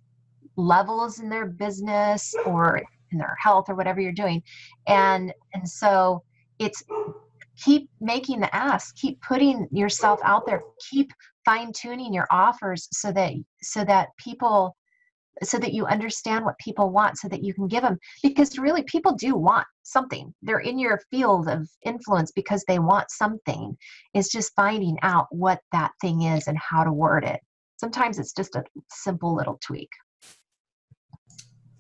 levels 0.55 1.19
in 1.19 1.29
their 1.29 1.45
business 1.45 2.33
or 2.45 2.81
in 3.11 3.17
their 3.17 3.35
health 3.39 3.65
or 3.69 3.75
whatever 3.75 3.99
you're 3.99 4.11
doing 4.11 4.41
and 4.87 5.33
and 5.53 5.67
so 5.67 6.23
it's 6.59 6.83
keep 7.63 7.89
making 8.01 8.39
the 8.39 8.55
ask 8.55 8.95
keep 8.95 9.19
putting 9.21 9.67
yourself 9.71 10.19
out 10.23 10.45
there 10.45 10.61
keep 10.89 11.11
fine 11.45 11.71
tuning 11.71 12.13
your 12.13 12.27
offers 12.31 12.87
so 12.91 13.11
that 13.11 13.33
so 13.61 13.83
that 13.85 14.09
people 14.17 14.75
so 15.43 15.59
that 15.59 15.73
you 15.73 15.85
understand 15.85 16.45
what 16.45 16.57
people 16.59 16.91
want 16.91 17.17
so 17.17 17.27
that 17.27 17.43
you 17.43 17.53
can 17.53 17.67
give 17.67 17.83
them 17.83 17.97
because 18.23 18.57
really 18.57 18.83
people 18.83 19.13
do 19.13 19.35
want 19.35 19.67
something. 19.83 20.33
They're 20.41 20.59
in 20.59 20.79
your 20.79 21.01
field 21.11 21.47
of 21.49 21.67
influence 21.85 22.31
because 22.31 22.63
they 22.67 22.79
want 22.79 23.11
something. 23.11 23.77
It's 24.13 24.31
just 24.31 24.53
finding 24.55 24.97
out 25.03 25.27
what 25.31 25.59
that 25.71 25.91
thing 26.01 26.23
is 26.23 26.47
and 26.47 26.57
how 26.57 26.83
to 26.83 26.91
word 26.91 27.25
it. 27.25 27.39
Sometimes 27.77 28.17
it's 28.17 28.33
just 28.33 28.55
a 28.55 28.63
simple 28.89 29.35
little 29.35 29.59
tweak. 29.61 29.89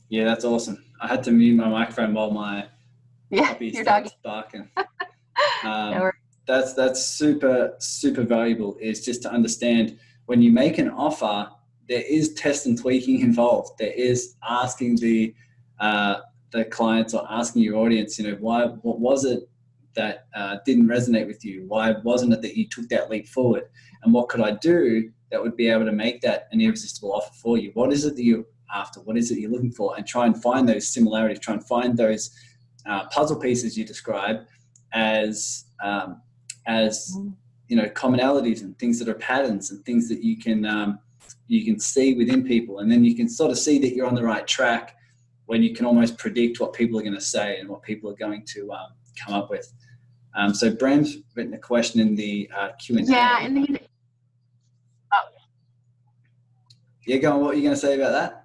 Yeah 0.09 0.25
that's 0.25 0.45
awesome. 0.45 0.83
I 1.01 1.07
had 1.07 1.23
to 1.23 1.31
mute 1.31 1.55
my 1.55 1.69
microphone 1.69 2.13
while 2.13 2.31
my 2.31 2.67
yeah 3.31 3.53
puppy 3.53 3.69
your 3.69 3.83
dog 3.83 4.07
barking 4.23 4.69
um, 5.65 6.11
that's 6.45 6.73
that's 6.73 7.03
super 7.03 7.73
super 7.79 8.23
valuable. 8.23 8.77
Is 8.79 9.03
just 9.03 9.21
to 9.23 9.31
understand 9.31 9.97
when 10.25 10.41
you 10.41 10.51
make 10.51 10.77
an 10.77 10.89
offer, 10.89 11.49
there 11.87 12.03
is 12.07 12.33
test 12.33 12.65
and 12.65 12.77
tweaking 12.77 13.21
involved. 13.29 13.77
There 13.79 13.93
is 13.93 14.35
asking 14.47 14.97
the 14.97 15.33
uh, 15.79 16.17
the 16.51 16.65
clients 16.65 17.13
or 17.13 17.25
asking 17.29 17.63
your 17.63 17.75
audience, 17.75 18.17
you 18.17 18.27
know, 18.27 18.37
why 18.39 18.67
what 18.67 18.99
was 18.99 19.25
it 19.25 19.49
that 19.95 20.27
uh, 20.35 20.57
didn't 20.65 20.87
resonate 20.87 21.27
with 21.27 21.43
you? 21.43 21.65
Why 21.67 21.95
wasn't 22.03 22.33
it 22.33 22.41
that 22.41 22.57
you 22.57 22.67
took 22.67 22.87
that 22.89 23.09
leap 23.09 23.27
forward? 23.27 23.63
And 24.03 24.13
what 24.13 24.29
could 24.29 24.41
I 24.41 24.51
do 24.51 25.09
that 25.31 25.41
would 25.41 25.55
be 25.55 25.69
able 25.69 25.85
to 25.85 25.91
make 25.91 26.21
that 26.21 26.47
an 26.51 26.61
irresistible 26.61 27.13
offer 27.13 27.33
for 27.33 27.57
you? 27.57 27.71
What 27.73 27.91
is 27.91 28.05
it 28.05 28.15
that 28.15 28.23
you're 28.23 28.45
after? 28.73 29.01
What 29.01 29.17
is 29.17 29.31
it 29.31 29.39
you're 29.39 29.51
looking 29.51 29.71
for? 29.71 29.95
And 29.97 30.05
try 30.05 30.25
and 30.25 30.41
find 30.41 30.67
those 30.67 30.93
similarities. 30.93 31.39
Try 31.39 31.55
and 31.55 31.65
find 31.65 31.97
those 31.97 32.29
uh, 32.85 33.07
puzzle 33.07 33.39
pieces 33.39 33.77
you 33.77 33.85
describe 33.85 34.45
as 34.95 35.65
um, 35.83 36.21
as 36.65 37.15
you 37.67 37.75
know 37.75 37.85
commonalities 37.89 38.61
and 38.61 38.77
things 38.79 38.97
that 38.97 39.07
are 39.07 39.15
patterns 39.15 39.69
and 39.69 39.85
things 39.85 40.09
that 40.09 40.23
you 40.23 40.37
can 40.37 40.65
um, 40.65 40.99
you 41.47 41.63
can 41.63 41.79
see 41.79 42.15
within 42.15 42.43
people, 42.43 42.79
and 42.79 42.91
then 42.91 43.03
you 43.03 43.15
can 43.15 43.29
sort 43.29 43.51
of 43.51 43.59
see 43.59 43.77
that 43.79 43.93
you're 43.93 44.07
on 44.07 44.15
the 44.15 44.23
right 44.23 44.47
track 44.47 44.95
when 45.45 45.61
you 45.61 45.75
can 45.75 45.85
almost 45.85 46.17
predict 46.17 46.59
what 46.59 46.73
people 46.73 46.99
are 46.99 47.03
going 47.03 47.13
to 47.13 47.21
say 47.21 47.59
and 47.59 47.69
what 47.69 47.83
people 47.83 48.09
are 48.09 48.15
going 48.15 48.43
to 48.45 48.71
um, 48.71 48.87
come 49.23 49.35
up 49.35 49.51
with. 49.51 49.71
Um, 50.35 50.53
so 50.53 50.73
Bram's 50.73 51.17
written 51.35 51.53
a 51.53 51.59
question 51.59 52.01
in 52.01 52.15
the 52.15 52.49
uh, 52.55 52.69
Q 52.79 52.97
and 52.97 53.07
A. 53.07 53.11
Yeah, 53.11 53.39
and 53.41 53.57
he, 53.59 53.79
oh. 55.13 55.17
yeah, 57.05 57.17
go 57.17 57.33
on. 57.33 57.41
What 57.41 57.53
are 57.53 57.57
you 57.57 57.63
going 57.63 57.75
to 57.75 57.79
say 57.79 57.95
about 57.95 58.11
that? 58.11 58.44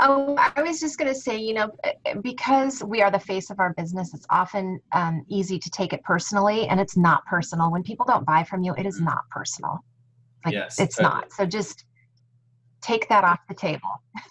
Oh, 0.00 0.36
I 0.38 0.62
was 0.62 0.78
just 0.78 0.96
going 0.96 1.12
to 1.12 1.18
say, 1.18 1.36
you 1.36 1.54
know, 1.54 1.70
eh, 1.82 1.92
eh, 2.06 2.14
because 2.22 2.84
we 2.84 3.02
are 3.02 3.10
the 3.10 3.18
face 3.18 3.50
of 3.50 3.58
our 3.58 3.74
business, 3.74 4.14
it's 4.14 4.26
often 4.30 4.80
um, 4.92 5.24
easy 5.28 5.58
to 5.58 5.70
take 5.70 5.92
it 5.92 6.02
personally, 6.04 6.68
and 6.68 6.80
it's 6.80 6.96
not 6.96 7.24
personal. 7.26 7.72
When 7.72 7.82
people 7.82 8.06
don't 8.06 8.24
buy 8.24 8.44
from 8.44 8.62
you, 8.62 8.74
it 8.78 8.86
is 8.86 8.96
mm-hmm. 8.96 9.06
not 9.06 9.28
personal. 9.30 9.84
Like, 10.44 10.54
yes, 10.54 10.78
it's 10.78 10.96
totally. 10.96 11.14
not. 11.14 11.32
So 11.32 11.46
just 11.46 11.84
take 12.80 13.08
that 13.08 13.24
off 13.24 13.40
the 13.48 13.54
table. 13.54 14.02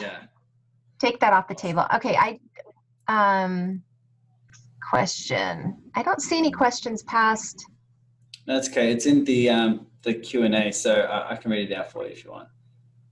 yeah. 0.00 0.18
Take 1.00 1.18
that 1.20 1.32
off 1.32 1.48
the 1.48 1.54
table. 1.54 1.84
Okay, 1.94 2.16
I 2.16 2.38
um 3.08 3.82
question. 4.88 5.76
I 5.96 6.02
don't 6.02 6.22
see 6.22 6.38
any 6.38 6.52
questions 6.52 7.02
past. 7.02 7.64
That's 8.46 8.68
okay. 8.68 8.92
It's 8.92 9.06
in 9.06 9.24
the 9.24 9.50
um 9.50 9.86
the 10.02 10.14
Q 10.14 10.44
and 10.44 10.54
A, 10.54 10.72
so 10.72 11.02
I, 11.02 11.32
I, 11.32 11.36
can 11.36 11.50
read 11.50 11.70
it 11.70 11.74
out 11.74 11.90
for 11.90 12.04
you 12.04 12.10
if 12.10 12.24
you 12.24 12.30
want. 12.30 12.48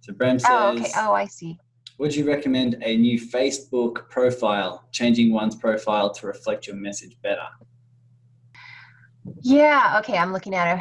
So 0.00 0.12
Bram 0.12 0.38
says. 0.38 0.50
Oh, 0.50 0.72
okay. 0.72 0.90
Oh, 0.96 1.12
I 1.12 1.26
see. 1.26 1.58
Would 2.00 2.16
you 2.16 2.26
recommend 2.26 2.78
a 2.82 2.96
new 2.96 3.20
Facebook 3.20 4.08
profile, 4.08 4.86
changing 4.90 5.34
one's 5.34 5.54
profile 5.54 6.10
to 6.14 6.26
reflect 6.26 6.66
your 6.66 6.76
message 6.76 7.14
better? 7.20 7.46
Yeah, 9.42 9.98
okay, 9.98 10.16
I'm 10.16 10.32
looking 10.32 10.54
at 10.54 10.78
a 10.78 10.80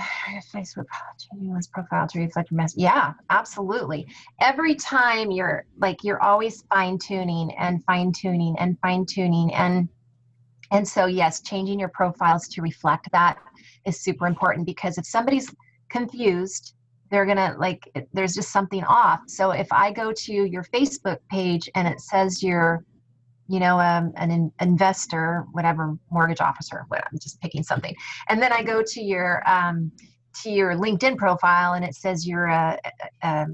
Facebook 0.56 0.86
changing 1.20 1.50
one's 1.50 1.68
profile 1.68 2.08
to 2.08 2.20
reflect 2.20 2.52
your 2.52 2.56
message. 2.56 2.82
Yeah, 2.82 3.12
absolutely. 3.30 4.08
Every 4.40 4.76
time 4.76 5.30
you're 5.30 5.66
like 5.78 6.06
you're 6.06 6.24
always 6.24 6.64
fine 6.74 6.98
tuning 6.98 7.52
and 7.58 7.84
fine 7.84 8.14
tuning 8.14 8.56
and 8.58 8.80
fine 8.80 9.06
tuning 9.06 9.54
and 9.54 9.90
and 10.72 10.88
so 10.88 11.08
yes, 11.08 11.42
changing 11.42 11.82
your 11.82 11.90
profiles 11.90 12.48
to 12.48 12.62
reflect 12.62 13.10
that 13.12 13.40
is 13.86 14.00
super 14.00 14.26
important 14.26 14.66
because 14.66 14.98
if 14.98 15.06
somebody's 15.06 15.54
confused 15.90 16.76
they're 17.10 17.26
gonna 17.26 17.56
like 17.60 17.90
there's 18.14 18.34
just 18.34 18.52
something 18.52 18.84
off 18.84 19.22
so 19.28 19.52
if 19.52 19.68
i 19.72 19.92
go 19.92 20.12
to 20.12 20.34
your 20.34 20.64
facebook 20.64 21.18
page 21.30 21.70
and 21.76 21.88
it 21.88 22.00
says 22.00 22.42
you're 22.44 22.84
you 23.48 23.60
know 23.60 23.80
um, 23.80 24.12
an 24.16 24.32
in- 24.32 24.52
investor 24.62 25.46
whatever 25.52 25.96
mortgage 26.12 26.42
officer 26.42 26.86
what, 26.90 27.04
i'm 27.12 27.20
just 27.20 27.40
picking 27.42 27.64
something 27.64 27.96
and 28.30 28.42
then 28.42 28.54
i 28.54 28.62
go 28.62 28.84
to 28.86 29.02
your 29.02 29.44
um, 29.50 29.92
to 30.34 30.50
your 30.50 30.76
linkedin 30.76 31.18
profile 31.18 31.74
and 31.74 31.84
it 31.84 31.96
says 31.96 32.28
you're 32.28 32.46
a, 32.46 32.78
a, 33.24 33.48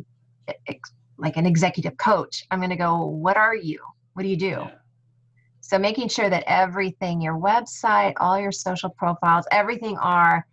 like 1.17 1.37
an 1.37 1.45
executive 1.45 1.97
coach, 1.97 2.45
I'm 2.51 2.61
to 2.61 2.75
go, 2.75 3.05
what 3.05 3.37
are 3.37 3.55
you? 3.55 3.79
What 4.13 4.23
do 4.23 4.29
you 4.29 4.37
do? 4.37 4.45
Yeah. 4.45 4.71
So 5.61 5.79
making 5.79 6.09
sure 6.09 6.29
that 6.29 6.43
everything, 6.45 7.21
your 7.21 7.39
website, 7.39 8.13
all 8.17 8.39
your 8.39 8.51
social 8.51 8.89
profiles, 8.89 9.45
everything 9.51 9.97
are 9.97 10.45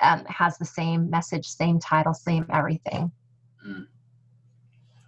um, 0.00 0.24
has 0.26 0.58
the 0.58 0.64
same 0.64 1.10
message, 1.10 1.46
same 1.46 1.78
title, 1.78 2.14
same 2.14 2.46
everything. 2.52 3.10
Mm. 3.66 3.86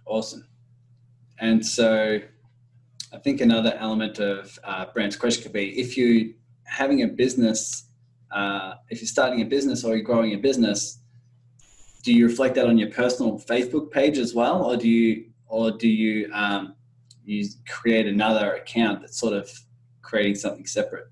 Awesome. 0.05 0.47
And 1.39 1.65
so 1.65 2.19
I 3.13 3.17
think 3.17 3.41
another 3.41 3.73
element 3.79 4.19
of 4.19 4.57
uh, 4.63 4.85
Bram's 4.93 5.15
question 5.15 5.43
could 5.43 5.53
be 5.53 5.79
if 5.79 5.97
you're 5.97 6.33
having 6.65 7.03
a 7.03 7.07
business, 7.07 7.89
uh, 8.31 8.75
if 8.89 8.99
you're 9.01 9.07
starting 9.07 9.41
a 9.41 9.45
business 9.45 9.83
or 9.83 9.95
you're 9.95 10.03
growing 10.03 10.33
a 10.33 10.37
business, 10.37 10.99
do 12.03 12.13
you 12.13 12.27
reflect 12.27 12.55
that 12.55 12.67
on 12.67 12.77
your 12.77 12.89
personal 12.89 13.39
Facebook 13.39 13.91
page 13.91 14.17
as 14.17 14.33
well, 14.33 14.63
or 14.63 14.77
do 14.77 14.87
you, 14.87 15.25
or 15.47 15.71
do 15.71 15.87
you, 15.87 16.31
um, 16.33 16.75
you 17.25 17.45
create 17.67 18.07
another 18.07 18.53
account 18.53 19.01
that's 19.01 19.19
sort 19.19 19.33
of 19.33 19.49
creating 20.01 20.35
something 20.35 20.65
separate? 20.65 21.07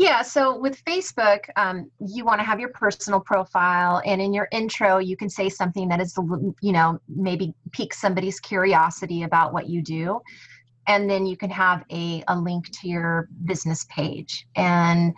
Yeah, 0.00 0.22
so 0.22 0.56
with 0.56 0.82
Facebook, 0.86 1.40
um, 1.56 1.90
you 2.00 2.24
want 2.24 2.40
to 2.40 2.44
have 2.44 2.58
your 2.58 2.70
personal 2.70 3.20
profile, 3.20 4.00
and 4.06 4.18
in 4.18 4.32
your 4.32 4.48
intro, 4.50 4.96
you 4.96 5.14
can 5.14 5.28
say 5.28 5.50
something 5.50 5.88
that 5.88 6.00
is, 6.00 6.16
you 6.62 6.72
know, 6.72 6.98
maybe 7.06 7.52
pique 7.72 7.92
somebody's 7.92 8.40
curiosity 8.40 9.24
about 9.24 9.52
what 9.52 9.68
you 9.68 9.82
do. 9.82 10.22
And 10.86 11.08
then 11.10 11.26
you 11.26 11.36
can 11.36 11.50
have 11.50 11.84
a, 11.92 12.24
a 12.28 12.34
link 12.38 12.70
to 12.80 12.88
your 12.88 13.28
business 13.44 13.84
page. 13.90 14.46
And 14.56 15.12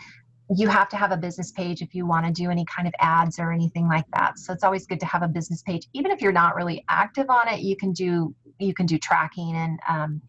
you 0.56 0.66
have 0.66 0.88
to 0.88 0.96
have 0.96 1.12
a 1.12 1.16
business 1.16 1.52
page 1.52 1.80
if 1.80 1.94
you 1.94 2.04
want 2.04 2.26
to 2.26 2.32
do 2.32 2.50
any 2.50 2.64
kind 2.64 2.88
of 2.88 2.94
ads 2.98 3.38
or 3.38 3.52
anything 3.52 3.86
like 3.86 4.06
that. 4.14 4.36
So 4.36 4.52
it's 4.52 4.64
always 4.64 4.84
good 4.84 4.98
to 4.98 5.06
have 5.06 5.22
a 5.22 5.28
business 5.28 5.62
page. 5.62 5.86
Even 5.92 6.10
if 6.10 6.20
you're 6.20 6.32
not 6.32 6.56
really 6.56 6.84
active 6.88 7.30
on 7.30 7.46
it, 7.46 7.60
you 7.60 7.76
can 7.76 7.92
do 7.92 8.34
you 8.58 8.74
can 8.74 8.86
do 8.86 8.98
tracking 8.98 9.54
and 9.54 9.78
um, 9.88 10.20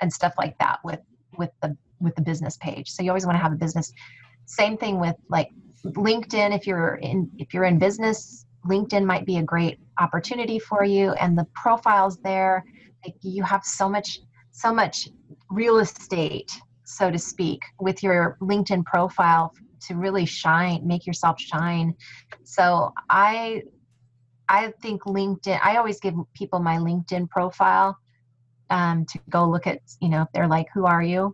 and 0.00 0.12
stuff 0.12 0.34
like 0.36 0.58
that 0.58 0.80
with 0.82 0.98
with 1.38 1.50
the 1.62 1.76
with 2.00 2.14
the 2.14 2.22
business 2.22 2.56
page. 2.58 2.90
So 2.90 3.02
you 3.02 3.10
always 3.10 3.26
want 3.26 3.36
to 3.36 3.42
have 3.42 3.52
a 3.52 3.56
business. 3.56 3.92
Same 4.46 4.76
thing 4.76 4.98
with 4.98 5.16
like 5.28 5.48
LinkedIn. 5.84 6.56
If 6.56 6.66
you're 6.66 6.96
in 6.96 7.30
if 7.38 7.54
you're 7.54 7.64
in 7.64 7.78
business, 7.78 8.46
LinkedIn 8.66 9.04
might 9.04 9.26
be 9.26 9.38
a 9.38 9.42
great 9.42 9.78
opportunity 9.98 10.58
for 10.58 10.84
you. 10.84 11.12
And 11.12 11.36
the 11.36 11.46
profiles 11.54 12.18
there, 12.18 12.64
like 13.04 13.14
you 13.22 13.42
have 13.42 13.64
so 13.64 13.88
much 13.88 14.20
so 14.52 14.72
much 14.72 15.08
real 15.48 15.78
estate, 15.78 16.50
so 16.84 17.10
to 17.10 17.18
speak, 17.18 17.62
with 17.80 18.02
your 18.02 18.36
LinkedIn 18.42 18.84
profile 18.84 19.54
to 19.86 19.94
really 19.94 20.26
shine, 20.26 20.86
make 20.86 21.06
yourself 21.06 21.40
shine. 21.40 21.94
So 22.44 22.92
I 23.08 23.62
I 24.48 24.72
think 24.82 25.02
LinkedIn. 25.04 25.60
I 25.62 25.76
always 25.76 26.00
give 26.00 26.14
people 26.34 26.58
my 26.58 26.76
LinkedIn 26.76 27.30
profile 27.30 27.96
um, 28.68 29.06
to 29.06 29.20
go 29.30 29.48
look 29.48 29.66
at. 29.66 29.78
You 30.00 30.08
know, 30.08 30.22
if 30.22 30.28
they're 30.34 30.48
like, 30.48 30.66
"Who 30.74 30.86
are 30.86 31.02
you?" 31.02 31.32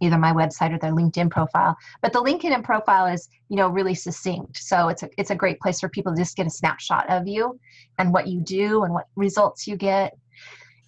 Either 0.00 0.18
my 0.18 0.32
website 0.32 0.72
or 0.72 0.78
their 0.78 0.92
LinkedIn 0.92 1.30
profile. 1.30 1.76
But 2.02 2.12
the 2.12 2.22
LinkedIn 2.22 2.64
profile 2.64 3.06
is, 3.06 3.28
you 3.48 3.56
know, 3.56 3.68
really 3.68 3.94
succinct. 3.94 4.58
So 4.58 4.88
it's 4.88 5.02
a 5.02 5.10
it's 5.18 5.30
a 5.30 5.34
great 5.34 5.60
place 5.60 5.80
for 5.80 5.88
people 5.88 6.14
to 6.14 6.20
just 6.20 6.36
get 6.36 6.46
a 6.46 6.50
snapshot 6.50 7.08
of 7.10 7.26
you 7.26 7.58
and 7.98 8.12
what 8.12 8.26
you 8.26 8.40
do 8.40 8.84
and 8.84 8.92
what 8.92 9.06
results 9.16 9.66
you 9.66 9.76
get. 9.76 10.16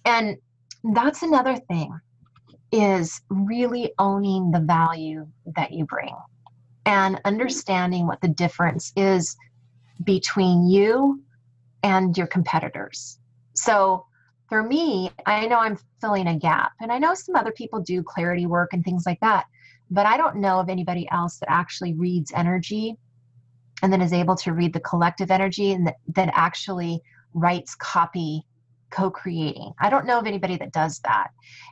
And 0.05 0.37
that's 0.83 1.21
another 1.21 1.55
thing 1.55 1.97
is 2.71 3.21
really 3.29 3.93
owning 3.99 4.51
the 4.51 4.59
value 4.59 5.27
that 5.55 5.71
you 5.71 5.85
bring 5.85 6.15
and 6.85 7.21
understanding 7.23 8.07
what 8.07 8.19
the 8.21 8.27
difference 8.27 8.91
is 8.95 9.37
between 10.03 10.67
you 10.67 11.21
and 11.83 12.17
your 12.17 12.27
competitors. 12.27 13.19
So 13.53 14.05
for 14.53 14.61
me, 14.61 15.09
I 15.25 15.47
know 15.47 15.57
I'm 15.57 15.79
filling 15.99 16.27
a 16.27 16.37
gap. 16.37 16.73
And 16.79 16.91
I 16.91 16.99
know 16.99 17.15
some 17.15 17.35
other 17.35 17.51
people 17.51 17.81
do 17.81 18.03
clarity 18.03 18.45
work 18.45 18.71
and 18.71 18.85
things 18.85 19.03
like 19.03 19.19
that. 19.21 19.45
But 19.89 20.05
I 20.05 20.15
don't 20.15 20.35
know 20.35 20.59
of 20.59 20.69
anybody 20.69 21.09
else 21.09 21.39
that 21.39 21.49
actually 21.49 21.95
reads 21.95 22.31
energy 22.35 22.95
and 23.81 23.91
then 23.91 23.99
is 23.99 24.13
able 24.13 24.35
to 24.35 24.53
read 24.53 24.71
the 24.71 24.79
collective 24.79 25.31
energy 25.31 25.71
and 25.71 25.87
that, 25.87 25.95
that 26.09 26.29
actually 26.35 27.01
writes 27.33 27.73
copy 27.73 28.45
co-creating 28.91 29.73
i 29.79 29.89
don't 29.89 30.05
know 30.05 30.19
of 30.19 30.27
anybody 30.27 30.55
that 30.55 30.71
does 30.71 30.99
that 30.99 31.31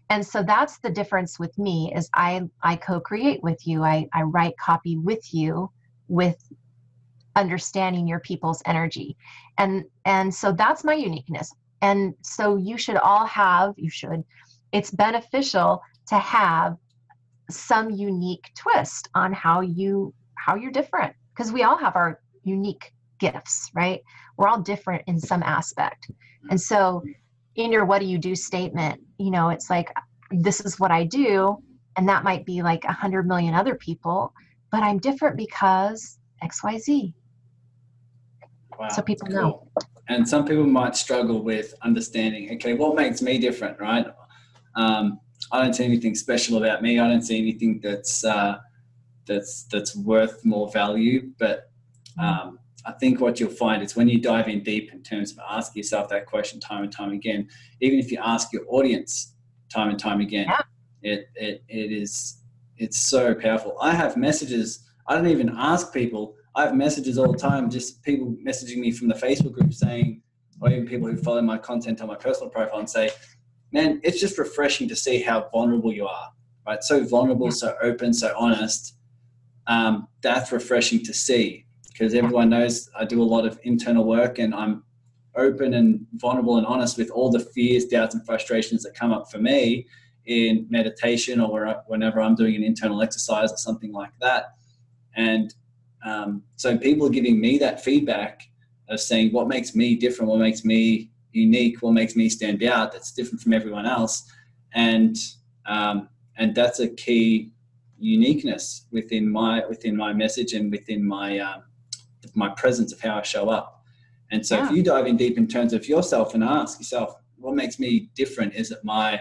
and 0.09 0.25
so 0.25 0.41
that's 0.41 0.79
the 0.79 0.89
difference 0.89 1.37
with 1.37 1.55
me 1.59 1.93
is 1.95 2.09
i 2.15 2.41
i 2.63 2.75
co-create 2.75 3.43
with 3.43 3.67
you 3.67 3.83
i 3.83 4.07
i 4.15 4.23
write 4.23 4.57
copy 4.57 4.97
with 4.97 5.31
you 5.31 5.69
with 6.07 6.51
understanding 7.35 8.07
your 8.07 8.19
people's 8.21 8.63
energy 8.65 9.15
and 9.59 9.83
and 10.05 10.33
so 10.33 10.51
that's 10.51 10.83
my 10.83 10.95
uniqueness 10.95 11.53
and 11.81 12.13
so 12.21 12.57
you 12.57 12.77
should 12.77 12.97
all 12.97 13.25
have, 13.25 13.73
you 13.77 13.89
should, 13.89 14.23
it's 14.71 14.91
beneficial 14.91 15.81
to 16.07 16.15
have 16.15 16.77
some 17.49 17.89
unique 17.89 18.51
twist 18.55 19.09
on 19.15 19.33
how 19.33 19.61
you 19.61 20.13
how 20.35 20.55
you're 20.55 20.71
different. 20.71 21.13
Because 21.33 21.51
we 21.51 21.63
all 21.63 21.77
have 21.77 21.95
our 21.95 22.19
unique 22.43 22.91
gifts 23.19 23.69
right? 23.73 24.01
We're 24.37 24.47
all 24.47 24.61
different 24.61 25.03
in 25.07 25.19
some 25.19 25.43
aspect. 25.43 26.09
And 26.49 26.59
so 26.59 27.03
in 27.55 27.71
your 27.71 27.85
what 27.85 27.99
do 27.99 28.05
you 28.05 28.17
do 28.17 28.35
statement 28.35 28.99
you 29.17 29.31
know 29.31 29.49
it's 29.49 29.69
like 29.69 29.91
this 30.31 30.61
is 30.61 30.79
what 30.79 30.91
i 30.91 31.03
do 31.03 31.57
and 31.97 32.07
that 32.07 32.23
might 32.23 32.45
be 32.45 32.61
like 32.61 32.83
a 32.85 32.91
hundred 32.91 33.27
million 33.27 33.53
other 33.53 33.75
people 33.75 34.33
but 34.71 34.81
i'm 34.83 34.97
different 34.97 35.35
because 35.35 36.19
xyz 36.43 37.13
wow, 38.79 38.87
so 38.87 39.01
people 39.01 39.27
cool. 39.27 39.35
know 39.35 39.67
and 40.11 40.27
some 40.27 40.45
people 40.45 40.65
might 40.65 40.95
struggle 40.95 41.41
with 41.43 41.73
understanding 41.81 42.51
okay 42.53 42.73
what 42.73 42.95
makes 42.95 43.21
me 43.21 43.37
different 43.37 43.79
right? 43.79 44.07
Um, 44.75 45.19
i 45.51 45.61
don't 45.61 45.73
see 45.73 45.85
anything 45.85 46.15
special 46.15 46.57
about 46.57 46.81
me. 46.81 46.99
I 46.99 47.07
don't 47.07 47.21
see 47.23 47.37
anything 47.37 47.79
that's 47.81 48.23
uh, 48.23 48.57
that's 49.25 49.63
that's 49.71 49.95
worth 49.95 50.43
more 50.45 50.69
value. 50.71 51.31
But 51.39 51.71
um, 52.19 52.59
i 52.85 52.91
think 52.93 53.21
what 53.21 53.39
you'll 53.39 53.49
find 53.65 53.83
is 53.83 53.95
when 53.95 54.07
you 54.07 54.19
dive 54.19 54.47
in 54.47 54.63
deep 54.63 54.91
in 54.91 55.01
terms 55.03 55.31
of 55.31 55.39
asking 55.49 55.79
yourself 55.81 56.09
that 56.09 56.25
question 56.25 56.59
time 56.59 56.83
and 56.83 56.91
time 56.91 57.11
again 57.11 57.47
even 57.79 57.99
if 57.99 58.11
you 58.11 58.17
ask 58.23 58.51
your 58.51 58.63
audience 58.69 59.35
time 59.69 59.89
and 59.89 59.99
time 59.99 60.19
again 60.19 60.47
it, 61.03 61.29
it 61.35 61.63
it 61.69 61.91
is 61.91 62.37
it's 62.77 62.97
so 62.97 63.35
powerful. 63.35 63.77
I 63.81 63.91
have 63.93 64.17
messages 64.17 64.67
i 65.07 65.15
don't 65.15 65.27
even 65.27 65.53
ask 65.57 65.93
people 65.93 66.35
I 66.55 66.63
have 66.63 66.75
messages 66.75 67.17
all 67.17 67.31
the 67.31 67.37
time, 67.37 67.69
just 67.69 68.03
people 68.03 68.35
messaging 68.45 68.77
me 68.77 68.91
from 68.91 69.07
the 69.07 69.15
Facebook 69.15 69.53
group 69.53 69.73
saying, 69.73 70.21
or 70.59 70.69
even 70.69 70.85
people 70.85 71.07
who 71.07 71.17
follow 71.17 71.41
my 71.41 71.57
content 71.57 72.01
on 72.01 72.07
my 72.07 72.15
personal 72.15 72.49
profile 72.49 72.79
and 72.79 72.89
say, 72.89 73.09
man, 73.71 73.99
it's 74.03 74.19
just 74.19 74.37
refreshing 74.37 74.87
to 74.89 74.95
see 74.95 75.21
how 75.21 75.47
vulnerable 75.51 75.93
you 75.93 76.05
are, 76.05 76.29
right? 76.67 76.83
So 76.83 77.05
vulnerable, 77.05 77.51
so 77.51 77.75
open, 77.81 78.13
so 78.13 78.33
honest. 78.37 78.95
Um, 79.67 80.07
that's 80.21 80.51
refreshing 80.51 81.03
to 81.05 81.13
see 81.13 81.65
because 81.91 82.13
everyone 82.13 82.49
knows 82.49 82.89
I 82.97 83.05
do 83.05 83.21
a 83.21 83.23
lot 83.23 83.45
of 83.45 83.59
internal 83.63 84.03
work 84.03 84.39
and 84.39 84.53
I'm 84.53 84.83
open 85.35 85.73
and 85.75 86.05
vulnerable 86.15 86.57
and 86.57 86.65
honest 86.65 86.97
with 86.97 87.09
all 87.11 87.31
the 87.31 87.39
fears, 87.39 87.85
doubts, 87.85 88.15
and 88.15 88.25
frustrations 88.25 88.83
that 88.83 88.93
come 88.93 89.13
up 89.13 89.31
for 89.31 89.37
me 89.37 89.87
in 90.25 90.67
meditation 90.69 91.39
or 91.39 91.81
whenever 91.87 92.21
I'm 92.21 92.35
doing 92.35 92.55
an 92.55 92.63
internal 92.63 93.01
exercise 93.01 93.51
or 93.51 93.57
something 93.57 93.91
like 93.91 94.11
that. 94.19 94.55
And 95.15 95.53
um, 96.03 96.43
so 96.55 96.77
people 96.77 97.07
are 97.07 97.11
giving 97.11 97.39
me 97.39 97.57
that 97.59 97.83
feedback 97.83 98.43
of 98.89 98.99
saying 98.99 99.31
what 99.31 99.47
makes 99.47 99.75
me 99.75 99.95
different, 99.95 100.29
what 100.29 100.39
makes 100.39 100.65
me 100.65 101.11
unique, 101.31 101.81
what 101.81 101.93
makes 101.93 102.15
me 102.15 102.29
stand 102.29 102.63
out. 102.63 102.91
That's 102.91 103.11
different 103.11 103.41
from 103.41 103.53
everyone 103.53 103.85
else, 103.85 104.29
and 104.73 105.15
um, 105.65 106.09
and 106.37 106.55
that's 106.55 106.79
a 106.79 106.89
key 106.89 107.51
uniqueness 107.99 108.87
within 108.91 109.31
my 109.31 109.65
within 109.67 109.95
my 109.95 110.13
message 110.13 110.53
and 110.53 110.71
within 110.71 111.05
my 111.05 111.39
um, 111.39 111.63
my 112.33 112.49
presence 112.49 112.91
of 112.91 112.99
how 112.99 113.17
I 113.17 113.21
show 113.21 113.49
up. 113.49 113.83
And 114.31 114.45
so, 114.45 114.57
yeah. 114.57 114.65
if 114.65 114.71
you 114.71 114.83
dive 114.83 115.07
in 115.07 115.17
deep 115.17 115.37
in 115.37 115.47
terms 115.47 115.73
of 115.73 115.87
yourself 115.87 116.33
and 116.33 116.43
ask 116.43 116.79
yourself, 116.79 117.15
what 117.35 117.55
makes 117.55 117.79
me 117.79 118.09
different? 118.15 118.53
Is 118.55 118.71
it 118.71 118.79
my 118.83 119.19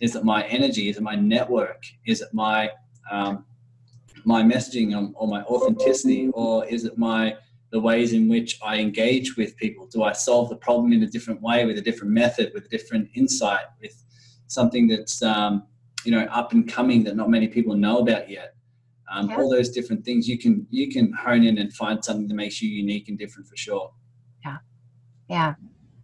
is 0.00 0.14
it 0.14 0.24
my 0.24 0.44
energy? 0.44 0.88
Is 0.88 0.96
it 0.96 1.02
my 1.02 1.16
network? 1.16 1.82
Is 2.06 2.20
it 2.20 2.28
my 2.32 2.70
um, 3.10 3.44
my 4.28 4.42
messaging 4.42 4.88
or 5.14 5.26
my 5.26 5.42
authenticity, 5.44 6.28
or 6.34 6.66
is 6.66 6.84
it 6.84 6.98
my 6.98 7.34
the 7.70 7.80
ways 7.80 8.12
in 8.12 8.28
which 8.28 8.58
I 8.62 8.76
engage 8.76 9.38
with 9.38 9.56
people? 9.56 9.86
Do 9.86 10.02
I 10.02 10.12
solve 10.12 10.50
the 10.50 10.56
problem 10.56 10.92
in 10.92 11.02
a 11.02 11.06
different 11.06 11.40
way, 11.40 11.64
with 11.64 11.78
a 11.78 11.80
different 11.80 12.12
method, 12.12 12.52
with 12.54 12.66
a 12.66 12.68
different 12.68 13.08
insight, 13.14 13.64
with 13.80 14.04
something 14.46 14.86
that's 14.86 15.22
um, 15.22 15.66
you 16.04 16.12
know 16.12 16.24
up 16.40 16.52
and 16.52 16.68
coming 16.68 17.04
that 17.04 17.16
not 17.16 17.30
many 17.30 17.48
people 17.48 17.74
know 17.74 18.00
about 18.00 18.28
yet? 18.28 18.54
Um, 19.10 19.30
yeah. 19.30 19.36
All 19.38 19.50
those 19.50 19.70
different 19.70 20.04
things 20.04 20.28
you 20.28 20.38
can 20.38 20.66
you 20.68 20.90
can 20.90 21.10
hone 21.14 21.44
in 21.44 21.56
and 21.56 21.72
find 21.72 22.04
something 22.04 22.28
that 22.28 22.34
makes 22.34 22.60
you 22.60 22.68
unique 22.68 23.08
and 23.08 23.18
different 23.18 23.48
for 23.48 23.56
sure. 23.56 23.90
Yeah, 24.44 24.58
yeah, 25.30 25.54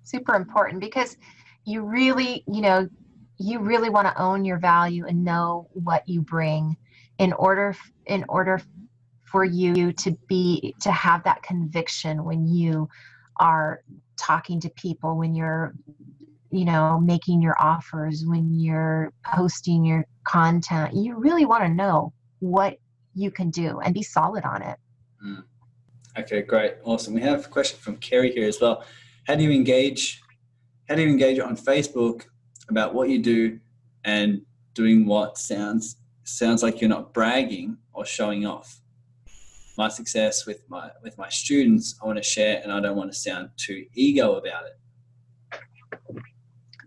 super 0.02 0.34
important 0.34 0.80
because 0.80 1.18
you 1.66 1.82
really 1.82 2.42
you 2.50 2.62
know 2.62 2.88
you 3.36 3.58
really 3.58 3.90
want 3.90 4.06
to 4.08 4.18
own 4.18 4.46
your 4.46 4.58
value 4.58 5.04
and 5.06 5.22
know 5.22 5.68
what 5.74 6.08
you 6.08 6.22
bring 6.22 6.78
in 7.18 7.32
order 7.34 7.76
in 8.06 8.24
order 8.28 8.60
for 9.24 9.44
you 9.44 9.92
to 9.92 10.12
be 10.28 10.74
to 10.80 10.92
have 10.92 11.24
that 11.24 11.42
conviction 11.42 12.24
when 12.24 12.46
you 12.46 12.88
are 13.40 13.82
talking 14.16 14.60
to 14.60 14.70
people 14.70 15.16
when 15.16 15.34
you're 15.34 15.74
you 16.50 16.64
know 16.64 17.00
making 17.00 17.42
your 17.42 17.56
offers 17.60 18.24
when 18.26 18.52
you're 18.52 19.12
posting 19.24 19.84
your 19.84 20.04
content 20.24 20.94
you 20.94 21.16
really 21.16 21.44
want 21.44 21.62
to 21.62 21.68
know 21.68 22.12
what 22.40 22.78
you 23.14 23.30
can 23.30 23.50
do 23.50 23.80
and 23.80 23.94
be 23.94 24.02
solid 24.02 24.44
on 24.44 24.62
it. 24.62 24.76
Mm. 25.24 25.44
okay 26.18 26.42
great. 26.42 26.74
Awesome. 26.84 27.14
We 27.14 27.20
have 27.22 27.46
a 27.46 27.48
question 27.48 27.78
from 27.78 27.96
kerry 27.96 28.32
here 28.32 28.48
as 28.48 28.60
well. 28.60 28.84
How 29.26 29.36
do 29.36 29.42
you 29.42 29.50
engage 29.50 30.20
how 30.88 30.96
do 30.96 31.02
you 31.02 31.08
engage 31.08 31.38
on 31.38 31.56
facebook 31.56 32.24
about 32.68 32.94
what 32.94 33.08
you 33.08 33.18
do 33.18 33.58
and 34.04 34.42
doing 34.74 35.06
what 35.06 35.38
sounds 35.38 35.96
sounds 36.24 36.62
like 36.62 36.80
you're 36.80 36.90
not 36.90 37.12
bragging 37.14 37.78
or 37.92 38.04
showing 38.04 38.46
off. 38.46 38.80
My 39.76 39.88
success 39.88 40.46
with 40.46 40.68
my 40.68 40.90
with 41.02 41.18
my 41.18 41.28
students 41.28 41.96
i 42.00 42.06
want 42.06 42.16
to 42.16 42.22
share 42.22 42.60
and 42.62 42.70
i 42.70 42.78
don't 42.78 42.96
want 42.96 43.10
to 43.12 43.18
sound 43.18 43.50
too 43.56 43.84
ego 43.94 44.34
about 44.34 44.62
it. 44.66 45.60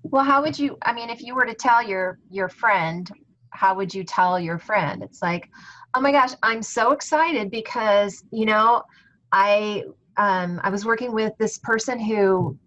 Well 0.03 0.23
how 0.23 0.41
would 0.41 0.57
you 0.57 0.77
i 0.83 0.93
mean 0.93 1.09
if 1.09 1.21
you 1.21 1.35
were 1.35 1.45
to 1.45 1.53
tell 1.53 1.83
your 1.83 2.19
your 2.29 2.47
friend 2.47 3.11
how 3.49 3.75
would 3.75 3.93
you 3.93 4.03
tell 4.03 4.39
your 4.39 4.59
friend? 4.59 5.01
It's 5.03 5.21
like 5.21 5.49
oh 5.93 6.01
my 6.01 6.11
gosh 6.11 6.31
i'm 6.43 6.61
so 6.61 6.91
excited 6.91 7.49
because 7.49 8.23
you 8.31 8.45
know 8.45 8.83
i 9.31 9.83
um, 10.17 10.59
i 10.63 10.69
was 10.69 10.85
working 10.85 11.11
with 11.11 11.33
this 11.39 11.57
person 11.59 11.99
who 11.99 12.57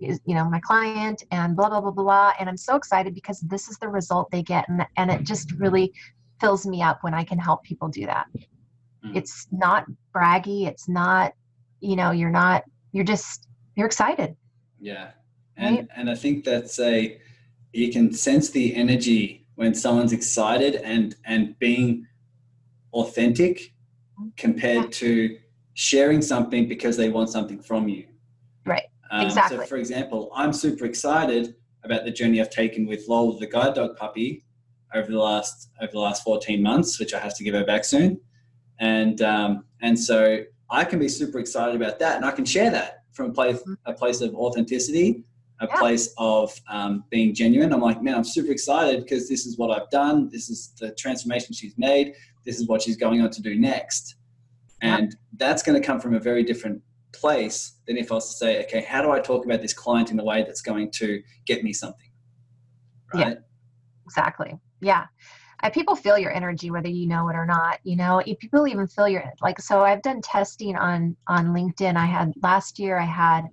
is 0.00 0.20
you 0.24 0.34
know 0.34 0.48
my 0.48 0.60
client 0.60 1.22
and 1.30 1.56
blah 1.56 1.68
blah 1.68 1.80
blah 1.80 1.90
blah 1.90 2.32
and 2.38 2.48
i'm 2.48 2.56
so 2.56 2.76
excited 2.76 3.14
because 3.14 3.40
this 3.40 3.68
is 3.68 3.76
the 3.78 3.88
result 3.88 4.30
they 4.30 4.42
get 4.42 4.68
and, 4.68 4.86
and 4.96 5.10
it 5.10 5.22
just 5.24 5.52
really 5.52 5.92
fills 6.40 6.66
me 6.66 6.82
up 6.82 7.02
when 7.02 7.14
i 7.14 7.24
can 7.24 7.38
help 7.38 7.62
people 7.62 7.88
do 7.88 8.06
that 8.06 8.26
mm. 9.04 9.16
it's 9.16 9.46
not 9.50 9.84
braggy 10.14 10.66
it's 10.66 10.88
not 10.88 11.32
you 11.80 11.96
know 11.96 12.10
you're 12.10 12.30
not 12.30 12.64
you're 12.92 13.04
just 13.04 13.46
you're 13.76 13.86
excited 13.86 14.36
yeah 14.80 15.10
and 15.56 15.76
right? 15.76 15.88
and 15.96 16.10
i 16.10 16.14
think 16.14 16.44
that's 16.44 16.78
a 16.80 17.20
you 17.72 17.92
can 17.92 18.12
sense 18.12 18.50
the 18.50 18.74
energy 18.74 19.46
when 19.54 19.74
someone's 19.74 20.12
excited 20.12 20.76
and 20.76 21.16
and 21.24 21.58
being 21.58 22.06
authentic 22.92 23.58
mm-hmm. 23.58 24.28
compared 24.36 24.84
yeah. 24.84 24.90
to 24.90 25.38
sharing 25.74 26.22
something 26.22 26.66
because 26.68 26.96
they 26.96 27.08
want 27.08 27.28
something 27.28 27.60
from 27.60 27.88
you 27.88 28.04
right 28.64 28.84
um, 29.10 29.26
exactly 29.26 29.58
so 29.58 29.64
for 29.64 29.76
example 29.76 30.30
i'm 30.34 30.52
super 30.52 30.84
excited 30.84 31.54
about 31.84 32.04
the 32.04 32.10
journey 32.10 32.40
i've 32.40 32.50
taken 32.50 32.86
with 32.86 33.04
lol 33.08 33.38
the 33.38 33.46
guide 33.46 33.74
dog 33.74 33.96
puppy 33.96 34.44
over 34.94 35.10
the 35.10 35.18
last 35.18 35.70
over 35.80 35.92
the 35.92 35.98
last 35.98 36.22
14 36.22 36.62
months 36.62 36.98
which 36.98 37.14
i 37.14 37.18
have 37.18 37.36
to 37.36 37.44
give 37.44 37.54
her 37.54 37.64
back 37.64 37.84
soon 37.84 38.20
and 38.80 39.22
um, 39.22 39.64
and 39.80 39.98
so 39.98 40.38
I 40.70 40.84
can 40.84 40.98
be 40.98 41.08
super 41.08 41.38
excited 41.38 41.74
about 41.74 41.98
that, 41.98 42.16
and 42.16 42.24
I 42.24 42.30
can 42.30 42.44
share 42.44 42.70
that 42.70 43.04
from 43.12 43.30
a 43.30 43.32
place 43.32 43.58
mm-hmm. 43.58 43.74
a 43.86 43.92
place 43.92 44.20
of 44.20 44.34
authenticity, 44.34 45.24
a 45.60 45.66
yeah. 45.66 45.78
place 45.78 46.14
of 46.18 46.52
um, 46.68 47.04
being 47.10 47.34
genuine. 47.34 47.72
I'm 47.72 47.80
like, 47.80 48.02
man, 48.02 48.14
I'm 48.14 48.24
super 48.24 48.52
excited 48.52 49.02
because 49.02 49.28
this 49.28 49.46
is 49.46 49.58
what 49.58 49.70
I've 49.70 49.90
done. 49.90 50.28
This 50.30 50.50
is 50.50 50.74
the 50.78 50.92
transformation 50.94 51.54
she's 51.54 51.76
made. 51.78 52.14
This 52.44 52.58
is 52.58 52.68
what 52.68 52.82
she's 52.82 52.96
going 52.96 53.20
on 53.22 53.30
to 53.30 53.42
do 53.42 53.58
next, 53.58 54.16
and 54.82 55.10
yeah. 55.10 55.18
that's 55.36 55.62
going 55.62 55.80
to 55.80 55.86
come 55.86 56.00
from 56.00 56.14
a 56.14 56.20
very 56.20 56.42
different 56.42 56.82
place 57.12 57.72
than 57.86 57.96
if 57.96 58.12
I 58.12 58.16
was 58.16 58.28
to 58.28 58.36
say, 58.36 58.62
okay, 58.64 58.82
how 58.82 59.00
do 59.00 59.10
I 59.10 59.18
talk 59.18 59.44
about 59.44 59.62
this 59.62 59.72
client 59.72 60.10
in 60.10 60.20
a 60.20 60.24
way 60.24 60.42
that's 60.42 60.60
going 60.60 60.90
to 60.92 61.22
get 61.46 61.64
me 61.64 61.72
something? 61.72 62.10
Right. 63.14 63.28
Yeah, 63.28 63.34
exactly. 64.04 64.58
Yeah. 64.80 65.06
People 65.72 65.96
feel 65.96 66.16
your 66.16 66.32
energy 66.32 66.70
whether 66.70 66.88
you 66.88 67.08
know 67.08 67.28
it 67.28 67.34
or 67.34 67.44
not 67.44 67.80
you 67.82 67.96
know 67.96 68.22
people 68.38 68.68
even 68.68 68.86
feel 68.86 69.08
your 69.08 69.24
like 69.42 69.60
so 69.60 69.82
i've 69.82 70.02
done 70.02 70.20
testing 70.22 70.76
on 70.76 71.16
on 71.26 71.48
linkedin. 71.48 71.96
I 71.96 72.06
had 72.06 72.32
last 72.42 72.78
year 72.78 72.96
i 72.96 73.04
had 73.04 73.48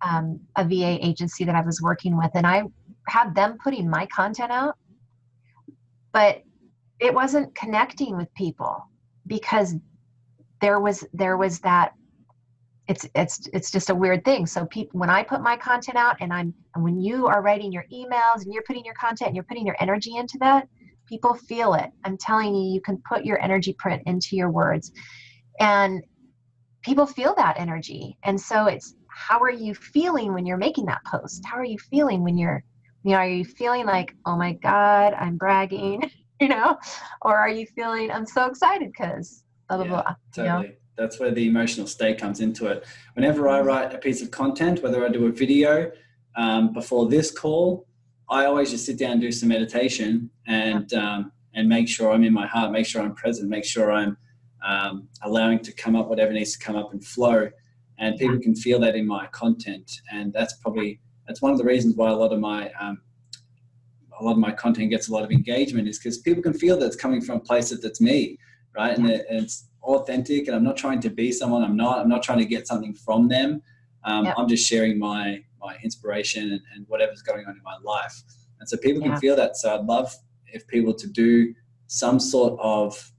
um, 0.00 0.40
a 0.56 0.64
va 0.64 0.98
agency 1.04 1.44
that 1.44 1.54
i 1.54 1.60
was 1.60 1.82
working 1.82 2.16
with 2.16 2.30
and 2.34 2.46
i 2.46 2.62
had 3.08 3.34
them 3.34 3.58
putting 3.62 3.90
my 3.90 4.06
content 4.06 4.50
out 4.50 4.74
but 6.12 6.42
it 6.98 7.12
wasn't 7.12 7.54
connecting 7.54 8.16
with 8.16 8.32
people 8.34 8.82
because 9.26 9.74
there 10.60 10.80
was 10.80 11.04
there 11.12 11.36
was 11.36 11.60
that 11.60 11.92
it's 12.90 13.06
it's 13.14 13.48
it's 13.54 13.70
just 13.70 13.88
a 13.88 13.94
weird 13.94 14.24
thing 14.24 14.46
so 14.46 14.66
people 14.66 15.00
when 15.00 15.08
i 15.08 15.22
put 15.22 15.40
my 15.40 15.56
content 15.56 15.96
out 15.96 16.16
and 16.20 16.32
i'm 16.32 16.52
and 16.74 16.84
when 16.84 17.00
you 17.00 17.26
are 17.26 17.40
writing 17.40 17.72
your 17.72 17.84
emails 17.92 18.42
and 18.42 18.52
you're 18.52 18.64
putting 18.64 18.84
your 18.84 18.94
content 18.94 19.28
and 19.28 19.36
you're 19.36 19.44
putting 19.44 19.64
your 19.64 19.76
energy 19.80 20.16
into 20.16 20.36
that 20.40 20.66
People 21.10 21.34
feel 21.34 21.74
it. 21.74 21.90
I'm 22.04 22.16
telling 22.16 22.54
you, 22.54 22.72
you 22.72 22.80
can 22.80 23.02
put 23.04 23.24
your 23.24 23.42
energy 23.42 23.74
print 23.76 24.00
into 24.06 24.36
your 24.36 24.48
words. 24.48 24.92
And 25.58 26.04
people 26.84 27.04
feel 27.04 27.34
that 27.36 27.58
energy. 27.58 28.16
And 28.22 28.40
so 28.40 28.66
it's 28.66 28.94
how 29.08 29.40
are 29.40 29.50
you 29.50 29.74
feeling 29.74 30.32
when 30.32 30.46
you're 30.46 30.56
making 30.56 30.86
that 30.86 31.04
post? 31.04 31.42
How 31.44 31.56
are 31.56 31.64
you 31.64 31.78
feeling 31.90 32.22
when 32.22 32.38
you're, 32.38 32.62
you 33.02 33.10
know, 33.10 33.16
are 33.16 33.28
you 33.28 33.44
feeling 33.44 33.86
like, 33.86 34.14
oh 34.24 34.36
my 34.36 34.52
God, 34.52 35.14
I'm 35.14 35.36
bragging, 35.36 36.08
you 36.40 36.46
know? 36.46 36.78
Or 37.22 37.36
are 37.36 37.50
you 37.50 37.66
feeling, 37.74 38.12
I'm 38.12 38.24
so 38.24 38.46
excited 38.46 38.92
because 38.92 39.42
blah, 39.68 39.78
blah, 39.78 39.86
yeah, 39.86 39.90
blah. 39.90 40.14
Totally. 40.32 40.66
You 40.66 40.70
know? 40.70 40.74
That's 41.00 41.18
where 41.18 41.30
the 41.30 41.46
emotional 41.46 41.86
state 41.86 42.18
comes 42.18 42.38
into 42.40 42.66
it. 42.66 42.84
Whenever 43.14 43.48
I 43.48 43.60
write 43.60 43.94
a 43.94 43.98
piece 43.98 44.20
of 44.22 44.30
content, 44.30 44.82
whether 44.82 45.04
I 45.04 45.08
do 45.08 45.26
a 45.26 45.32
video 45.32 45.90
um, 46.36 46.72
before 46.72 47.08
this 47.08 47.30
call 47.30 47.86
I 48.30 48.44
always 48.44 48.70
just 48.70 48.86
sit 48.86 48.96
down 48.96 49.12
and 49.12 49.20
do 49.20 49.32
some 49.32 49.48
meditation 49.48 50.30
and 50.46 50.92
um, 50.94 51.32
and 51.54 51.68
make 51.68 51.88
sure 51.88 52.12
I'm 52.12 52.22
in 52.22 52.32
my 52.32 52.46
heart, 52.46 52.70
make 52.70 52.86
sure 52.86 53.02
I'm 53.02 53.14
present, 53.14 53.48
make 53.48 53.64
sure 53.64 53.90
I'm 53.90 54.16
um, 54.64 55.08
allowing 55.22 55.58
to 55.60 55.72
come 55.72 55.96
up 55.96 56.06
whatever 56.06 56.32
needs 56.32 56.56
to 56.56 56.64
come 56.64 56.76
up 56.76 56.92
and 56.92 57.04
flow. 57.04 57.50
And 57.98 58.16
people 58.18 58.38
can 58.38 58.54
feel 58.54 58.78
that 58.80 58.94
in 58.94 59.06
my 59.06 59.26
content, 59.26 60.00
and 60.12 60.32
that's 60.32 60.54
probably 60.54 61.00
that's 61.26 61.42
one 61.42 61.52
of 61.52 61.58
the 61.58 61.64
reasons 61.64 61.96
why 61.96 62.10
a 62.10 62.14
lot 62.14 62.32
of 62.32 62.38
my 62.38 62.70
um, 62.80 63.02
a 64.18 64.24
lot 64.24 64.32
of 64.32 64.38
my 64.38 64.52
content 64.52 64.90
gets 64.90 65.08
a 65.08 65.12
lot 65.12 65.24
of 65.24 65.32
engagement 65.32 65.88
is 65.88 65.98
because 65.98 66.18
people 66.18 66.42
can 66.42 66.54
feel 66.54 66.78
that 66.78 66.86
it's 66.86 66.96
coming 66.96 67.20
from 67.20 67.38
a 67.38 67.40
place 67.40 67.70
that 67.70 67.82
that's 67.82 68.00
me, 68.00 68.38
right? 68.76 68.96
And, 68.96 69.10
it, 69.10 69.26
and 69.28 69.42
it's 69.42 69.69
authentic, 69.82 70.46
and 70.46 70.56
I'm 70.56 70.64
not 70.64 70.76
trying 70.76 71.00
to 71.00 71.10
be 71.10 71.32
someone 71.32 71.62
I'm 71.62 71.76
not. 71.76 71.98
I'm 71.98 72.08
not 72.08 72.22
trying 72.22 72.38
to 72.38 72.44
get 72.44 72.66
something 72.66 72.94
from 72.94 73.28
them. 73.28 73.62
Um, 74.04 74.32
I'm 74.36 74.48
just 74.48 74.66
sharing 74.66 74.98
my 74.98 75.42
my 75.60 75.76
inspiration 75.84 76.52
and, 76.52 76.60
and, 76.74 76.86
whatever's 76.88 77.20
going 77.20 77.44
on 77.46 77.54
in 77.54 77.62
my 77.62 77.76
life. 77.82 78.22
And 78.60 78.68
so 78.68 78.78
people 78.78 79.02
yeah. 79.02 79.08
can 79.08 79.20
feel 79.20 79.36
that. 79.36 79.58
So 79.58 79.74
I'd 79.74 79.84
love 79.84 80.10
if 80.46 80.66
people 80.66 80.94
to 80.94 81.06
do 81.06 81.54
some 81.86 82.18
sort 82.18 82.58
of 82.60 83.12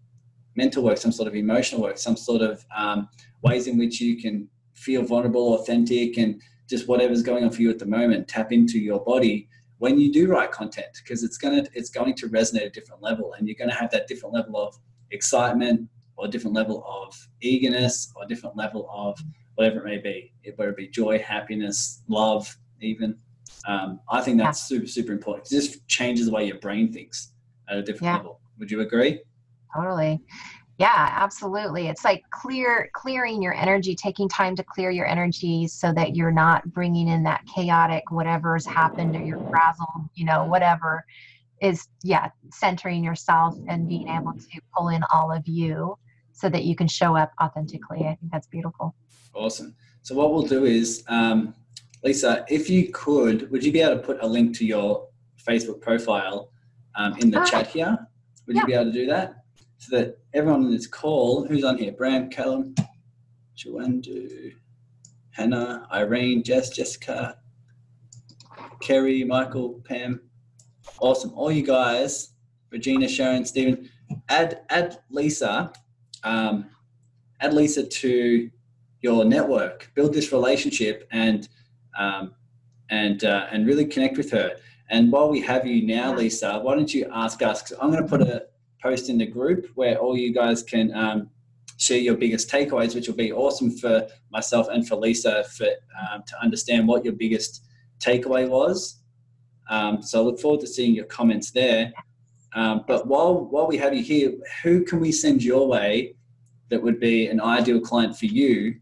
mental 0.55 0.83
work, 0.83 0.97
some 0.97 1.11
sort 1.11 1.27
of 1.27 1.35
emotional 1.35 1.81
work, 1.81 1.99
some 1.99 2.17
sort 2.17 2.41
of 2.41 2.65
um, 2.75 3.07
ways 3.43 3.67
in 3.67 3.77
which 3.77 4.01
you 4.01 4.19
can 4.19 4.47
feel 4.73 5.03
vulnerable, 5.03 5.53
authentic, 5.53 6.17
and 6.17 6.41
just 6.67 6.87
whatever's 6.87 7.21
going 7.21 7.43
on 7.43 7.51
for 7.51 7.61
you 7.61 7.69
at 7.69 7.77
the 7.77 7.85
moment. 7.85 8.27
Tap 8.27 8.51
into 8.51 8.79
your 8.79 9.03
body 9.03 9.47
when 9.77 9.99
you 9.99 10.11
do 10.11 10.27
write 10.27 10.51
content 10.51 10.87
because 11.03 11.23
it's 11.23 11.37
gonna 11.37 11.63
it's 11.73 11.89
going 11.89 12.15
to 12.15 12.27
resonate 12.29 12.61
at 12.61 12.67
a 12.67 12.69
different 12.71 13.01
level, 13.01 13.33
and 13.33 13.47
you're 13.47 13.57
going 13.57 13.69
to 13.69 13.75
have 13.75 13.91
that 13.91 14.07
different 14.07 14.33
level 14.33 14.57
of 14.57 14.75
excitement 15.11 15.87
or 16.21 16.27
a 16.27 16.29
different 16.29 16.55
level 16.55 16.85
of 16.87 17.17
eagerness 17.41 18.13
or 18.15 18.23
a 18.23 18.27
different 18.27 18.55
level 18.55 18.87
of 18.93 19.19
whatever 19.55 19.79
it 19.79 19.85
may 19.85 19.97
be, 19.97 20.31
whether 20.55 20.71
it 20.71 20.77
be 20.77 20.87
joy, 20.87 21.19
happiness, 21.19 22.03
love, 22.07 22.55
even. 22.79 23.17
Um, 23.67 23.99
I 24.09 24.21
think 24.21 24.37
that's 24.37 24.61
super, 24.61 24.87
super 24.87 25.11
important. 25.11 25.51
It 25.51 25.55
just 25.55 25.87
changes 25.87 26.27
the 26.27 26.31
way 26.31 26.45
your 26.45 26.59
brain 26.59 26.93
thinks 26.93 27.33
at 27.69 27.77
a 27.77 27.81
different 27.81 28.03
yeah. 28.03 28.17
level. 28.17 28.39
Would 28.59 28.71
you 28.71 28.81
agree? 28.81 29.21
Totally. 29.75 30.21
Yeah, 30.77 31.09
absolutely. 31.11 31.87
It's 31.87 32.03
like 32.03 32.23
clear 32.31 32.89
clearing 32.93 33.41
your 33.41 33.53
energy, 33.53 33.95
taking 33.95 34.27
time 34.27 34.55
to 34.55 34.63
clear 34.63 34.89
your 34.89 35.05
energy 35.05 35.67
so 35.67 35.93
that 35.93 36.15
you're 36.15 36.31
not 36.31 36.71
bringing 36.73 37.07
in 37.07 37.23
that 37.23 37.43
chaotic 37.45 38.03
whatever's 38.09 38.65
happened 38.65 39.15
or 39.15 39.21
you're 39.21 39.43
frazzled, 39.49 40.09
you 40.15 40.25
know, 40.25 40.43
whatever 40.45 41.05
is 41.61 41.87
yeah, 42.03 42.29
centering 42.51 43.03
yourself 43.03 43.55
and 43.67 43.87
being 43.87 44.07
able 44.07 44.33
to 44.33 44.61
pull 44.75 44.89
in 44.89 45.03
all 45.13 45.31
of 45.31 45.47
you 45.47 45.95
so 46.33 46.49
that 46.49 46.63
you 46.63 46.75
can 46.75 46.87
show 46.87 47.15
up 47.15 47.31
authentically. 47.41 47.99
I 47.99 48.15
think 48.15 48.31
that's 48.31 48.47
beautiful. 48.47 48.95
Awesome. 49.33 49.75
So 50.01 50.15
what 50.15 50.33
we'll 50.33 50.43
do 50.47 50.65
is, 50.65 51.03
um, 51.07 51.53
Lisa, 52.03 52.45
if 52.49 52.69
you 52.69 52.91
could, 52.91 53.49
would 53.51 53.63
you 53.63 53.71
be 53.71 53.81
able 53.81 53.97
to 53.97 54.01
put 54.01 54.17
a 54.21 54.27
link 54.27 54.57
to 54.57 54.65
your 54.65 55.07
Facebook 55.47 55.81
profile 55.81 56.51
um, 56.95 57.15
in 57.19 57.29
the 57.29 57.39
uh, 57.39 57.45
chat 57.45 57.67
here? 57.67 57.97
Would 58.47 58.55
yeah. 58.55 58.61
you 58.61 58.67
be 58.67 58.73
able 58.73 58.85
to 58.85 58.91
do 58.91 59.05
that? 59.07 59.35
So 59.77 59.97
that 59.97 60.19
everyone 60.33 60.65
on 60.65 60.71
this 60.71 60.87
call, 60.87 61.45
who's 61.45 61.63
on 61.63 61.77
here? 61.77 61.91
Bram, 61.91 62.29
Callum, 62.29 62.75
Joandu, 63.55 64.53
Hannah, 65.31 65.87
Irene, 65.91 66.43
Jess, 66.43 66.69
Jessica, 66.69 67.37
Kerry, 68.81 69.23
Michael, 69.23 69.81
Pam. 69.85 70.21
Awesome. 70.99 71.31
All 71.35 71.51
you 71.51 71.63
guys, 71.63 72.33
Regina, 72.71 73.07
Sharon, 73.07 73.45
Stephen, 73.45 73.89
add 74.29 74.61
add 74.69 74.99
Lisa, 75.09 75.71
um, 76.23 76.69
add 77.39 77.53
Lisa 77.53 77.83
to 77.83 78.49
your 79.01 79.25
network, 79.25 79.91
build 79.95 80.13
this 80.13 80.31
relationship, 80.31 81.07
and 81.11 81.47
um, 81.97 82.33
and 82.89 83.23
uh, 83.23 83.47
and 83.51 83.65
really 83.65 83.85
connect 83.85 84.17
with 84.17 84.31
her. 84.31 84.55
And 84.89 85.11
while 85.11 85.29
we 85.29 85.39
have 85.41 85.65
you 85.65 85.85
now, 85.87 86.13
Lisa, 86.13 86.59
why 86.59 86.75
don't 86.75 86.93
you 86.93 87.09
ask 87.11 87.41
us? 87.41 87.63
Because 87.63 87.77
I'm 87.81 87.91
going 87.91 88.03
to 88.03 88.09
put 88.09 88.21
a 88.21 88.45
post 88.81 89.09
in 89.09 89.17
the 89.17 89.25
group 89.25 89.67
where 89.75 89.97
all 89.97 90.17
you 90.17 90.33
guys 90.33 90.63
can 90.63 90.93
um, 90.93 91.29
share 91.77 91.97
your 91.97 92.15
biggest 92.15 92.49
takeaways, 92.49 92.93
which 92.93 93.07
will 93.07 93.15
be 93.15 93.31
awesome 93.31 93.71
for 93.71 94.07
myself 94.31 94.67
and 94.69 94.87
for 94.87 94.97
Lisa 94.97 95.43
for 95.45 95.67
um, 95.67 96.23
to 96.27 96.39
understand 96.41 96.87
what 96.87 97.05
your 97.05 97.13
biggest 97.13 97.63
takeaway 97.99 98.47
was. 98.47 98.99
Um, 99.69 100.01
so 100.01 100.21
I 100.21 100.23
look 100.23 100.39
forward 100.39 100.59
to 100.61 100.67
seeing 100.67 100.93
your 100.93 101.05
comments 101.05 101.51
there. 101.51 101.93
Um, 102.53 102.83
but 102.87 103.07
while 103.07 103.45
while 103.45 103.67
we 103.67 103.77
have 103.77 103.93
you 103.93 104.03
here, 104.03 104.33
who 104.63 104.83
can 104.83 104.99
we 104.99 105.11
send 105.11 105.43
your 105.43 105.67
way 105.67 106.15
that 106.69 106.81
would 106.81 106.99
be 106.99 107.27
an 107.27 107.39
ideal 107.41 107.79
client 107.79 108.17
for 108.17 108.25
you, 108.25 108.75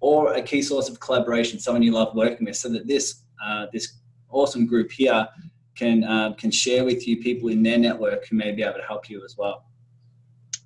or 0.00 0.34
a 0.34 0.42
key 0.42 0.62
source 0.62 0.88
of 0.88 0.98
collaboration, 1.00 1.58
someone 1.58 1.82
you 1.82 1.92
love 1.92 2.14
working 2.14 2.46
with, 2.46 2.56
so 2.56 2.68
that 2.70 2.86
this 2.86 3.22
uh, 3.44 3.66
this 3.72 4.00
awesome 4.30 4.66
group 4.66 4.90
here 4.90 5.28
can 5.76 6.04
um, 6.04 6.34
can 6.34 6.50
share 6.50 6.84
with 6.84 7.06
you 7.06 7.22
people 7.22 7.48
in 7.50 7.62
their 7.62 7.78
network 7.78 8.26
who 8.26 8.36
may 8.36 8.52
be 8.52 8.62
able 8.62 8.78
to 8.78 8.86
help 8.86 9.08
you 9.08 9.24
as 9.24 9.36
well. 9.36 9.64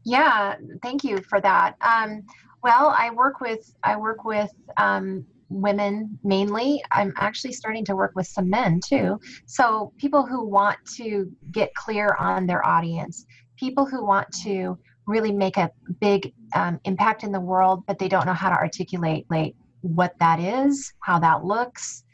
Yeah, 0.04 0.56
thank 0.82 1.04
you 1.04 1.18
for 1.28 1.40
that. 1.40 1.76
Um, 1.82 2.22
well, 2.62 2.94
I 2.96 3.10
work 3.10 3.40
with 3.40 3.74
I 3.82 3.96
work 3.96 4.24
with 4.24 4.50
um, 4.78 5.26
women 5.48 6.18
mainly. 6.22 6.82
I'm 6.90 7.12
actually 7.16 7.52
starting 7.52 7.84
to 7.86 7.96
work 7.96 8.12
with 8.14 8.26
some 8.26 8.50
men 8.50 8.80
too. 8.86 9.18
So 9.46 9.92
people 9.98 10.26
who 10.26 10.46
want 10.46 10.78
to 10.96 11.30
get 11.50 11.74
clear 11.74 12.16
on 12.18 12.46
their 12.46 12.66
audience, 12.66 13.24
people 13.56 13.86
who 13.86 14.04
want 14.04 14.30
to 14.42 14.78
really 15.06 15.32
make 15.32 15.56
a 15.56 15.70
big 16.00 16.32
um, 16.54 16.78
impact 16.84 17.24
in 17.24 17.32
the 17.32 17.40
world, 17.40 17.82
but 17.86 17.98
they 17.98 18.08
don't 18.08 18.26
know 18.26 18.34
how 18.34 18.50
to 18.50 18.56
articulate 18.56 19.26
like 19.30 19.54
what 19.80 20.12
that 20.20 20.38
is, 20.38 20.92
how 21.00 21.18
that 21.18 21.44
looks. 21.44 22.04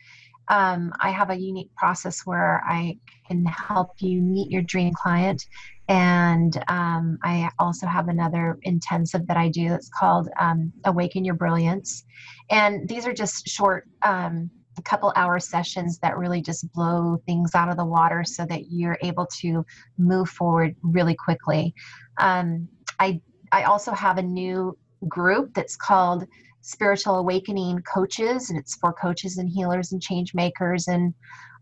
Um, 0.48 0.92
I 1.00 1.10
have 1.10 1.30
a 1.30 1.36
unique 1.36 1.74
process 1.76 2.20
where 2.24 2.62
I 2.66 2.98
can 3.26 3.44
help 3.46 3.92
you 4.00 4.20
meet 4.20 4.50
your 4.50 4.62
dream 4.62 4.92
client 4.94 5.42
and 5.88 6.56
um, 6.68 7.18
I 7.22 7.50
also 7.58 7.86
have 7.86 8.08
another 8.08 8.58
intensive 8.62 9.26
that 9.26 9.36
I 9.36 9.48
do 9.48 9.68
that's 9.68 9.90
called 9.90 10.28
um, 10.38 10.72
Awaken 10.84 11.24
Your 11.24 11.34
Brilliance. 11.34 12.04
And 12.50 12.88
these 12.88 13.06
are 13.06 13.12
just 13.12 13.46
short, 13.48 13.88
um, 14.02 14.50
couple 14.84 15.12
hour 15.16 15.38
sessions 15.38 15.98
that 16.00 16.18
really 16.18 16.42
just 16.42 16.70
blow 16.72 17.16
things 17.26 17.54
out 17.54 17.68
of 17.68 17.76
the 17.76 17.84
water 17.84 18.24
so 18.24 18.44
that 18.46 18.70
you're 18.70 18.98
able 19.02 19.26
to 19.26 19.64
move 19.98 20.28
forward 20.28 20.74
really 20.82 21.14
quickly. 21.14 21.74
Um, 22.18 22.68
I, 22.98 23.20
I 23.52 23.64
also 23.64 23.92
have 23.92 24.18
a 24.18 24.22
new 24.22 24.76
group 25.08 25.54
that's 25.54 25.76
called 25.76 26.24
Spiritual 26.64 27.16
Awakening 27.16 27.82
Coaches, 27.82 28.48
and 28.48 28.58
it's 28.58 28.76
for 28.76 28.90
coaches 28.90 29.36
and 29.36 29.50
healers 29.50 29.92
and 29.92 30.00
change 30.00 30.32
makers. 30.34 30.88
And 30.88 31.12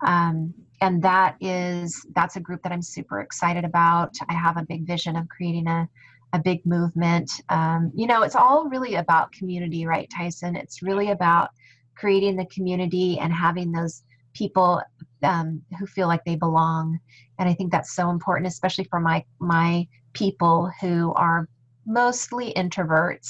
um, 0.07 0.55
and 0.81 1.03
that 1.03 1.37
is 1.41 2.07
that's 2.15 2.37
a 2.37 2.41
group 2.41 2.63
that 2.63 2.73
i'm 2.73 2.83
super 2.83 3.21
excited 3.21 3.65
about. 3.65 4.15
I 4.29 4.35
have 4.35 4.57
a 4.57 4.65
big 4.65 4.87
vision 4.87 5.17
of 5.17 5.29
creating 5.29 5.67
a, 5.67 5.89
a 6.33 6.39
big 6.39 6.65
movement. 6.65 7.31
Um, 7.49 7.91
you 7.95 8.07
know 8.07 8.23
it's 8.23 8.37
all 8.37 8.69
really 8.69 8.95
about 8.95 9.33
community 9.33 9.87
right 9.87 10.09
tyson? 10.17 10.55
It's 10.55 10.83
really 10.83 11.11
about 11.11 11.51
creating 11.97 12.37
the 12.37 12.47
community 12.47 13.19
and 13.19 13.33
having 13.33 13.73
those 13.73 14.05
people 14.35 14.81
um, 15.25 15.63
who 15.79 15.87
feel 15.87 16.07
like 16.07 16.25
they 16.25 16.37
belong. 16.37 17.01
And 17.41 17.49
i 17.49 17.55
think 17.55 17.73
that's 17.73 17.93
so 17.93 18.11
important 18.11 18.47
especially 18.47 18.85
for 18.85 19.01
my 19.01 19.25
my 19.41 19.89
people 20.13 20.71
who 20.81 21.13
are 21.15 21.49
mostly 21.87 22.53
introverts 22.55 23.29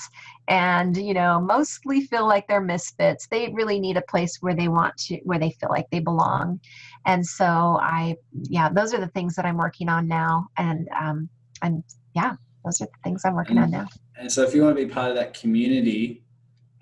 and 0.49 0.97
you 0.97 1.15
know 1.15 1.41
mostly 1.41 2.03
feel 2.03 2.27
like 2.27 2.47
they're 2.49 2.61
misfits. 2.61 3.27
They 3.29 3.51
really 3.53 3.81
need 3.81 3.97
a 3.97 4.03
place 4.03 4.39
where 4.41 4.55
they 4.55 4.69
want 4.69 4.97
to 4.99 5.17
where 5.25 5.39
they 5.39 5.51
feel 5.61 5.71
like 5.71 5.89
they 5.91 6.01
belong. 6.01 6.61
And 7.07 7.25
so 7.25 7.79
i 7.81 8.17
yeah 8.33 8.69
those 8.69 8.93
are 8.95 9.01
the 9.01 9.09
things 9.09 9.35
that 9.37 9.45
i'm 9.45 9.57
working 9.57 9.89
on 9.89 10.07
now. 10.07 10.49
And 10.57 10.89
um 10.99 11.29
and 11.63 11.83
yeah 12.15 12.35
those 12.65 12.81
are 12.81 12.87
the 12.87 12.99
things 13.05 13.23
i'm 13.25 13.35
working 13.35 13.59
on 13.59 13.71
now. 13.71 13.89
And 14.17 14.31
so 14.31 14.43
if 14.43 14.55
you 14.55 14.63
want 14.63 14.77
to 14.77 14.87
be 14.87 14.93
part 14.93 15.11
of 15.11 15.17
that 15.17 15.35
community 15.39 16.23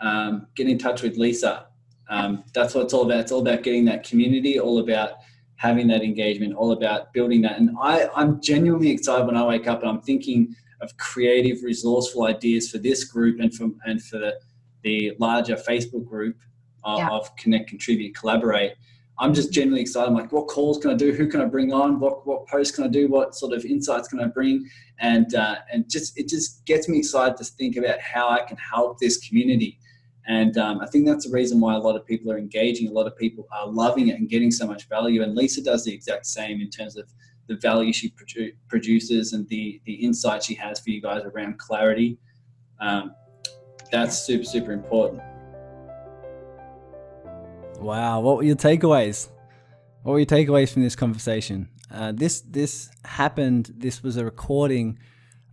um, 0.00 0.46
get 0.56 0.66
in 0.66 0.78
touch 0.78 1.02
with 1.02 1.16
lisa. 1.16 1.66
Um, 2.08 2.44
that's 2.54 2.74
what 2.74 2.84
it's 2.84 2.94
all 2.94 3.04
about. 3.04 3.20
It's 3.20 3.32
all 3.32 3.40
about 3.40 3.62
getting 3.62 3.84
that 3.84 4.02
community 4.02 4.58
all 4.58 4.78
about 4.78 5.10
having 5.56 5.86
that 5.88 6.02
engagement 6.02 6.54
all 6.54 6.72
about 6.72 7.12
building 7.12 7.42
that. 7.42 7.58
And 7.58 7.76
i 7.80 8.08
i'm 8.16 8.40
genuinely 8.40 8.90
excited 8.90 9.26
when 9.26 9.36
i 9.36 9.44
wake 9.44 9.66
up 9.66 9.82
and 9.82 9.90
i'm 9.90 10.00
thinking 10.00 10.56
of 10.80 10.96
creative, 10.96 11.62
resourceful 11.62 12.26
ideas 12.26 12.70
for 12.70 12.78
this 12.78 13.04
group 13.04 13.40
and 13.40 13.54
for 13.54 13.68
and 13.84 14.02
for 14.02 14.18
the, 14.18 14.34
the 14.82 15.12
larger 15.18 15.56
Facebook 15.56 16.06
group 16.06 16.36
uh, 16.84 16.96
yeah. 16.98 17.10
of 17.10 17.34
Connect, 17.36 17.68
Contribute, 17.68 18.14
Collaborate. 18.14 18.72
I'm 19.18 19.34
just 19.34 19.52
generally 19.52 19.82
excited. 19.82 20.08
I'm 20.08 20.14
like, 20.14 20.32
what 20.32 20.48
calls 20.48 20.78
can 20.78 20.90
I 20.90 20.94
do? 20.94 21.12
Who 21.12 21.28
can 21.28 21.42
I 21.42 21.44
bring 21.44 21.72
on? 21.72 22.00
What 22.00 22.26
what 22.26 22.46
posts 22.46 22.74
can 22.74 22.84
I 22.84 22.88
do? 22.88 23.08
What 23.08 23.34
sort 23.34 23.52
of 23.52 23.64
insights 23.64 24.08
can 24.08 24.20
I 24.20 24.26
bring? 24.26 24.68
And 24.98 25.34
uh, 25.34 25.56
and 25.72 25.88
just 25.90 26.18
it 26.18 26.28
just 26.28 26.64
gets 26.64 26.88
me 26.88 26.98
excited 26.98 27.36
to 27.36 27.44
think 27.44 27.76
about 27.76 28.00
how 28.00 28.30
I 28.30 28.40
can 28.42 28.56
help 28.56 28.98
this 28.98 29.18
community. 29.28 29.78
And 30.26 30.56
um, 30.58 30.80
I 30.80 30.86
think 30.86 31.06
that's 31.06 31.26
the 31.26 31.32
reason 31.32 31.60
why 31.60 31.74
a 31.74 31.78
lot 31.78 31.96
of 31.96 32.06
people 32.06 32.30
are 32.30 32.38
engaging. 32.38 32.88
A 32.88 32.92
lot 32.92 33.06
of 33.06 33.16
people 33.16 33.46
are 33.52 33.66
loving 33.66 34.08
it 34.08 34.18
and 34.18 34.28
getting 34.28 34.50
so 34.50 34.66
much 34.66 34.88
value. 34.88 35.22
And 35.22 35.34
Lisa 35.34 35.62
does 35.62 35.84
the 35.84 35.92
exact 35.92 36.26
same 36.26 36.60
in 36.60 36.70
terms 36.70 36.96
of 36.96 37.12
the 37.50 37.56
value 37.56 37.92
she 37.92 38.10
produ- 38.10 38.52
produces 38.68 39.32
and 39.32 39.46
the 39.48 39.82
the 39.84 39.94
insight 39.94 40.42
she 40.42 40.54
has 40.54 40.78
for 40.78 40.90
you 40.90 41.02
guys 41.02 41.22
around 41.24 41.58
clarity. 41.58 42.16
Um, 42.80 43.12
that's 43.90 44.16
super 44.16 44.44
super 44.44 44.72
important. 44.72 45.20
Wow, 47.80 48.20
what 48.20 48.36
were 48.36 48.44
your 48.44 48.56
takeaways? 48.56 49.30
What 50.02 50.12
were 50.12 50.18
your 50.20 50.26
takeaways 50.26 50.72
from 50.72 50.82
this 50.82 50.94
conversation? 50.94 51.68
Uh, 51.90 52.12
this 52.12 52.40
this 52.42 52.88
happened. 53.04 53.72
This 53.76 54.00
was 54.00 54.16
a 54.16 54.24
recording 54.24 55.00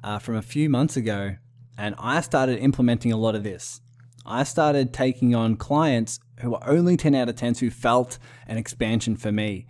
uh, 0.04 0.20
from 0.20 0.36
a 0.36 0.44
few 0.44 0.70
months 0.70 0.98
ago, 0.98 1.38
and 1.80 1.96
I 1.98 2.22
started 2.22 2.60
implementing 2.60 3.12
a 3.12 3.18
lot 3.18 3.34
of 3.34 3.42
this. 3.44 3.82
I 4.24 4.44
started 4.44 4.94
taking 4.94 5.34
on 5.34 5.56
clients 5.56 6.20
who 6.42 6.52
were 6.52 6.70
only 6.70 6.96
10 6.98 7.16
out 7.16 7.30
of 7.30 7.36
10s 7.36 7.60
who 7.60 7.72
felt 7.72 8.20
an 8.46 8.58
expansion 8.58 9.16
for 9.16 9.32
me 9.32 9.66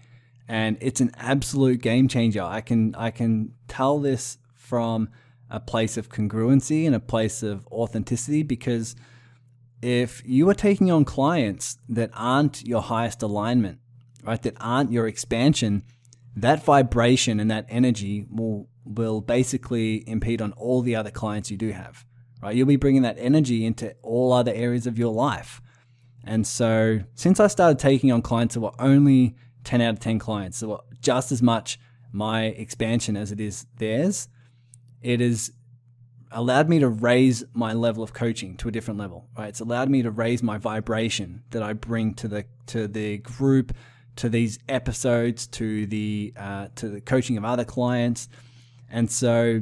and 0.48 0.78
it's 0.80 1.02
an 1.02 1.12
absolute 1.18 1.82
game 1.82 2.08
changer. 2.08 2.42
I 2.42 2.62
can 2.62 2.96
I 2.96 3.12
can 3.12 3.54
tell 3.68 4.00
this 4.00 4.38
from 4.54 5.10
a 5.50 5.60
place 5.60 5.98
of 5.98 6.10
congruency 6.10 6.86
and 6.86 6.96
a 6.96 7.00
place 7.00 7.44
of 7.44 7.66
authenticity 7.68 8.44
because 8.44 8.96
if 9.82 10.22
you 10.26 10.50
are 10.50 10.54
taking 10.54 10.92
on 10.92 11.06
clients 11.06 11.78
that 11.88 12.10
aren't 12.14 12.66
your 12.66 12.82
highest 12.82 13.22
alignment, 13.22 13.80
right, 14.24 14.42
that 14.42 14.56
aren't 14.60 14.92
your 14.92 15.08
expansion, 15.08 15.84
that 16.36 16.64
vibration 16.64 17.40
and 17.40 17.50
that 17.52 17.66
energy 17.70 18.26
will 18.30 18.68
will 18.86 19.22
basically 19.22 20.08
impede 20.08 20.42
on 20.42 20.54
all 20.54 20.82
the 20.82 20.96
other 20.96 21.12
clients 21.12 21.52
you 21.52 21.58
do 21.58 21.72
have. 21.72 22.06
Right? 22.42 22.56
You'll 22.56 22.68
be 22.68 22.76
bringing 22.78 23.02
that 23.02 23.18
energy 23.20 23.66
into 23.66 23.96
all 24.02 24.32
other 24.32 24.54
areas 24.54 24.88
of 24.88 24.98
your 24.98 25.12
life. 25.12 25.62
And 26.24 26.46
so, 26.46 27.00
since 27.16 27.40
I 27.40 27.48
started 27.48 27.80
taking 27.80 28.12
on 28.12 28.22
clients 28.22 28.54
that 28.54 28.62
were 28.62 28.80
only 28.80 29.36
10 29.68 29.82
out 29.82 29.94
of 29.94 30.00
10 30.00 30.18
clients. 30.18 30.58
So 30.58 30.84
just 31.02 31.32
as 31.32 31.44
much 31.44 31.78
my 32.12 32.46
expansion 32.46 33.16
as 33.18 33.32
it 33.32 33.40
is 33.40 33.66
theirs. 33.78 34.28
It 35.02 35.20
has 35.20 35.52
allowed 36.32 36.70
me 36.70 36.80
to 36.80 36.90
raise 36.90 37.44
my 37.54 37.74
level 37.74 38.04
of 38.04 38.14
coaching 38.14 38.56
to 38.58 38.70
a 38.70 38.72
different 38.72 39.00
level, 39.00 39.28
right? 39.38 39.50
It's 39.50 39.60
allowed 39.60 39.90
me 39.90 40.02
to 40.02 40.12
raise 40.12 40.42
my 40.42 40.58
vibration 40.58 41.44
that 41.52 41.64
I 41.64 41.74
bring 41.74 42.14
to 42.16 42.28
the 42.28 42.46
to 42.68 42.88
the 42.88 43.20
group, 43.20 43.74
to 44.18 44.30
these 44.30 44.58
episodes, 44.68 45.48
to 45.48 45.86
the 45.86 46.34
uh, 46.36 46.68
to 46.76 46.90
the 46.90 47.02
coaching 47.02 47.38
of 47.38 47.46
other 47.46 47.66
clients, 47.66 48.30
and 48.90 49.10
so 49.12 49.62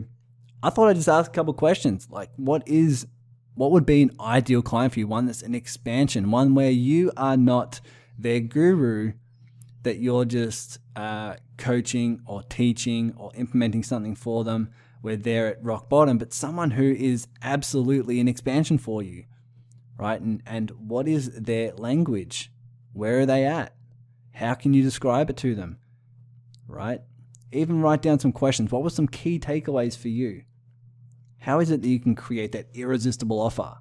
I 0.64 0.70
thought 0.70 0.88
I'd 0.88 0.96
just 0.96 1.10
ask 1.10 1.30
a 1.30 1.34
couple 1.34 1.54
questions, 1.54 2.08
like 2.10 2.30
what 2.38 2.68
is 2.68 3.06
what 3.56 3.72
would 3.72 3.86
be 3.86 4.02
an 4.02 4.12
ideal 4.20 4.62
client 4.62 4.94
for 4.94 5.00
you? 5.00 5.08
One 5.08 5.26
that's 5.26 5.42
an 5.42 5.56
expansion, 5.56 6.32
one 6.32 6.56
where 6.56 6.72
you 6.72 7.12
are 7.16 7.38
not 7.38 7.80
their 8.18 8.40
guru, 8.40 9.14
that 9.86 10.00
you're 10.00 10.26
just 10.26 10.80
uh, 10.96 11.36
coaching 11.58 12.20
or 12.26 12.44
teaching 12.44 13.14
or 13.16 13.32
implementing 13.36 13.84
something 13.84 14.16
for 14.16 14.44
them 14.44 14.70
where 15.02 15.16
they're 15.16 15.48
at 15.48 15.64
rock 15.64 15.88
bottom, 15.88 16.18
but 16.18 16.34
someone 16.34 16.72
who 16.72 16.92
is 16.92 17.28
absolutely 17.42 18.20
an 18.20 18.28
expansion 18.28 18.78
for 18.80 19.04
you, 19.04 19.24
right? 19.98 20.20
And, 20.20 20.42
and 20.46 20.72
what 20.72 21.08
is 21.08 21.30
their 21.40 21.72
language? 21.74 22.52
Where 22.94 23.20
are 23.20 23.26
they 23.26 23.46
at? 23.46 23.76
How 24.34 24.56
can 24.56 24.74
you 24.74 24.82
describe 24.82 25.30
it 25.30 25.38
to 25.38 25.54
them, 25.54 25.78
right? 26.68 27.02
Even 27.52 27.82
write 27.82 28.02
down 28.02 28.20
some 28.20 28.32
questions. 28.32 28.72
What 28.72 28.84
were 28.84 28.90
some 28.90 29.08
key 29.08 29.40
takeaways 29.40 29.96
for 29.96 30.10
you? 30.10 30.44
How 31.38 31.60
is 31.60 31.70
it 31.70 31.84
that 31.84 31.88
you 31.88 32.00
can 32.00 32.16
create 32.16 32.52
that 32.54 32.70
irresistible 32.74 33.40
offer, 33.40 33.78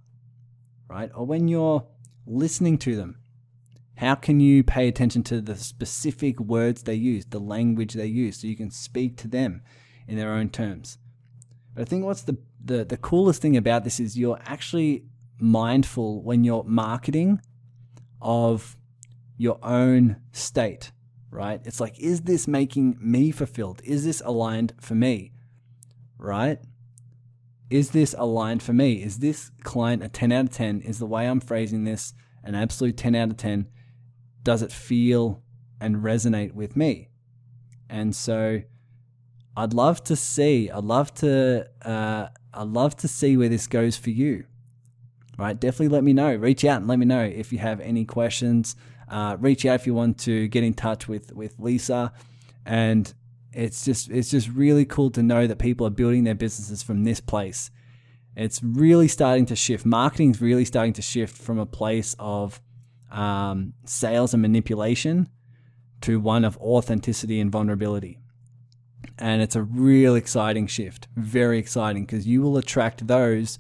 right? 0.86 1.10
Or 1.14 1.24
when 1.24 1.48
you're 1.48 1.86
listening 2.26 2.76
to 2.78 2.94
them, 2.94 3.20
how 3.96 4.14
can 4.14 4.40
you 4.40 4.64
pay 4.64 4.88
attention 4.88 5.22
to 5.24 5.40
the 5.40 5.56
specific 5.56 6.40
words 6.40 6.82
they 6.82 6.94
use, 6.94 7.26
the 7.26 7.38
language 7.38 7.94
they 7.94 8.06
use, 8.06 8.40
so 8.40 8.46
you 8.46 8.56
can 8.56 8.70
speak 8.70 9.16
to 9.18 9.28
them 9.28 9.62
in 10.08 10.16
their 10.16 10.32
own 10.32 10.48
terms? 10.48 10.98
But 11.74 11.82
I 11.82 11.84
think 11.84 12.04
what's 12.04 12.22
the, 12.22 12.38
the, 12.64 12.84
the 12.84 12.96
coolest 12.96 13.40
thing 13.40 13.56
about 13.56 13.84
this 13.84 14.00
is 14.00 14.18
you're 14.18 14.40
actually 14.46 15.04
mindful 15.38 16.22
when 16.22 16.44
you're 16.44 16.64
marketing 16.64 17.40
of 18.20 18.76
your 19.36 19.58
own 19.62 20.16
state, 20.32 20.92
right? 21.30 21.60
It's 21.64 21.80
like, 21.80 21.98
is 21.98 22.22
this 22.22 22.48
making 22.48 22.96
me 23.00 23.30
fulfilled? 23.30 23.80
Is 23.84 24.04
this 24.04 24.22
aligned 24.24 24.72
for 24.80 24.94
me, 24.94 25.32
right? 26.18 26.58
is 27.70 27.90
this 27.90 28.14
aligned 28.18 28.62
for 28.62 28.72
me? 28.72 29.02
Is 29.02 29.18
this 29.18 29.50
client 29.62 30.02
a 30.02 30.08
10 30.08 30.32
out 30.32 30.44
of 30.44 30.50
10? 30.52 30.82
Is 30.82 30.98
the 30.98 31.06
way 31.06 31.26
I'm 31.26 31.40
phrasing 31.40 31.84
this 31.84 32.14
an 32.42 32.54
absolute 32.54 32.96
10 32.96 33.14
out 33.14 33.30
of 33.30 33.36
10? 33.36 33.66
Does 34.44 34.62
it 34.62 34.70
feel 34.70 35.42
and 35.80 35.96
resonate 35.96 36.52
with 36.52 36.76
me? 36.76 37.08
And 37.88 38.14
so 38.14 38.62
I'd 39.56 39.72
love 39.72 40.04
to 40.04 40.16
see, 40.16 40.70
I'd 40.70 40.84
love 40.84 41.12
to, 41.14 41.68
uh, 41.82 42.28
I'd 42.52 42.68
love 42.68 42.96
to 42.98 43.08
see 43.08 43.36
where 43.36 43.48
this 43.48 43.66
goes 43.66 43.96
for 43.96 44.10
you. 44.10 44.44
Right? 45.36 45.58
Definitely 45.58 45.88
let 45.88 46.04
me 46.04 46.12
know. 46.12 46.34
Reach 46.36 46.64
out 46.64 46.78
and 46.78 46.86
let 46.86 46.98
me 46.98 47.06
know 47.06 47.22
if 47.22 47.52
you 47.52 47.58
have 47.58 47.80
any 47.80 48.04
questions. 48.04 48.76
Uh, 49.08 49.36
reach 49.40 49.66
out 49.66 49.74
if 49.74 49.86
you 49.86 49.94
want 49.94 50.18
to 50.18 50.46
get 50.48 50.62
in 50.62 50.74
touch 50.74 51.08
with 51.08 51.32
with 51.32 51.58
Lisa. 51.58 52.12
And 52.64 53.12
it's 53.52 53.84
just 53.84 54.10
it's 54.10 54.30
just 54.30 54.48
really 54.48 54.84
cool 54.84 55.10
to 55.10 55.22
know 55.22 55.46
that 55.46 55.58
people 55.58 55.86
are 55.86 55.90
building 55.90 56.24
their 56.24 56.34
businesses 56.34 56.82
from 56.82 57.04
this 57.04 57.20
place. 57.20 57.70
It's 58.36 58.62
really 58.62 59.08
starting 59.08 59.46
to 59.46 59.56
shift. 59.56 59.84
Marketing 59.84 60.30
is 60.30 60.40
really 60.40 60.64
starting 60.64 60.92
to 60.94 61.02
shift 61.02 61.36
from 61.36 61.58
a 61.58 61.66
place 61.66 62.16
of 62.18 62.60
um, 63.14 63.72
sales 63.84 64.34
and 64.34 64.42
manipulation 64.42 65.28
to 66.02 66.20
one 66.20 66.44
of 66.44 66.58
authenticity 66.58 67.40
and 67.40 67.50
vulnerability. 67.50 68.18
And 69.18 69.40
it's 69.40 69.56
a 69.56 69.62
real 69.62 70.16
exciting 70.16 70.66
shift, 70.66 71.08
very 71.16 71.58
exciting, 71.58 72.04
because 72.04 72.26
you 72.26 72.42
will 72.42 72.58
attract 72.58 73.06
those 73.06 73.58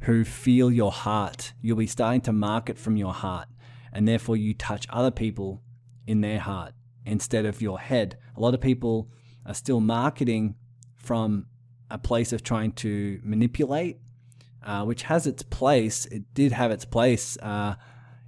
who 0.00 0.24
feel 0.24 0.72
your 0.72 0.90
heart. 0.90 1.52
You'll 1.60 1.76
be 1.76 1.86
starting 1.86 2.22
to 2.22 2.32
market 2.32 2.78
from 2.78 2.96
your 2.96 3.12
heart, 3.12 3.48
and 3.92 4.08
therefore 4.08 4.36
you 4.36 4.54
touch 4.54 4.86
other 4.90 5.10
people 5.10 5.62
in 6.06 6.22
their 6.22 6.40
heart 6.40 6.72
instead 7.04 7.44
of 7.44 7.60
your 7.60 7.78
head. 7.78 8.16
A 8.36 8.40
lot 8.40 8.54
of 8.54 8.60
people 8.60 9.10
are 9.44 9.54
still 9.54 9.80
marketing 9.80 10.54
from 10.96 11.46
a 11.90 11.98
place 11.98 12.32
of 12.32 12.42
trying 12.42 12.72
to 12.72 13.20
manipulate, 13.22 13.98
uh, 14.64 14.84
which 14.84 15.02
has 15.02 15.26
its 15.26 15.42
place. 15.42 16.06
It 16.06 16.32
did 16.32 16.52
have 16.52 16.70
its 16.70 16.86
place, 16.86 17.36
uh, 17.42 17.74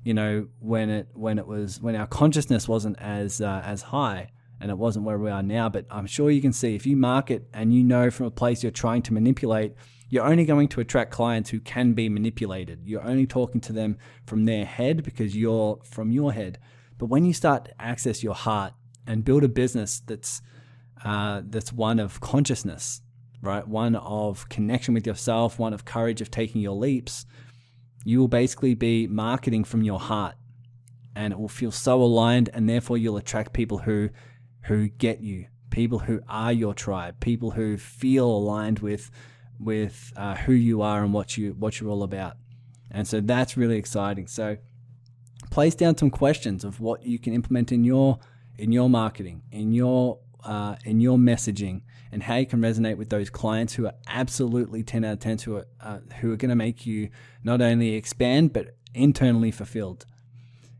you 0.06 0.14
know, 0.14 0.46
when 0.60 0.88
it 0.88 1.08
when 1.14 1.36
it 1.36 1.48
was 1.48 1.80
when 1.80 1.96
our 1.96 2.06
consciousness 2.06 2.68
wasn't 2.68 2.96
as 3.00 3.40
uh, 3.40 3.60
as 3.64 3.82
high 3.82 4.30
and 4.60 4.70
it 4.70 4.78
wasn't 4.78 5.04
where 5.04 5.18
we 5.18 5.28
are 5.28 5.42
now. 5.42 5.68
But 5.68 5.84
I'm 5.90 6.06
sure 6.06 6.30
you 6.30 6.40
can 6.40 6.52
see 6.52 6.76
if 6.76 6.86
you 6.86 6.96
market 6.96 7.48
and 7.52 7.74
you 7.74 7.82
know 7.82 8.08
from 8.12 8.26
a 8.26 8.30
place 8.30 8.62
you're 8.62 8.70
trying 8.70 9.02
to 9.02 9.12
manipulate, 9.12 9.74
you're 10.08 10.24
only 10.24 10.44
going 10.44 10.68
to 10.68 10.80
attract 10.80 11.10
clients 11.10 11.50
who 11.50 11.58
can 11.58 11.92
be 11.92 12.08
manipulated. 12.08 12.82
You're 12.84 13.02
only 13.02 13.26
talking 13.26 13.60
to 13.62 13.72
them 13.72 13.98
from 14.28 14.44
their 14.44 14.64
head 14.64 15.02
because 15.02 15.36
you're 15.36 15.80
from 15.82 16.12
your 16.12 16.32
head. 16.32 16.60
But 16.98 17.06
when 17.06 17.24
you 17.24 17.32
start 17.32 17.64
to 17.64 17.82
access 17.82 18.22
your 18.22 18.34
heart 18.34 18.74
and 19.08 19.24
build 19.24 19.42
a 19.42 19.48
business 19.48 20.02
that's 20.06 20.40
uh, 21.04 21.42
that's 21.46 21.72
one 21.72 21.98
of 21.98 22.20
consciousness, 22.20 23.00
right? 23.42 23.66
One 23.66 23.96
of 23.96 24.48
connection 24.50 24.94
with 24.94 25.04
yourself, 25.04 25.58
one 25.58 25.74
of 25.74 25.84
courage 25.84 26.20
of 26.20 26.30
taking 26.30 26.60
your 26.60 26.76
leaps. 26.76 27.26
You 28.06 28.20
will 28.20 28.28
basically 28.28 28.76
be 28.76 29.08
marketing 29.08 29.64
from 29.64 29.82
your 29.82 29.98
heart, 29.98 30.36
and 31.16 31.32
it 31.32 31.40
will 31.40 31.48
feel 31.48 31.72
so 31.72 32.00
aligned, 32.00 32.48
and 32.54 32.68
therefore 32.68 32.96
you'll 32.96 33.16
attract 33.16 33.52
people 33.52 33.78
who 33.78 34.10
who 34.66 34.90
get 34.90 35.20
you, 35.20 35.46
people 35.70 35.98
who 35.98 36.20
are 36.28 36.52
your 36.52 36.72
tribe, 36.72 37.18
people 37.18 37.50
who 37.50 37.76
feel 37.76 38.26
aligned 38.26 38.78
with 38.78 39.10
with 39.58 40.12
uh, 40.16 40.36
who 40.36 40.52
you 40.52 40.82
are 40.82 41.02
and 41.02 41.12
what 41.12 41.36
you 41.36 41.56
what 41.58 41.80
you're 41.80 41.90
all 41.90 42.04
about. 42.04 42.36
And 42.92 43.08
so 43.08 43.20
that's 43.20 43.56
really 43.56 43.76
exciting. 43.76 44.28
So 44.28 44.58
place 45.50 45.74
down 45.74 45.96
some 45.96 46.10
questions 46.10 46.62
of 46.62 46.78
what 46.80 47.02
you 47.02 47.18
can 47.18 47.32
implement 47.34 47.72
in 47.72 47.82
your 47.82 48.20
in 48.56 48.70
your 48.70 48.88
marketing, 48.88 49.42
in 49.50 49.72
your 49.72 50.20
uh, 50.44 50.76
in 50.84 51.00
your 51.00 51.18
messaging, 51.18 51.82
and 52.12 52.22
how 52.22 52.36
you 52.36 52.46
can 52.46 52.60
resonate 52.60 52.96
with 52.96 53.10
those 53.10 53.30
clients 53.30 53.74
who 53.74 53.86
are 53.86 53.94
absolutely 54.08 54.82
10 54.82 55.04
out 55.04 55.14
of 55.14 55.20
10 55.20 55.38
who 55.38 55.56
are, 55.56 55.66
uh, 55.80 55.98
who 56.20 56.32
are 56.32 56.36
going 56.36 56.50
to 56.50 56.56
make 56.56 56.86
you 56.86 57.08
not 57.44 57.60
only 57.60 57.94
expand 57.94 58.52
but 58.52 58.76
internally 58.94 59.50
fulfilled. 59.50 60.06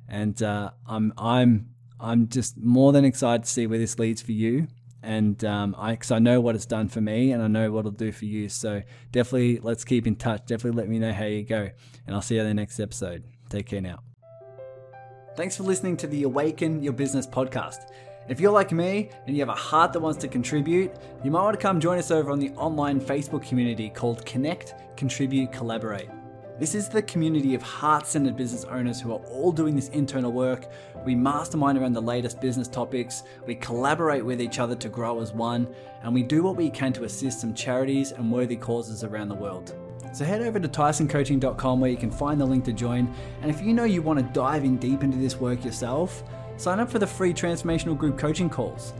And 0.08 0.40
uh, 0.42 0.70
I'm 0.86 1.12
I'm 1.18 1.70
I'm 1.98 2.28
just 2.28 2.58
more 2.58 2.92
than 2.92 3.04
excited 3.04 3.44
to 3.44 3.48
see 3.48 3.66
where 3.66 3.78
this 3.78 3.98
leads 3.98 4.22
for 4.22 4.32
you. 4.32 4.68
And 5.02 5.44
um, 5.44 5.76
I, 5.78 5.94
cause 5.94 6.10
I 6.10 6.18
know 6.18 6.40
what 6.40 6.56
it's 6.56 6.66
done 6.66 6.88
for 6.88 7.00
me, 7.00 7.30
and 7.30 7.40
I 7.40 7.46
know 7.46 7.70
what 7.70 7.80
it'll 7.80 7.92
do 7.92 8.10
for 8.10 8.24
you. 8.24 8.48
So 8.48 8.82
definitely, 9.12 9.60
let's 9.60 9.84
keep 9.84 10.06
in 10.06 10.16
touch. 10.16 10.46
Definitely, 10.46 10.78
let 10.80 10.88
me 10.88 10.98
know 10.98 11.12
how 11.12 11.26
you 11.26 11.44
go, 11.44 11.70
and 12.06 12.16
I'll 12.16 12.22
see 12.22 12.34
you 12.34 12.40
in 12.40 12.48
the 12.48 12.54
next 12.54 12.80
episode. 12.80 13.22
Take 13.48 13.66
care 13.66 13.80
now. 13.80 14.00
Thanks 15.36 15.56
for 15.56 15.62
listening 15.62 15.96
to 15.98 16.06
the 16.06 16.24
Awaken 16.24 16.82
Your 16.82 16.92
Business 16.92 17.26
podcast. 17.26 17.90
If 18.28 18.40
you're 18.40 18.50
like 18.50 18.72
me 18.72 19.10
and 19.26 19.36
you 19.36 19.42
have 19.42 19.48
a 19.48 19.54
heart 19.54 19.92
that 19.92 20.00
wants 20.00 20.18
to 20.22 20.26
contribute, 20.26 20.92
you 21.22 21.30
might 21.30 21.42
want 21.42 21.54
to 21.54 21.62
come 21.62 21.78
join 21.78 21.96
us 21.96 22.10
over 22.10 22.32
on 22.32 22.40
the 22.40 22.50
online 22.56 23.00
Facebook 23.00 23.46
community 23.46 23.88
called 23.88 24.26
Connect, 24.26 24.74
Contribute, 24.96 25.52
Collaborate. 25.52 26.08
This 26.58 26.74
is 26.74 26.88
the 26.88 27.02
community 27.02 27.54
of 27.54 27.62
heart 27.62 28.04
centered 28.04 28.36
business 28.36 28.64
owners 28.64 29.00
who 29.00 29.12
are 29.12 29.20
all 29.26 29.52
doing 29.52 29.76
this 29.76 29.90
internal 29.90 30.32
work. 30.32 30.66
We 31.04 31.14
mastermind 31.14 31.78
around 31.78 31.92
the 31.92 32.02
latest 32.02 32.40
business 32.40 32.66
topics, 32.66 33.22
we 33.46 33.54
collaborate 33.54 34.24
with 34.24 34.40
each 34.40 34.58
other 34.58 34.74
to 34.74 34.88
grow 34.88 35.20
as 35.20 35.32
one, 35.32 35.72
and 36.02 36.12
we 36.12 36.24
do 36.24 36.42
what 36.42 36.56
we 36.56 36.68
can 36.68 36.92
to 36.94 37.04
assist 37.04 37.40
some 37.40 37.54
charities 37.54 38.10
and 38.10 38.32
worthy 38.32 38.56
causes 38.56 39.04
around 39.04 39.28
the 39.28 39.36
world. 39.36 39.76
So 40.12 40.24
head 40.24 40.42
over 40.42 40.58
to 40.58 40.66
tysoncoaching.com 40.66 41.78
where 41.78 41.90
you 41.90 41.96
can 41.96 42.10
find 42.10 42.40
the 42.40 42.46
link 42.46 42.64
to 42.64 42.72
join. 42.72 43.14
And 43.42 43.50
if 43.50 43.60
you 43.60 43.72
know 43.72 43.84
you 43.84 44.02
want 44.02 44.18
to 44.18 44.24
dive 44.32 44.64
in 44.64 44.78
deep 44.78 45.04
into 45.04 45.18
this 45.18 45.36
work 45.36 45.64
yourself, 45.64 46.24
sign 46.56 46.80
up 46.80 46.90
for 46.90 46.98
the 46.98 47.06
free 47.06 47.32
transformational 47.32 47.96
group 47.96 48.18
coaching 48.18 48.50
calls. 48.50 48.92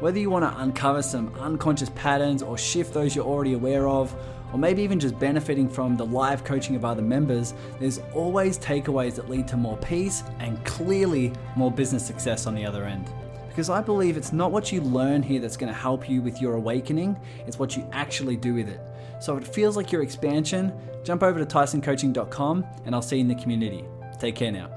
Whether 0.00 0.18
you 0.18 0.28
want 0.28 0.44
to 0.44 0.60
uncover 0.60 1.02
some 1.02 1.34
unconscious 1.38 1.90
patterns 1.94 2.42
or 2.42 2.58
shift 2.58 2.92
those 2.92 3.16
you're 3.16 3.24
already 3.24 3.54
aware 3.54 3.88
of, 3.88 4.14
or 4.52 4.58
maybe 4.58 4.82
even 4.82 5.00
just 5.00 5.18
benefiting 5.18 5.68
from 5.68 5.96
the 5.96 6.04
live 6.04 6.44
coaching 6.44 6.76
of 6.76 6.84
other 6.84 7.02
members, 7.02 7.54
there's 7.80 8.00
always 8.14 8.58
takeaways 8.58 9.14
that 9.16 9.28
lead 9.28 9.48
to 9.48 9.56
more 9.56 9.76
peace 9.78 10.22
and 10.38 10.62
clearly 10.64 11.32
more 11.56 11.70
business 11.70 12.06
success 12.06 12.46
on 12.46 12.54
the 12.54 12.64
other 12.64 12.84
end. 12.84 13.10
Because 13.48 13.70
I 13.70 13.80
believe 13.80 14.18
it's 14.18 14.34
not 14.34 14.52
what 14.52 14.70
you 14.70 14.82
learn 14.82 15.22
here 15.22 15.40
that's 15.40 15.56
going 15.56 15.72
to 15.72 15.78
help 15.78 16.10
you 16.10 16.20
with 16.20 16.42
your 16.42 16.54
awakening, 16.54 17.18
it's 17.46 17.58
what 17.58 17.74
you 17.74 17.88
actually 17.92 18.36
do 18.36 18.54
with 18.54 18.68
it. 18.68 18.80
So 19.20 19.36
if 19.36 19.44
it 19.44 19.54
feels 19.54 19.76
like 19.78 19.90
your 19.92 20.02
expansion, 20.02 20.72
jump 21.04 21.22
over 21.22 21.38
to 21.38 21.46
tysoncoaching.com 21.46 22.66
and 22.84 22.94
I'll 22.94 23.00
see 23.00 23.16
you 23.16 23.22
in 23.22 23.28
the 23.28 23.34
community. 23.34 23.84
Take 24.18 24.34
care 24.34 24.52
now. 24.52 24.75